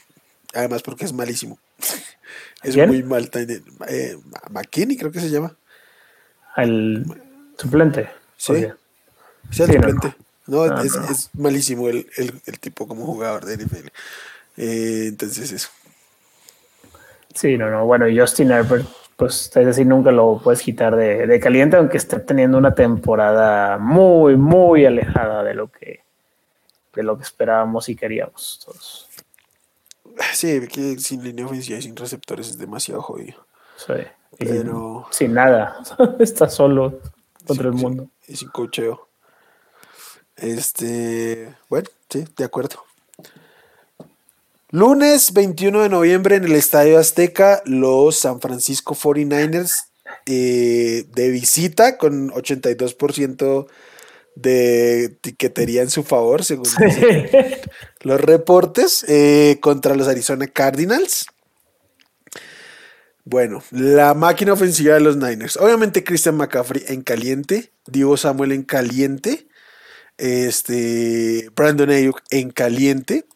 Además, 0.54 0.82
porque 0.82 1.04
es 1.04 1.12
malísimo. 1.12 1.56
Es 2.66 2.74
¿Quién? 2.74 2.88
muy 2.88 3.02
mal. 3.02 3.30
Eh, 3.88 4.18
McKinney, 4.50 4.96
creo 4.96 5.10
que 5.12 5.20
se 5.20 5.30
llama. 5.30 5.54
El 6.56 7.04
suplente. 7.58 8.08
Sí. 8.36 8.52
Porque- 8.52 8.72
Sí, 9.50 9.62
el 9.62 9.68
Sí, 9.70 9.76
no. 9.78 9.82
suplente. 9.88 10.16
No, 10.48 10.62
Ah, 10.62 10.82
es, 10.84 10.96
no. 10.96 11.04
es 11.04 11.30
malísimo 11.34 11.88
el, 11.88 12.08
el- 12.16 12.40
el 12.46 12.58
tipo 12.60 12.86
como 12.88 13.04
jugador 13.06 13.44
de 13.44 13.54
NFL. 13.58 13.88
Eh, 14.56 15.04
entonces, 15.08 15.52
eso. 15.52 15.68
Sí, 17.34 17.56
no, 17.58 17.70
no. 17.70 17.84
Bueno, 17.84 18.06
Justin 18.14 18.50
Herbert, 18.50 18.86
pues 19.16 19.50
es 19.54 19.66
decir, 19.66 19.86
nunca 19.86 20.10
lo 20.10 20.40
puedes 20.42 20.62
quitar 20.62 20.96
de, 20.96 21.26
de 21.26 21.40
caliente, 21.40 21.76
aunque 21.76 21.96
esté 21.98 22.18
teniendo 22.20 22.56
una 22.58 22.74
temporada 22.74 23.78
muy, 23.78 24.36
muy 24.36 24.86
alejada 24.86 25.42
de 25.44 25.54
lo 25.54 25.70
que, 25.70 26.00
de 26.94 27.02
lo 27.02 27.16
que 27.18 27.24
esperábamos 27.24 27.88
y 27.88 27.96
queríamos 27.96 28.62
todos. 28.64 29.05
Sí, 30.32 30.60
que 30.68 30.98
sin 30.98 31.22
línea 31.22 31.46
ofensiva 31.46 31.78
y 31.78 31.82
sin 31.82 31.96
receptores 31.96 32.48
es 32.48 32.58
demasiado 32.58 33.02
jodido. 33.02 33.46
Sí. 33.76 33.92
Pero- 34.38 35.06
sin 35.10 35.34
nada. 35.34 35.78
Está 36.18 36.48
solo 36.48 37.00
contra 37.46 37.68
el 37.68 37.76
Sí, 37.76 37.82
mundo. 37.82 38.10
Y 38.28 38.36
sin 38.36 38.48
cocheo. 38.48 39.08
Este, 40.36 41.54
bueno, 41.68 41.88
sí, 42.10 42.24
de 42.36 42.44
acuerdo. 42.44 42.84
Lunes 44.70 45.32
21 45.32 45.82
de 45.82 45.88
noviembre 45.88 46.36
en 46.36 46.44
el 46.44 46.52
Estadio 46.52 46.98
Azteca, 46.98 47.62
los 47.64 48.16
San 48.18 48.40
Francisco 48.40 48.94
49ers 48.94 49.84
eh, 50.26 51.04
de 51.08 51.30
visita 51.30 51.96
con 51.98 52.30
82% 52.30 53.66
de 54.34 55.16
tiquetería 55.22 55.82
en 55.82 55.88
su 55.90 56.02
favor, 56.02 56.44
según 56.44 56.64
dicen 56.64 57.30
los 58.00 58.20
reportes, 58.20 59.04
eh, 59.08 59.58
contra 59.60 59.94
los 59.94 60.08
Arizona 60.08 60.46
Cardinals. 60.46 61.26
Bueno, 63.24 63.62
la 63.72 64.14
máquina 64.14 64.52
ofensiva 64.52 64.94
de 64.94 65.00
los 65.00 65.16
Niners. 65.16 65.56
Obviamente 65.56 66.04
Christian 66.04 66.36
McCaffrey 66.36 66.84
en 66.88 67.02
caliente, 67.02 67.72
Divo 67.86 68.16
Samuel 68.16 68.52
en 68.52 68.62
caliente, 68.62 69.48
este 70.16 71.50
Brandon 71.56 71.90
Ayuk 71.90 72.22
en 72.30 72.50
caliente, 72.50 73.26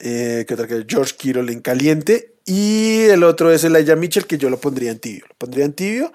eh, 0.00 0.44
¿qué 0.46 0.54
otra 0.54 0.66
que 0.66 0.84
George 0.88 1.14
Kittle 1.16 1.52
en 1.52 1.60
caliente 1.60 2.34
y 2.44 3.02
el 3.04 3.22
otro 3.22 3.52
es 3.52 3.62
Elijah 3.64 3.96
Mitchell 3.96 4.26
que 4.26 4.38
yo 4.38 4.50
lo 4.50 4.58
pondría 4.58 4.90
en 4.90 4.98
tibio. 4.98 5.24
Lo 5.28 5.34
pondría 5.36 5.64
en 5.64 5.72
tibio 5.72 6.12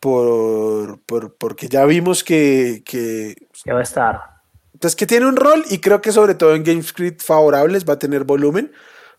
por, 0.00 1.00
por- 1.00 1.34
porque 1.36 1.68
ya 1.68 1.84
vimos 1.86 2.22
que, 2.22 2.82
que 2.84 3.34
Que 3.64 3.72
va 3.72 3.80
a 3.80 3.82
estar. 3.82 4.20
Pues 4.80 4.96
que 4.96 5.06
tiene 5.06 5.26
un 5.26 5.36
rol 5.36 5.64
y 5.70 5.78
creo 5.78 6.00
que 6.00 6.12
sobre 6.12 6.34
todo 6.34 6.54
en 6.54 6.64
game 6.64 6.82
script 6.82 7.22
favorables 7.22 7.88
va 7.88 7.94
a 7.94 7.98
tener 7.98 8.24
volumen 8.24 8.72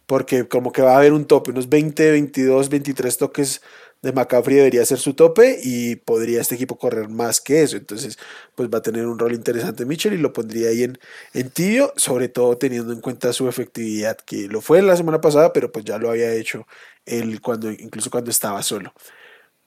porque 0.05 0.47
como 0.47 0.71
que 0.71 0.81
va 0.81 0.93
a 0.93 0.97
haber 0.97 1.13
un 1.13 1.25
tope, 1.25 1.51
unos 1.51 1.69
20, 1.69 2.11
22, 2.11 2.69
23 2.69 3.17
toques 3.17 3.61
de 4.01 4.13
McCaffrey 4.13 4.57
debería 4.57 4.85
ser 4.85 4.97
su 4.97 5.13
tope 5.13 5.59
y 5.61 5.97
podría 5.97 6.41
este 6.41 6.55
equipo 6.55 6.77
correr 6.77 7.09
más 7.09 7.41
que 7.41 7.61
eso, 7.63 7.77
entonces 7.77 8.17
pues 8.55 8.69
va 8.69 8.79
a 8.79 8.81
tener 8.81 9.05
un 9.05 9.19
rol 9.19 9.33
interesante 9.33 9.85
Mitchell 9.85 10.13
y 10.13 10.17
lo 10.17 10.31
pondría 10.33 10.69
ahí 10.69 10.83
en, 10.83 10.97
en 11.33 11.49
tibio, 11.49 11.93
sobre 11.97 12.29
todo 12.29 12.57
teniendo 12.57 12.93
en 12.93 13.01
cuenta 13.01 13.33
su 13.33 13.47
efectividad, 13.49 14.17
que 14.17 14.47
lo 14.47 14.61
fue 14.61 14.81
la 14.81 14.95
semana 14.95 15.19
pasada, 15.21 15.51
pero 15.53 15.71
pues 15.71 15.85
ya 15.85 15.97
lo 15.97 16.09
había 16.09 16.31
hecho 16.33 16.65
él 17.05 17.41
cuando, 17.41 17.69
incluso 17.71 18.09
cuando 18.09 18.31
estaba 18.31 18.63
solo. 18.63 18.93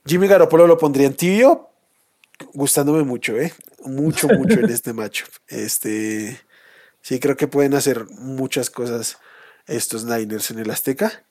Jimmy 0.07 0.27
Garoppolo 0.27 0.67
lo 0.67 0.79
pondría 0.79 1.07
en 1.07 1.15
tibio, 1.15 1.72
gustándome 2.55 3.03
mucho, 3.03 3.39
¿eh? 3.39 3.53
Mucho, 3.85 4.29
mucho 4.29 4.61
en 4.61 4.71
este 4.71 4.93
matchup. 4.93 5.29
Este, 5.49 6.41
sí, 7.01 7.21
creo 7.21 7.37
que 7.37 7.49
pueden 7.49 7.75
hacer 7.75 8.07
muchas 8.11 8.71
cosas 8.71 9.19
estos 9.67 10.05
Niners 10.05 10.51
en 10.51 10.59
el 10.59 10.71
Azteca. 10.71 11.25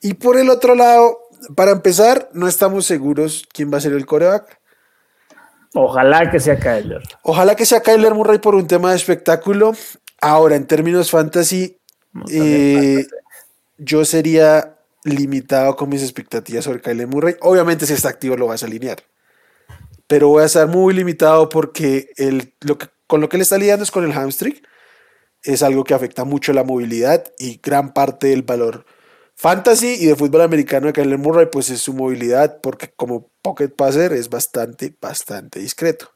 Y 0.00 0.14
por 0.14 0.36
el 0.36 0.50
otro 0.50 0.74
lado, 0.74 1.18
para 1.54 1.72
empezar, 1.72 2.28
no 2.32 2.48
estamos 2.48 2.86
seguros 2.86 3.46
quién 3.52 3.72
va 3.72 3.78
a 3.78 3.80
ser 3.80 3.92
el 3.92 4.06
coreback. 4.06 4.58
Ojalá 5.74 6.30
que 6.30 6.40
sea 6.40 6.58
Kyler. 6.58 7.02
Ojalá 7.22 7.54
que 7.54 7.66
sea 7.66 7.80
Kyler 7.80 8.14
Murray 8.14 8.38
por 8.38 8.54
un 8.54 8.66
tema 8.66 8.90
de 8.90 8.96
espectáculo. 8.96 9.72
Ahora, 10.20 10.56
en 10.56 10.66
términos 10.66 11.10
fantasy, 11.10 11.78
eh, 12.30 13.06
yo 13.76 14.04
sería 14.04 14.76
limitado 15.04 15.76
con 15.76 15.88
mis 15.88 16.02
expectativas 16.02 16.64
sobre 16.64 16.80
Kyler 16.80 17.06
Murray. 17.06 17.36
Obviamente, 17.40 17.86
si 17.86 17.92
está 17.92 18.08
activo, 18.08 18.36
lo 18.36 18.46
vas 18.46 18.62
a 18.62 18.66
alinear. 18.66 18.98
Pero 20.08 20.28
voy 20.28 20.42
a 20.42 20.46
estar 20.46 20.66
muy 20.66 20.94
limitado 20.94 21.48
porque 21.48 22.10
el, 22.16 22.54
lo 22.60 22.78
que, 22.78 22.88
con 23.06 23.20
lo 23.20 23.28
que 23.28 23.36
él 23.36 23.42
está 23.42 23.58
lidiando 23.58 23.84
es 23.84 23.92
con 23.92 24.04
el 24.04 24.12
hamstring. 24.12 24.60
Es 25.42 25.62
algo 25.62 25.84
que 25.84 25.94
afecta 25.94 26.24
mucho 26.24 26.52
la 26.52 26.64
movilidad 26.64 27.32
y 27.38 27.60
gran 27.62 27.94
parte 27.94 28.28
del 28.28 28.42
valor 28.42 28.84
fantasy 29.36 29.96
y 30.00 30.06
de 30.06 30.16
fútbol 30.16 30.42
americano 30.42 30.88
de 30.88 30.92
Kyler 30.92 31.18
Murray, 31.18 31.46
pues 31.52 31.70
es 31.70 31.80
su 31.80 31.94
movilidad, 31.94 32.60
porque 32.60 32.90
como 32.96 33.30
pocket 33.40 33.68
passer 33.68 34.12
es 34.12 34.28
bastante, 34.28 34.96
bastante 35.00 35.60
discreto. 35.60 36.12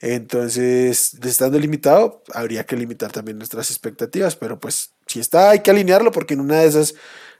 Entonces, 0.00 1.14
estando 1.22 1.58
limitado, 1.58 2.22
habría 2.32 2.64
que 2.64 2.76
limitar 2.76 3.12
también 3.12 3.36
nuestras 3.38 3.70
expectativas, 3.70 4.36
pero 4.36 4.58
pues 4.60 4.94
si 5.06 5.20
está, 5.20 5.50
hay 5.50 5.60
que 5.60 5.70
alinearlo 5.70 6.12
porque 6.12 6.34
en 6.34 6.40
una 6.40 6.60
de 6.60 6.68
esas 6.68 6.94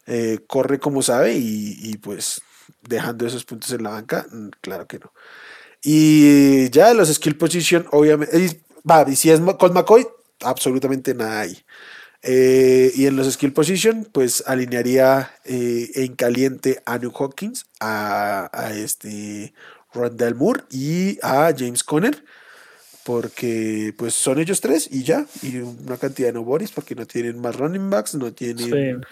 eh, 0.07 0.41
corre 0.47 0.79
como 0.81 1.03
sabe 1.03 1.35
y, 1.35 1.77
y, 1.83 1.99
pues 1.99 2.41
dejando 2.83 3.27
esos 3.27 3.45
puntos 3.45 3.71
en 3.73 3.83
la 3.85 3.91
banca, 3.91 4.27
mm, 4.31 4.49
claro 4.61 4.87
que 4.87 4.99
no. 4.99 5.13
Y 5.83 6.71
ya 6.71 6.93
los 6.95 7.09
skill 7.13 7.37
position, 7.37 7.87
obviamente, 7.93 8.39
y, 8.39 9.17
si 9.17 9.31
es 9.31 9.41
con 9.59 9.73
McCoy, 9.73 10.07
absolutamente 10.41 11.15
nada 11.15 11.41
ahí. 11.41 11.59
Eh, 12.23 12.91
y 12.95 13.07
en 13.07 13.17
los 13.17 13.33
skill 13.33 13.53
position, 13.53 14.09
pues 14.11 14.43
alinearía 14.47 15.31
eh, 15.45 15.91
en 15.95 16.17
caliente 16.17 16.83
a 16.85 16.99
New 16.99 17.13
Hawkins, 17.13 17.67
a, 17.81 18.51
a 18.53 18.75
este 18.75 19.55
Rondell 19.93 20.35
Moore 20.35 20.63
y 20.71 21.19
a 21.23 21.53
James 21.57 21.85
Conner 21.85 22.25
porque 23.09 23.95
pues 23.97 24.13
son 24.13 24.39
ellos 24.39 24.61
tres 24.61 24.87
y 24.93 25.03
ya, 25.03 25.25
y 25.41 25.57
una 25.57 25.97
cantidad 25.97 26.29
de 26.29 26.35
no 26.35 26.45
boris 26.45 26.71
porque 26.73 26.95
no 26.95 27.07
tienen 27.07 27.41
más 27.41 27.57
running 27.57 27.89
backs, 27.89 28.15
no 28.15 28.35
tienen... 28.35 28.67
Sí. 28.67 29.07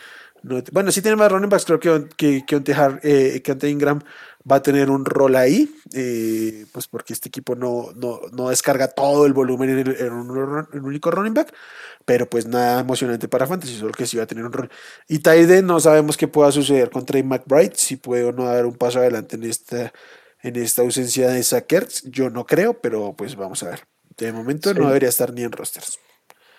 No- 0.49 0.63
bueno, 0.73 0.91
sí 0.93 1.03
tienen 1.03 1.19
más 1.19 1.31
running 1.31 1.49
backs, 1.51 1.65
creo 1.65 1.81
que, 1.81 2.09
que, 2.17 2.45
que, 2.47 2.73
Har- 2.75 3.01
eh, 3.03 3.41
que 3.43 3.53
Onte 3.53 3.69
Ingram 3.69 4.01
va 4.51 4.57
a 4.57 4.63
tener 4.63 4.91
un 4.91 5.05
rol 5.05 5.35
ahí, 5.37 5.69
eh, 5.93 6.67
pues 6.73 6.87
porque 6.87 7.13
este 7.13 7.29
equipo 7.29 7.57
no, 7.57 7.91
no, 7.97 8.21
no 8.33 8.49
descarga 8.51 8.89
todo 8.89 9.27
el 9.27 9.33
volumen 9.33 9.71
en, 9.71 9.79
el- 9.79 9.97
en 10.01 10.13
un, 10.13 10.29
run- 10.29 10.69
en 10.73 10.79
un 10.81 10.85
único 10.87 11.11
running 11.11 11.35
back, 11.35 11.53
pero 12.05 12.31
pues 12.31 12.47
nada 12.47 12.81
emocionante 12.81 13.27
para 13.29 13.47
Fantasy, 13.47 13.77
solo 13.77 13.93
que 13.93 14.07
sí 14.07 14.17
va 14.17 14.23
a 14.23 14.27
tener 14.27 14.45
un 14.45 14.53
rol. 14.53 14.71
Y 15.09 15.19
Taide 15.19 15.63
no 15.63 15.81
sabemos 15.81 16.17
qué 16.17 16.29
pueda 16.29 16.53
suceder 16.53 16.91
con 16.91 17.05
Trey 17.05 17.23
McBride, 17.25 17.73
si 17.75 17.97
puede 17.97 18.23
o 18.25 18.33
no 18.33 18.45
dar 18.45 18.67
un 18.67 18.77
paso 18.77 19.01
adelante 19.01 19.35
en 19.37 19.45
esta, 19.45 19.93
en 20.43 20.55
esta 20.57 20.83
ausencia 20.83 21.29
de 21.29 21.43
Sackers, 21.43 22.05
yo 22.05 22.31
no 22.31 22.47
creo, 22.47 22.81
pero 22.81 23.15
pues 23.17 23.35
vamos 23.35 23.63
a 23.65 23.71
ver. 23.71 23.81
De 24.17 24.33
momento 24.33 24.73
Sí. 24.73 24.79
no 24.79 24.87
debería 24.87 25.09
estar 25.09 25.33
ni 25.33 25.43
en 25.43 25.51
rosters. 25.53 25.99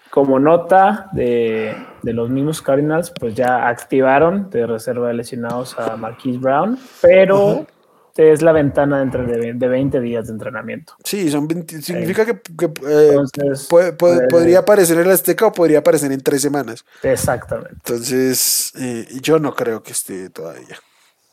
Como 0.09 0.39
nota 0.39 1.09
de, 1.11 1.75
de 2.01 2.13
los 2.13 2.29
mismos 2.29 2.61
Cardinals, 2.61 3.11
pues 3.19 3.35
ya 3.35 3.67
activaron 3.67 4.49
de 4.49 4.65
reserva 4.65 5.09
de 5.09 5.13
lesionados 5.15 5.77
a 5.77 5.95
Marquise 5.97 6.39
Brown, 6.39 6.79
pero 7.01 7.67
es 8.15 8.41
la 8.41 8.51
ventana 8.51 8.97
de, 8.97 9.03
entre, 9.03 9.25
de, 9.27 9.53
de 9.53 9.67
20 9.67 9.99
días 10.01 10.25
de 10.27 10.33
entrenamiento. 10.33 10.93
Sí, 11.03 11.29
son 11.29 11.47
20 11.47 11.81
significa 11.83 12.25
que, 12.25 12.39
que, 12.57 12.65
eh, 12.65 13.09
Entonces, 13.11 13.67
puede- 13.69 13.93
puede- 13.93 14.23
eh, 14.25 14.27
podría 14.27 14.59
aparecer 14.59 14.97
en 14.97 15.05
el 15.05 15.11
Azteca 15.11 15.45
o 15.47 15.51
podría 15.51 15.79
aparecer 15.79 16.11
en 16.11 16.21
tres 16.21 16.41
semanas. 16.41 16.83
Exactamente. 17.03 17.73
Entonces, 17.75 18.73
eh, 18.79 19.07
yo 19.21 19.37
no 19.37 19.53
creo 19.53 19.83
que 19.83 19.91
esté 19.91 20.29
todavía. 20.31 20.79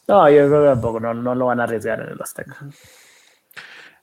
No, 0.07 0.29
yo 0.29 0.47
creo 0.49 0.61
que 0.63 0.69
tampoco, 0.69 1.01
no, 1.01 1.15
no 1.15 1.35
lo 1.35 1.47
van 1.47 1.61
a 1.61 1.63
arriesgar 1.65 2.01
en 2.01 2.09
el 2.11 2.21
Azteca. 2.21 2.57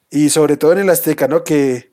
Y 0.09 0.29
sobre 0.29 0.57
todo 0.57 0.73
en 0.73 0.79
el 0.79 0.89
Azteca, 0.89 1.27
¿no? 1.27 1.43
Que 1.43 1.90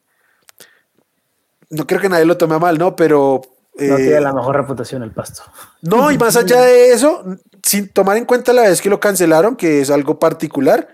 no 1.71 1.87
creo 1.87 2.01
que 2.01 2.09
nadie 2.09 2.25
lo 2.25 2.37
tome 2.37 2.55
a 2.55 2.59
mal, 2.59 2.79
¿no? 2.79 2.97
Pero... 2.97 3.43
No 3.75 3.97
eh, 3.97 3.97
tiene 3.97 4.21
la 4.21 4.33
mejor 4.33 4.57
reputación 4.57 5.03
el 5.03 5.13
pasto. 5.13 5.43
No, 5.83 6.11
y 6.11 6.19
más 6.19 6.37
allá 6.37 6.63
de 6.63 6.93
eso, 6.93 7.23
sin 7.63 7.89
tomar 7.89 8.17
en 8.17 8.25
cuenta 8.25 8.53
la 8.53 8.63
vez 8.63 8.83
que 8.83 8.91
lo 8.91 8.99
cancelaron, 8.99 9.55
que 9.55 9.81
es 9.81 9.91
algo 9.91 10.19
particular, 10.19 10.89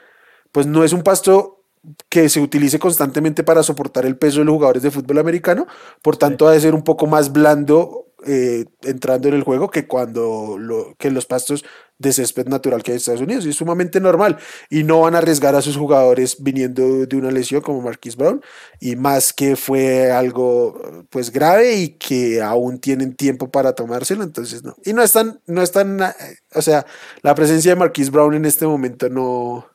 pues 0.53 0.67
no 0.67 0.85
es 0.85 0.93
un 0.93 1.03
pasto 1.03 1.63
que 2.09 2.29
se 2.29 2.41
utilice 2.41 2.79
constantemente 2.79 3.43
para 3.43 3.63
soportar 3.63 4.07
el 4.07 4.17
peso 4.17 4.41
de 4.41 4.45
los 4.47 4.55
jugadores 4.55 4.83
de 4.83 4.91
fútbol 4.91 5.19
americano, 5.19 5.67
por 6.03 6.17
tanto 6.17 6.47
ha 6.47 6.53
de 6.53 6.61
ser 6.61 6.75
un 6.75 6.83
poco 6.83 7.07
más 7.07 7.33
blando 7.33 8.07
eh, 8.27 8.65
entrando 8.83 9.29
en 9.29 9.35
el 9.35 9.43
juego 9.43 9.71
que 9.71 9.87
cuando 9.87 10.57
lo, 10.59 10.95
que 10.99 11.11
los 11.11 11.27
pastos 11.27 11.65
de 11.99 12.13
césped 12.13 12.49
natural 12.49 12.83
que 12.83 12.91
hay 12.91 12.95
en 12.95 12.99
Estados 12.99 13.21
Unidos, 13.21 13.47
y 13.47 13.51
es 13.51 13.57
sumamente 13.57 14.01
normal, 14.01 14.39
y 14.69 14.83
no 14.83 15.01
van 15.01 15.15
a 15.15 15.19
arriesgar 15.19 15.55
a 15.55 15.63
sus 15.63 15.77
jugadores 15.77 16.37
viniendo 16.43 17.07
de 17.07 17.17
una 17.17 17.31
lesión 17.31 17.61
como 17.61 17.81
Marquis 17.83 18.17
Brown, 18.17 18.43
y 18.81 18.97
más 18.97 19.33
que 19.33 19.57
fue 19.57 20.11
algo 20.11 21.07
pues 21.11 21.31
grave 21.31 21.75
y 21.77 21.89
que 21.91 22.43
aún 22.43 22.79
tienen 22.81 23.15
tiempo 23.15 23.51
para 23.51 23.75
tomárselo, 23.75 24.23
entonces 24.25 24.65
no. 24.65 24.75
Y 24.85 24.93
no 24.93 25.03
están, 25.03 25.41
no 25.47 25.63
están, 25.63 26.01
eh, 26.03 26.13
o 26.55 26.63
sea, 26.63 26.85
la 27.23 27.35
presencia 27.35 27.73
de 27.73 27.77
Marquis 27.77 28.11
Brown 28.11 28.35
en 28.35 28.45
este 28.45 28.67
momento 28.67 29.09
no, 29.09 29.67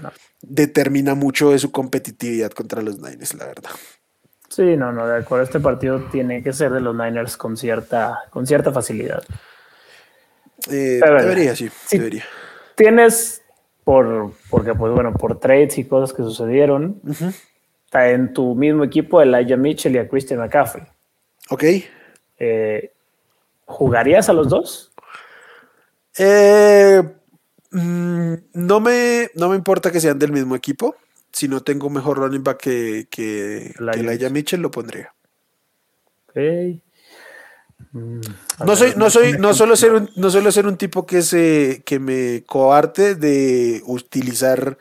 No. 0.00 0.10
determina 0.42 1.14
mucho 1.14 1.50
de 1.50 1.58
su 1.58 1.72
competitividad 1.72 2.50
contra 2.52 2.82
los 2.82 2.98
Niners, 2.98 3.34
la 3.34 3.46
verdad. 3.46 3.70
Sí, 4.56 4.74
no, 4.74 4.90
no, 4.90 5.06
de 5.06 5.18
acuerdo. 5.18 5.44
Este 5.44 5.60
partido 5.60 6.00
tiene 6.10 6.42
que 6.42 6.50
ser 6.50 6.72
de 6.72 6.80
los 6.80 6.96
Niners 6.96 7.36
con 7.36 7.58
cierta, 7.58 8.20
con 8.30 8.46
cierta 8.46 8.72
facilidad. 8.72 9.22
Eh, 10.70 10.98
debería, 11.02 11.54
sí, 11.54 11.68
debería. 11.90 12.24
Tienes, 12.74 13.42
por, 13.84 14.32
porque 14.48 14.74
pues 14.74 14.94
bueno, 14.94 15.12
por 15.12 15.38
trades 15.38 15.76
y 15.76 15.84
cosas 15.84 16.16
que 16.16 16.22
sucedieron, 16.22 17.02
está 17.84 18.08
en 18.08 18.32
tu 18.32 18.54
mismo 18.54 18.82
equipo 18.82 19.18
a 19.18 19.24
Elijah 19.24 19.58
Mitchell 19.58 19.94
y 19.94 19.98
a 19.98 20.08
Christian 20.08 20.40
McCaffrey. 20.40 20.84
Ok. 21.50 21.64
Eh, 22.38 22.92
¿Jugarías 23.66 24.30
a 24.30 24.32
los 24.32 24.48
dos? 24.48 24.90
Eh, 26.16 27.02
mm, 27.72 28.34
no, 28.54 28.80
me, 28.80 29.28
no 29.34 29.50
me 29.50 29.56
importa 29.56 29.92
que 29.92 30.00
sean 30.00 30.18
del 30.18 30.32
mismo 30.32 30.56
equipo. 30.56 30.96
Si 31.32 31.48
no 31.48 31.62
tengo 31.62 31.90
mejor 31.90 32.18
running 32.18 32.44
back 32.44 32.58
que, 32.58 33.08
que, 33.10 33.74
Elijah 33.78 34.30
Mitchell, 34.30 34.60
lo 34.60 34.70
pondría. 34.70 35.12
Ok. 36.28 36.36
Mm, 37.92 38.20
no 38.64 38.76
soy, 38.76 38.92
no 38.96 39.10
soy, 39.10 39.38
no 39.38 39.54
suelo 39.54 39.76
ser 39.76 39.92
un, 39.92 40.10
no 40.16 40.30
suelo 40.30 40.50
ser 40.50 40.66
un 40.66 40.76
tipo 40.76 41.06
que 41.06 41.22
se, 41.22 41.82
que 41.84 41.98
me 41.98 42.42
coarte 42.46 43.14
de 43.14 43.82
utilizar 43.86 44.78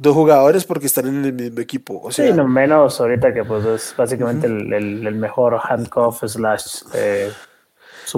dos 0.00 0.14
jugadores 0.14 0.64
porque 0.64 0.86
están 0.86 1.06
en 1.06 1.24
el 1.24 1.32
mismo 1.32 1.60
equipo. 1.60 2.00
O 2.02 2.10
sea, 2.10 2.26
sí, 2.26 2.32
no 2.32 2.48
menos 2.48 3.00
ahorita 3.00 3.34
que 3.34 3.44
pues 3.44 3.64
es 3.64 3.94
básicamente 3.96 4.46
el, 4.46 4.72
el, 4.72 5.14
mejor 5.14 5.60
handcuff 5.62 6.24
slash. 6.26 6.82
Eh, 6.94 7.30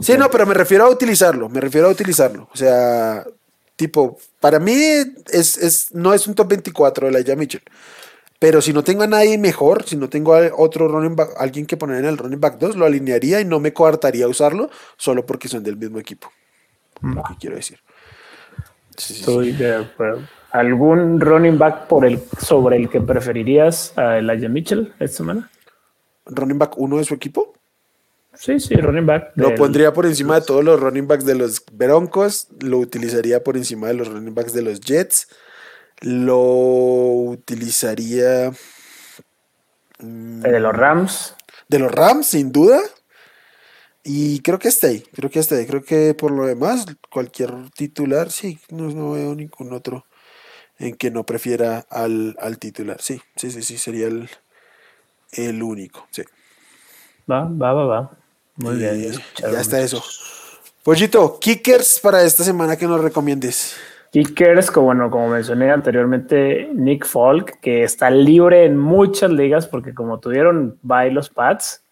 sí, 0.00 0.14
no, 0.16 0.30
pero 0.30 0.46
me 0.46 0.54
refiero 0.54 0.84
a 0.84 0.90
utilizarlo, 0.90 1.48
me 1.48 1.60
refiero 1.60 1.88
a 1.88 1.90
utilizarlo. 1.90 2.48
O 2.52 2.56
sea, 2.56 3.24
tipo, 3.82 4.16
para 4.38 4.60
mí 4.60 4.72
es, 5.32 5.58
es, 5.58 5.92
no 5.92 6.14
es 6.14 6.28
un 6.28 6.36
top 6.36 6.50
24 6.50 7.10
de 7.10 7.18
Elijah 7.18 7.34
Mitchell. 7.34 7.62
Pero 8.38 8.62
si 8.62 8.72
no 8.72 8.84
tengo 8.84 9.02
a 9.02 9.08
nadie 9.08 9.36
mejor, 9.38 9.82
si 9.84 9.96
no 9.96 10.08
tengo 10.08 10.34
a 10.34 10.50
otro 10.56 10.86
running 10.86 11.16
back, 11.16 11.30
alguien 11.36 11.66
que 11.66 11.76
poner 11.76 11.98
en 11.98 12.04
el 12.04 12.16
running 12.16 12.40
back 12.40 12.58
2, 12.58 12.76
lo 12.76 12.86
alinearía 12.86 13.40
y 13.40 13.44
no 13.44 13.58
me 13.58 13.72
coartaría 13.72 14.28
usarlo 14.28 14.70
solo 14.96 15.26
porque 15.26 15.48
son 15.48 15.64
del 15.64 15.76
mismo 15.76 15.98
equipo. 15.98 16.30
Lo 17.00 17.24
que 17.24 17.34
quiero 17.40 17.56
decir. 17.56 17.80
Estoy 18.96 19.50
de 19.50 19.74
acuerdo. 19.74 20.22
¿Algún 20.52 21.20
running 21.20 21.58
back 21.58 21.88
por 21.88 22.04
el, 22.04 22.20
sobre 22.38 22.76
el 22.76 22.88
que 22.88 23.00
preferirías 23.00 23.98
a 23.98 24.18
Elijah 24.18 24.48
Mitchell 24.48 24.92
esta 25.00 25.16
semana? 25.16 25.50
¿Running 26.26 26.58
back 26.58 26.78
uno 26.78 26.98
de 26.98 27.04
su 27.04 27.14
equipo? 27.14 27.54
Sí, 28.34 28.58
sí, 28.60 28.74
running 28.74 29.06
back. 29.06 29.32
Lo 29.34 29.54
pondría 29.54 29.92
por 29.92 30.06
encima 30.06 30.40
de 30.40 30.46
todos 30.46 30.64
los 30.64 30.80
running 30.80 31.06
backs 31.06 31.24
de 31.24 31.34
los 31.34 31.62
Broncos. 31.72 32.48
Lo 32.60 32.78
utilizaría 32.78 33.44
por 33.44 33.56
encima 33.56 33.88
de 33.88 33.94
los 33.94 34.08
running 34.08 34.34
backs 34.34 34.52
de 34.52 34.62
los 34.62 34.80
Jets 34.80 35.28
lo 36.02 37.12
utilizaría. 37.30 38.52
De 39.98 40.60
los 40.60 40.76
Rams. 40.76 41.36
De 41.68 41.78
los 41.78 41.92
Rams, 41.92 42.26
sin 42.26 42.52
duda. 42.52 42.80
Y 44.04 44.40
creo 44.40 44.58
que 44.58 44.68
está 44.68 44.88
ahí. 44.88 45.04
Creo 45.14 45.30
que 45.30 45.38
está 45.38 45.54
ahí. 45.54 45.66
Creo 45.66 45.84
que 45.84 46.14
por 46.14 46.32
lo 46.32 46.46
demás, 46.46 46.86
cualquier 47.10 47.70
titular, 47.70 48.30
sí, 48.30 48.58
no, 48.70 49.12
veo 49.12 49.34
ningún 49.34 49.72
otro 49.72 50.04
en 50.78 50.96
que 50.96 51.12
no 51.12 51.24
prefiera 51.24 51.86
al, 51.88 52.34
titular. 52.58 53.00
Sí, 53.00 53.20
sí, 53.36 53.52
sí, 53.52 53.62
sí, 53.62 53.78
sería 53.78 54.08
el, 54.08 54.28
el 55.30 55.62
único. 55.62 56.08
Sí. 56.10 56.24
Va, 57.30 57.44
va, 57.44 57.72
va, 57.72 57.84
va. 57.84 58.18
Muy 58.56 58.76
bien. 58.76 59.12
Ya 59.38 59.60
está 59.60 59.80
eso. 59.80 60.02
Pollito, 60.82 61.38
kickers 61.38 62.00
para 62.00 62.22
esta 62.22 62.42
semana 62.42 62.76
que 62.76 62.86
nos 62.86 63.00
recomiendes. 63.00 63.76
Kickers, 64.10 64.70
como, 64.70 64.86
bueno, 64.86 65.10
como 65.10 65.28
mencioné 65.28 65.70
anteriormente, 65.70 66.68
Nick 66.74 67.06
Folk, 67.06 67.60
que 67.60 67.82
está 67.82 68.10
libre 68.10 68.66
en 68.66 68.76
muchas 68.76 69.30
ligas 69.30 69.66
porque 69.66 69.94
como 69.94 70.18
tuvieron 70.18 70.78
bye 70.82 71.10
los 71.10 71.30
Pats, 71.30 71.82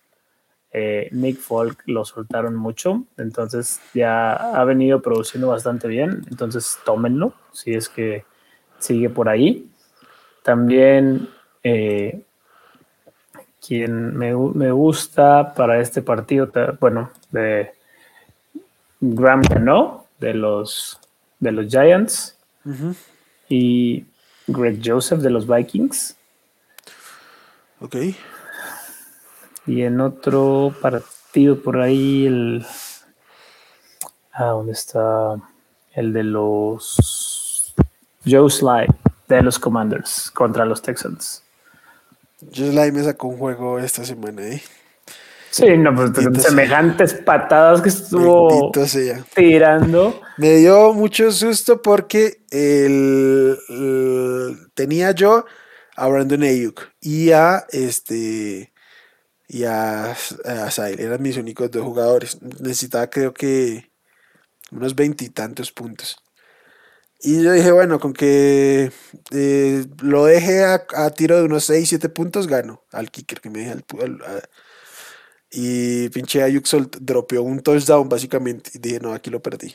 eh, 0.72 1.08
Nick 1.12 1.38
Folk 1.38 1.82
lo 1.86 2.04
soltaron 2.04 2.54
mucho, 2.56 3.04
entonces 3.16 3.80
ya 3.94 4.34
ha 4.34 4.64
venido 4.64 5.00
produciendo 5.00 5.48
bastante 5.48 5.88
bien, 5.88 6.22
entonces 6.30 6.78
tómenlo 6.84 7.32
si 7.52 7.74
es 7.74 7.88
que 7.88 8.24
sigue 8.78 9.08
por 9.08 9.28
ahí. 9.28 9.70
También 10.42 11.28
eh, 11.62 12.22
quien 13.66 14.16
me, 14.16 14.34
me, 14.34 14.70
gusta 14.72 15.54
para 15.54 15.80
este 15.80 16.02
partido, 16.02 16.50
bueno, 16.80 17.11
de 17.30 17.72
Graham 19.00 19.42
no 19.61 20.06
de 20.18 20.34
los 20.34 21.00
de 21.38 21.52
los 21.52 21.66
Giants 21.68 22.36
y 23.48 24.04
Greg 24.46 24.80
Joseph 24.84 25.20
de 25.20 25.30
los 25.30 25.46
Vikings. 25.46 26.16
Ok. 27.80 27.96
Y 29.66 29.82
en 29.82 30.00
otro 30.00 30.74
partido 30.80 31.61
por 31.61 31.80
ahí, 31.80 32.26
el. 32.26 32.66
Ah, 34.32 34.46
¿dónde 34.46 34.72
está? 34.72 35.36
El 35.92 36.12
de 36.12 36.24
los. 36.24 37.74
Joe 38.24 38.50
Sly 38.50 38.86
de 39.28 39.42
los 39.42 39.58
Commanders 39.58 40.30
contra 40.30 40.64
los 40.64 40.82
Texans. 40.82 41.42
Joe 42.55 42.70
Sly 42.70 42.93
me 42.93 43.03
sacó 43.03 43.28
un 43.28 43.38
juego 43.38 43.78
esta 43.78 44.05
semana, 44.05 44.47
¿eh? 44.47 44.62
Sí, 45.51 45.76
no, 45.76 45.93
pues 45.95 46.12
semejantes 46.43 47.12
patadas 47.14 47.82
que 47.82 47.88
estuvo 47.88 48.70
tirando. 49.34 50.20
Me 50.38 50.57
dio 50.57 50.93
mucho 50.93 51.32
susto 51.32 51.82
porque 51.82 52.45
el, 52.51 53.59
tenía 54.74 55.11
yo 55.11 55.45
a 55.97 56.07
Brandon 56.07 56.45
Ayuk 56.45 56.82
y 57.01 57.32
a 57.32 57.66
este 57.70 58.72
y 59.49 59.64
a, 59.64 60.12
a 60.12 60.88
Eran 60.97 61.20
mis 61.20 61.36
únicos 61.36 61.68
dos 61.70 61.82
jugadores. 61.82 62.41
Necesitaba 62.41 63.11
creo 63.11 63.34
que 63.34 63.91
unos 64.70 64.95
veintitantos 64.95 65.72
puntos. 65.72 66.16
Y 67.23 67.43
yo 67.43 67.53
dije, 67.53 67.71
bueno, 67.71 68.01
con 68.01 68.12
que 68.12 68.91
eh, 69.31 69.87
lo 70.03 70.25
deje 70.25 70.64
a, 70.64 71.11
tiro 71.11 71.37
de 71.37 71.45
unos 71.45 71.64
6, 71.64 71.89
7 71.89 72.09
puntos, 72.09 72.47
gano 72.47 72.83
al 72.93 73.11
kicker 73.11 73.41
que 73.41 73.51
me 73.51 73.59
dije 73.61 73.73
al, 73.73 73.85
y 75.51 76.09
pinche 76.11 76.43
Ayuk 76.43 76.64
dropeó 77.01 77.43
un 77.43 77.61
touchdown 77.61 78.09
básicamente. 78.09 78.71
Y 78.75 78.79
dije, 78.79 79.01
no, 79.01 79.12
aquí 79.12 79.31
lo 79.31 79.41
perdí. 79.41 79.75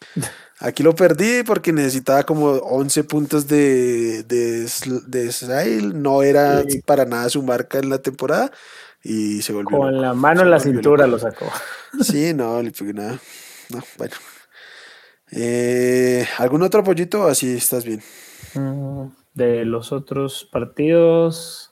Aquí 0.60 0.82
lo 0.82 0.92
perdí 0.92 1.44
porque 1.44 1.72
necesitaba 1.72 2.24
como 2.24 2.50
11 2.50 3.04
puntos 3.04 3.46
de, 3.46 4.24
de, 4.24 4.68
de 5.06 5.92
No 5.94 6.24
era 6.24 6.64
para 6.84 7.04
nada 7.04 7.28
su 7.28 7.44
marca 7.44 7.78
en 7.78 7.88
la 7.90 7.98
temporada. 7.98 8.50
Y 9.04 9.40
se 9.42 9.52
volvió. 9.52 9.78
Con 9.78 10.00
la 10.00 10.14
mano 10.14 10.42
en 10.42 10.50
la 10.50 10.58
cintura 10.58 11.06
lo 11.06 11.16
sacó. 11.20 11.46
Sí, 12.02 12.34
no, 12.34 12.60
le 12.60 12.72
pegué 12.72 12.92
nada. 12.92 13.20
No, 13.70 13.84
bueno. 13.96 14.14
Eh, 15.32 16.26
¿Algún 16.38 16.62
otro 16.62 16.82
pollito? 16.82 17.26
Así 17.26 17.56
estás 17.56 17.84
bien. 17.84 18.02
Mm, 18.54 19.08
de 19.34 19.64
los 19.64 19.92
otros 19.92 20.48
partidos. 20.50 21.68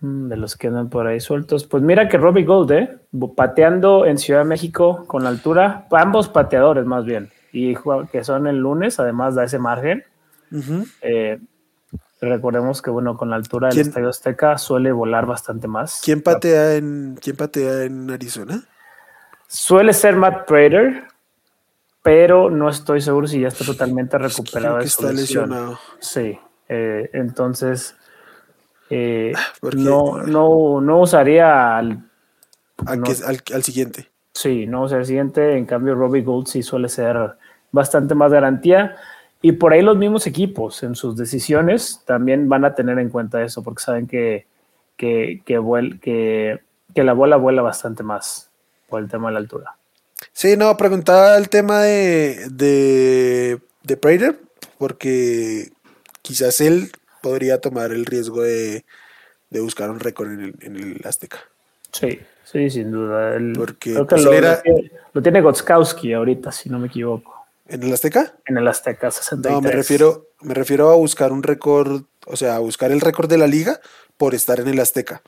Mm, 0.00 0.28
de 0.28 0.36
los 0.36 0.56
que 0.56 0.68
andan 0.68 0.90
por 0.90 1.06
ahí 1.06 1.20
sueltos. 1.20 1.64
Pues 1.64 1.82
mira 1.82 2.08
que 2.08 2.18
Robbie 2.18 2.44
Gold, 2.44 2.70
¿eh? 2.70 2.98
Pateando 3.36 4.06
en 4.06 4.18
Ciudad 4.18 4.40
de 4.40 4.46
México 4.46 5.04
con 5.06 5.24
la 5.24 5.30
altura, 5.30 5.86
ambos 5.90 6.28
pateadores 6.28 6.84
más 6.84 7.04
bien, 7.04 7.30
y 7.52 7.74
que 8.12 8.22
son 8.22 8.46
el 8.46 8.58
lunes, 8.58 9.00
además 9.00 9.34
da 9.34 9.44
ese 9.44 9.58
margen. 9.58 10.04
Eh, 11.02 11.40
recordemos 12.20 12.80
que, 12.80 12.90
bueno, 12.90 13.16
con 13.16 13.30
la 13.30 13.36
altura 13.36 13.70
del 13.70 13.80
Estadio 13.80 14.08
Azteca 14.08 14.56
suele 14.56 14.92
volar 14.92 15.26
bastante 15.26 15.66
más. 15.66 16.00
¿Quién 16.04 16.22
patea 16.22 16.76
en, 16.76 17.18
¿quién 17.20 17.36
patea 17.36 17.84
en 17.84 18.10
Arizona? 18.10 18.62
Suele 19.48 19.92
ser 19.92 20.14
Matt 20.14 20.46
Prater, 20.46 21.04
pero 22.08 22.48
no 22.48 22.70
estoy 22.70 23.02
seguro 23.02 23.26
si 23.26 23.40
ya 23.40 23.48
está 23.48 23.66
totalmente 23.66 24.16
recuperado. 24.16 24.78
de 24.78 24.84
está 24.86 25.12
lesionado. 25.12 25.78
Sí, 26.00 26.38
eh, 26.66 27.10
entonces 27.12 27.98
eh, 28.88 29.34
no, 29.76 30.22
no, 30.22 30.80
no 30.80 31.00
usaría 31.02 31.76
al, 31.76 32.02
al, 32.86 33.62
siguiente. 33.62 34.08
Sí, 34.32 34.66
no 34.66 34.84
usaría 34.84 35.00
al 35.00 35.04
siguiente. 35.06 35.58
En 35.58 35.66
cambio, 35.66 35.94
Robbie 35.96 36.22
Gould 36.22 36.46
sí 36.46 36.62
suele 36.62 36.88
ser 36.88 37.36
bastante 37.72 38.14
más 38.14 38.32
garantía. 38.32 38.96
Y 39.42 39.52
por 39.52 39.74
ahí 39.74 39.82
los 39.82 39.98
mismos 39.98 40.26
equipos 40.26 40.82
en 40.84 40.94
sus 40.94 41.14
decisiones 41.14 42.02
también 42.06 42.48
van 42.48 42.64
a 42.64 42.74
tener 42.74 42.98
en 42.98 43.10
cuenta 43.10 43.42
eso, 43.42 43.62
porque 43.62 43.82
saben 43.82 44.06
que, 44.06 44.46
que, 44.96 45.42
que, 45.44 46.58
que, 46.94 47.04
la 47.04 47.12
bola 47.12 47.36
vuela 47.36 47.60
bastante 47.60 48.02
más 48.02 48.50
por 48.88 49.02
el 49.02 49.10
tema 49.10 49.28
de 49.28 49.34
la 49.34 49.40
altura. 49.40 49.77
Sí, 50.32 50.56
no, 50.56 50.76
preguntaba 50.76 51.36
el 51.36 51.48
tema 51.48 51.82
de, 51.82 52.46
de, 52.50 53.58
de 53.82 53.96
Prater, 53.96 54.38
porque 54.78 55.70
quizás 56.22 56.60
él 56.60 56.92
podría 57.22 57.60
tomar 57.60 57.92
el 57.92 58.06
riesgo 58.06 58.42
de, 58.42 58.84
buscar 59.50 59.90
un 59.90 60.00
récord 60.00 60.30
en 60.30 60.76
el, 60.76 61.00
Azteca. 61.04 61.38
Sí, 61.92 62.20
sí, 62.44 62.70
sin 62.70 62.90
duda. 62.90 63.38
Porque 63.56 63.92
creo 63.92 64.06
que 64.06 64.14
pues, 64.16 64.24
lo, 64.24 64.32
era... 64.32 64.62
lo, 65.12 65.22
tiene 65.22 65.40
Gotskowski 65.40 66.12
ahorita, 66.12 66.52
si 66.52 66.68
no 66.68 66.78
me 66.78 66.88
equivoco. 66.88 67.34
¿En 67.66 67.82
el 67.82 67.92
Azteca? 67.92 68.34
En 68.46 68.58
el 68.58 68.68
Azteca 68.68 69.10
63. 69.10 69.52
No, 69.52 69.60
me 69.60 69.70
refiero, 69.70 70.28
me 70.40 70.54
refiero 70.54 70.90
a 70.90 70.96
buscar 70.96 71.32
un 71.32 71.42
récord, 71.42 72.02
o 72.26 72.36
sea, 72.36 72.56
a 72.56 72.60
buscar 72.60 72.92
el 72.92 73.00
récord 73.00 73.28
de 73.28 73.38
la 73.38 73.46
liga 73.46 73.80
por 74.16 74.34
estar 74.34 74.60
en 74.60 74.68
el 74.68 74.80
Azteca. 74.80 75.22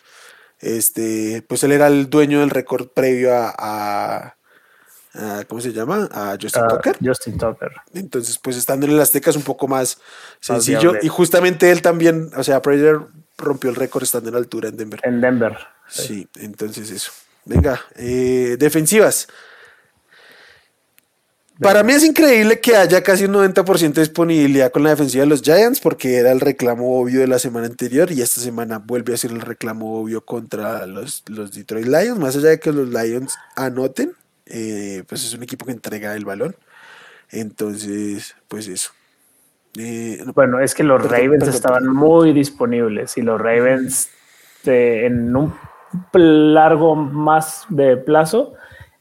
Este, 0.61 1.43
pues 1.49 1.65
él 1.65 1.73
era 1.73 1.87
el 1.87 2.11
dueño 2.11 2.41
del 2.41 2.51
récord 2.51 2.89
previo 2.89 3.33
a 3.35 4.37
¿cómo 5.49 5.61
se 5.61 5.73
llama? 5.73 6.09
A 6.13 6.37
Justin 6.41 6.63
Tucker. 6.69 6.97
Justin 7.03 7.39
Tucker. 7.39 7.73
Entonces, 7.95 8.39
pues 8.39 8.57
estando 8.57 8.87
en 8.87 8.93
el 8.93 9.01
Azteca 9.01 9.31
es 9.31 9.37
un 9.37 9.43
poco 9.43 9.67
más 9.69 9.99
sencillo. 10.41 10.95
y 11.03 11.09
justamente 11.09 11.71
él 11.71 11.83
también, 11.83 12.31
o 12.37 12.45
sea, 12.45 12.63
Prater 12.63 13.01
rompió 13.37 13.71
el 13.71 13.77
récord 13.77 14.03
estando 14.03 14.29
en 14.29 14.37
altura 14.37 14.69
en 14.69 14.77
Denver. 14.77 15.01
En 15.03 15.21
Denver. 15.21 15.57
Sí, 15.89 16.29
entonces 16.37 16.91
eso. 16.91 17.11
Venga, 17.45 17.81
eh, 17.97 18.57
defensivas. 18.59 19.29
Para 21.61 21.83
mí 21.83 21.93
es 21.93 22.05
increíble 22.05 22.59
que 22.59 22.75
haya 22.75 23.03
casi 23.03 23.27
un 23.27 23.35
90% 23.35 23.93
de 23.93 24.01
disponibilidad 24.01 24.71
con 24.71 24.83
la 24.83 24.91
defensiva 24.91 25.25
de 25.25 25.29
los 25.29 25.43
Giants 25.43 25.81
porque 25.81 26.17
era 26.17 26.33
el 26.33 26.41
reclamo 26.41 26.99
obvio 26.99 27.21
de 27.21 27.27
la 27.27 27.39
semana 27.39 27.67
anterior 27.67 28.11
y 28.11 28.23
esta 28.23 28.41
semana 28.41 28.79
vuelve 28.79 29.13
a 29.13 29.19
ser 29.19 29.33
el 29.33 29.43
reclamo 29.43 30.01
obvio 30.01 30.25
contra 30.25 30.87
los, 30.87 31.23
los 31.29 31.53
Detroit 31.53 31.87
Lions. 31.87 32.19
Más 32.19 32.35
allá 32.35 32.49
de 32.49 32.61
que 32.61 32.73
los 32.73 32.89
Lions 32.89 33.35
anoten, 33.57 34.15
eh, 34.51 35.05
pues 35.09 35.25
es 35.25 35.35
un 35.35 35.43
equipo 35.43 35.65
que 35.65 35.73
entrega 35.73 36.15
el 36.15 36.25
balón. 36.25 36.57
Entonces, 37.31 38.37
pues 38.49 38.69
eso. 38.69 38.93
Eh, 39.79 40.25
bueno, 40.35 40.61
es 40.61 40.75
que 40.75 40.83
los 40.83 41.09
Ravens 41.09 41.47
estaban 41.47 41.87
muy 41.87 42.33
disponibles 42.33 43.17
y 43.17 43.23
los 43.23 43.41
Ravens 43.41 44.11
en 44.65 45.35
un 45.35 45.55
largo 46.13 46.95
más 46.97 47.67
de 47.69 47.97
plazo 47.97 48.55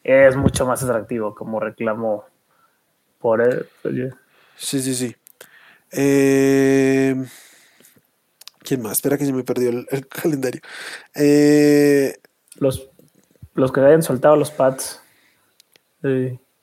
es 0.03 0.35
mucho 0.35 0.65
más 0.65 0.81
atractivo 0.83 1.35
como 1.35 1.59
reclamo 1.59 2.25
por 3.19 3.41
él. 3.41 3.67
Pues, 3.81 4.13
sí, 4.55 4.81
sí, 4.81 4.95
sí. 4.95 5.15
Eh, 5.91 7.15
¿Quién 8.59 8.81
más? 8.81 8.93
Espera 8.93 9.17
que 9.17 9.25
se 9.25 9.33
me 9.33 9.43
perdió 9.43 9.69
el, 9.69 10.07
calendario. 10.09 10.61
Eh, 11.15 12.17
los, 12.55 12.89
los 13.55 13.71
que 13.71 13.81
hayan 13.81 14.03
soltado 14.03 14.35
los 14.35 14.51
pads. 14.51 14.98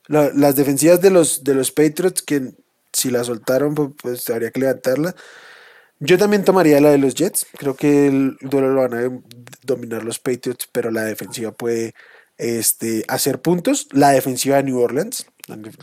Las 0.09 0.57
defensivas 0.57 1.01
de 1.01 1.11
los, 1.11 1.45
de 1.45 1.55
los 1.55 1.73
Patriots, 1.73 2.23
que 2.23 2.53
si 2.93 3.11
la 3.11 3.25
soltaron, 3.25 3.75
pues, 3.75 3.91
pues, 4.01 4.31
habría 4.31 4.51
que 4.51 4.61
levantarla. 4.61 5.15
Yo 5.99 6.19
también 6.19 6.45
tomaría 6.45 6.81
la 6.81 6.91
de 6.91 6.99
los 6.99 7.15
Jets. 7.15 7.47
Creo 7.57 7.75
que 7.75 8.07
el 8.07 8.37
duelo 8.41 8.73
lo 8.73 8.83
van 8.83 8.95
a 8.95 9.23
dominar 9.63 10.05
los 10.05 10.19
Patriots, 10.19 10.69
pero 10.71 10.91
la 10.91 11.05
defensiva 11.05 11.53
puede 11.53 11.95
este, 12.37 13.05
hacer 13.09 13.41
puntos. 13.41 13.89
La 13.93 14.11
defensiva 14.11 14.57
de 14.57 14.65
New 14.65 14.79
Orleans, 14.79 15.27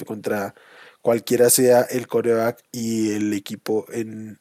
contra 0.06 0.54
cualquiera 1.02 1.50
sea 1.50 1.82
el 1.82 2.08
coreback 2.08 2.64
y 2.72 3.12
el 3.12 3.34
equipo 3.34 3.86
en, 3.92 4.40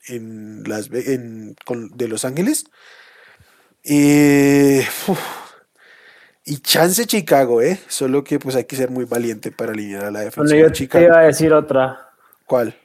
las, 0.66 0.90
en, 0.92 1.56
de 1.94 2.08
Los 2.08 2.24
Ángeles. 2.24 2.64
Y 6.44 6.58
chance 6.58 7.06
Chicago, 7.06 7.60
¿eh? 7.60 7.78
Solo 7.88 8.24
que 8.24 8.38
pues 8.38 8.56
hay 8.56 8.64
que 8.64 8.76
ser 8.76 8.90
muy 8.90 9.04
valiente 9.04 9.52
para 9.52 9.72
alinear 9.72 10.06
a 10.06 10.10
la 10.10 10.20
defensa. 10.20 10.56
yo 10.56 10.70
Chicago. 10.70 11.04
te 11.04 11.08
iba 11.08 11.18
a 11.20 11.24
decir 11.24 11.52
otra. 11.52 12.10
¿Cuál? 12.46 12.76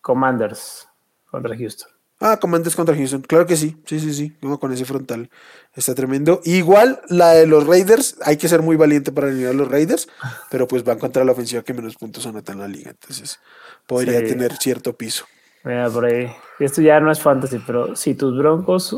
Commanders 0.00 0.88
contra 1.30 1.56
Houston. 1.56 1.90
Ah, 2.20 2.38
Commanders 2.38 2.74
contra 2.74 2.94
Houston. 2.94 3.20
Claro 3.22 3.46
que 3.46 3.56
sí. 3.56 3.76
Sí, 3.84 4.00
sí, 4.00 4.14
sí. 4.14 4.36
con 4.58 4.72
ese 4.72 4.84
frontal. 4.84 5.28
Está 5.74 5.94
tremendo. 5.94 6.40
Igual 6.44 7.00
la 7.08 7.32
de 7.32 7.46
los 7.46 7.66
Raiders. 7.66 8.16
Hay 8.24 8.36
que 8.36 8.48
ser 8.48 8.62
muy 8.62 8.76
valiente 8.76 9.12
para 9.12 9.26
alinear 9.26 9.50
a 9.50 9.54
los 9.54 9.68
Raiders. 9.68 10.08
Pero 10.50 10.66
pues 10.66 10.84
van 10.84 10.98
contra 10.98 11.24
la 11.24 11.32
ofensiva 11.32 11.62
que 11.62 11.74
menos 11.74 11.96
puntos 11.96 12.26
anota 12.26 12.52
en 12.52 12.60
la 12.60 12.68
liga. 12.68 12.90
Entonces 12.90 13.40
podría 13.86 14.20
tener 14.20 14.56
cierto 14.56 14.96
piso. 14.96 15.26
Mira, 15.64 15.90
por 15.90 16.06
ahí. 16.06 16.32
Esto 16.58 16.80
ya 16.80 16.98
no 17.00 17.10
es 17.10 17.20
fantasy, 17.20 17.60
pero 17.64 17.94
si 17.94 18.14
tus 18.14 18.36
broncos 18.36 18.96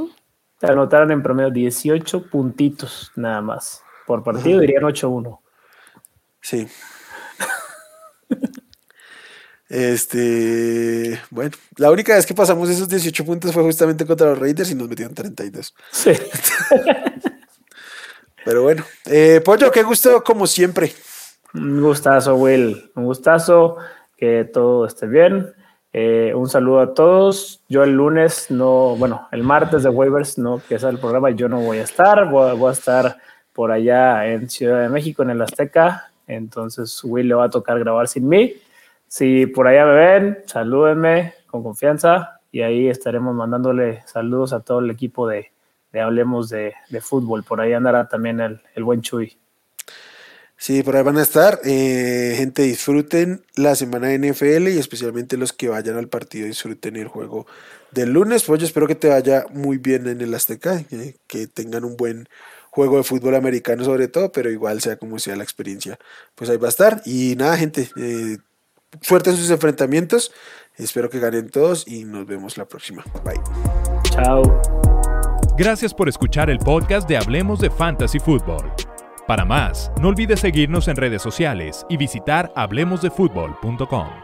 te 0.59 0.67
anotaran 0.67 1.11
en 1.11 1.23
promedio 1.23 1.51
18 1.51 2.31
puntitos 2.31 3.13
nada 3.17 3.43
más 3.43 3.84
por 4.07 4.23
partido, 4.23 4.61
dirían 4.61 4.83
8-1. 4.83 5.39
Sí. 6.41 6.69
Este, 9.69 11.19
bueno, 11.31 11.53
la 11.79 11.91
única 11.91 12.15
vez 12.15 12.27
que 12.27 12.35
pasamos 12.35 12.69
esos 12.69 12.89
18 12.89 13.25
puntos 13.25 13.53
fue 13.53 13.63
justamente 13.63 14.07
contra 14.07 14.29
los 14.29 14.39
Raiders 14.39 14.71
y 14.71 14.75
nos 14.75 14.89
metieron 14.89 15.15
32. 15.15 15.75
Sí. 15.91 16.13
Pero 18.45 18.63
bueno, 18.63 18.85
eh, 19.07 19.41
Pollo, 19.45 19.71
qué 19.71 19.83
gusto 19.83 20.23
como 20.23 20.47
siempre. 20.47 20.93
Un 21.55 21.81
gustazo, 21.81 22.37
Will. 22.37 22.91
Un 22.95 23.05
gustazo, 23.05 23.77
que 24.17 24.45
todo 24.45 24.87
esté 24.87 25.07
bien. 25.07 25.53
Eh, 25.93 26.33
un 26.35 26.49
saludo 26.49 26.81
a 26.81 26.93
todos. 26.93 27.63
Yo 27.69 27.85
el 27.85 27.93
lunes 27.93 28.51
no, 28.51 28.97
bueno, 28.97 29.29
el 29.33 29.43
martes 29.43 29.83
de 29.83 29.89
waivers 29.89 30.39
no, 30.39 30.61
que 30.69 30.75
es 30.75 30.83
el 30.83 30.99
programa, 30.99 31.31
yo 31.31 31.49
no 31.49 31.61
voy 31.61 31.79
a 31.79 31.85
estar. 31.85 32.29
Voy, 32.29 32.55
voy, 32.57 32.69
a 32.69 32.73
estar 32.73 33.17
por 33.55 33.73
allá 33.73 34.27
en 34.27 34.51
Ciudad 34.51 34.83
de 34.83 34.89
México, 34.91 35.23
en 35.23 35.31
el 35.31 35.41
Azteca. 35.41 36.11
Entonces, 36.27 37.03
Will 37.05 37.29
le 37.29 37.35
va 37.35 37.45
a 37.45 37.51
tocar 37.51 37.79
grabar 37.79 38.09
sin 38.09 38.29
mí. 38.29 38.55
Si 39.09 39.47
por 39.47 39.69
allá 39.69 39.87
me 39.87 39.95
ven, 39.95 40.39
salúdenme 40.47 41.35
con 41.47 41.63
confianza 41.63 42.41
y 42.51 42.63
ahí 42.63 42.89
estaremos 42.89 43.35
mandándole 43.35 44.03
saludos 44.07 44.53
a 44.53 44.61
todo 44.61 44.81
el 44.81 44.91
equipo 44.91 45.29
de, 45.29 45.51
Hablemos 45.93 46.49
de, 46.49 46.75
Fútbol. 47.01 47.45
Por 47.45 47.61
ahí 47.61 47.73
andará 47.73 48.09
también 48.09 48.41
el, 48.41 48.85
buen 48.85 49.03
Chuy. 49.03 49.37
Sí, 50.57 50.83
por 50.83 50.97
ahí 50.97 51.05
van 51.05 51.19
a 51.19 51.23
estar. 51.23 51.61
Eh, 51.65 52.35
gente, 52.37 52.63
disfruten 52.63 53.45
la 53.55 53.77
semana 53.77 54.09
de 54.09 54.19
NFL 54.19 54.69
y 54.69 54.79
especialmente 54.79 55.37
los 55.37 55.53
que 55.53 55.69
vayan 55.69 55.97
al 55.97 56.09
partido, 56.09 56.47
disfruten 56.47 56.97
el 56.97 57.07
juego 57.07 57.47
del 57.93 58.13
lunes. 58.13 58.43
Pues 58.43 58.61
yo 58.61 58.67
espero 58.67 58.89
que 58.89 58.97
te 58.97 59.09
vaya 59.09 59.47
muy 59.53 59.79
bien 59.79 60.09
en 60.09 60.21
el 60.21 60.35
Azteca, 60.35 60.83
eh, 60.91 61.15
que 61.29 61.47
tengan 61.47 61.85
un 61.85 61.97
buen 61.97 62.29
juego 62.75 62.97
de 62.97 63.05
fútbol 63.05 63.37
americano 63.37 63.85
sobre 63.85 64.09
todo, 64.09 64.33
pero 64.33 64.51
igual 64.51 64.81
sea 64.81 64.97
como 64.97 65.19
sea 65.21 65.37
la 65.37 65.45
experiencia, 65.45 65.97
pues 66.35 66.51
ahí 66.51 66.57
va 66.57 66.67
a 66.67 66.71
estar. 66.71 67.03
Y 67.05 67.37
nada, 67.37 67.57
gente, 67.57 67.89
eh, 67.97 68.39
fuerte 69.01 69.31
en 69.31 69.37
sus 69.37 69.49
enfrentamientos. 69.51 70.33
Espero 70.77 71.09
que 71.09 71.21
ganen 71.21 71.51
todos 71.51 71.87
y 71.87 72.05
nos 72.05 72.27
vemos 72.27 72.59
la 72.59 72.67
próxima. 72.67 73.05
Bye. 73.25 73.41
Chao. 74.11 74.61
Gracias 75.57 75.95
por 75.95 76.09
escuchar 76.09 76.51
el 76.51 76.59
podcast 76.59 77.09
de 77.09 77.17
Hablemos 77.17 77.61
de 77.61 77.71
Fantasy 77.71 78.19
Football. 78.19 78.73
Para 79.29 79.45
más, 79.45 79.93
no 80.01 80.09
olvides 80.09 80.41
seguirnos 80.41 80.89
en 80.89 80.97
redes 80.97 81.23
sociales 81.23 81.87
y 81.89 81.97
visitar 81.97 82.53
hablemosdefutbol.com. 82.57 84.24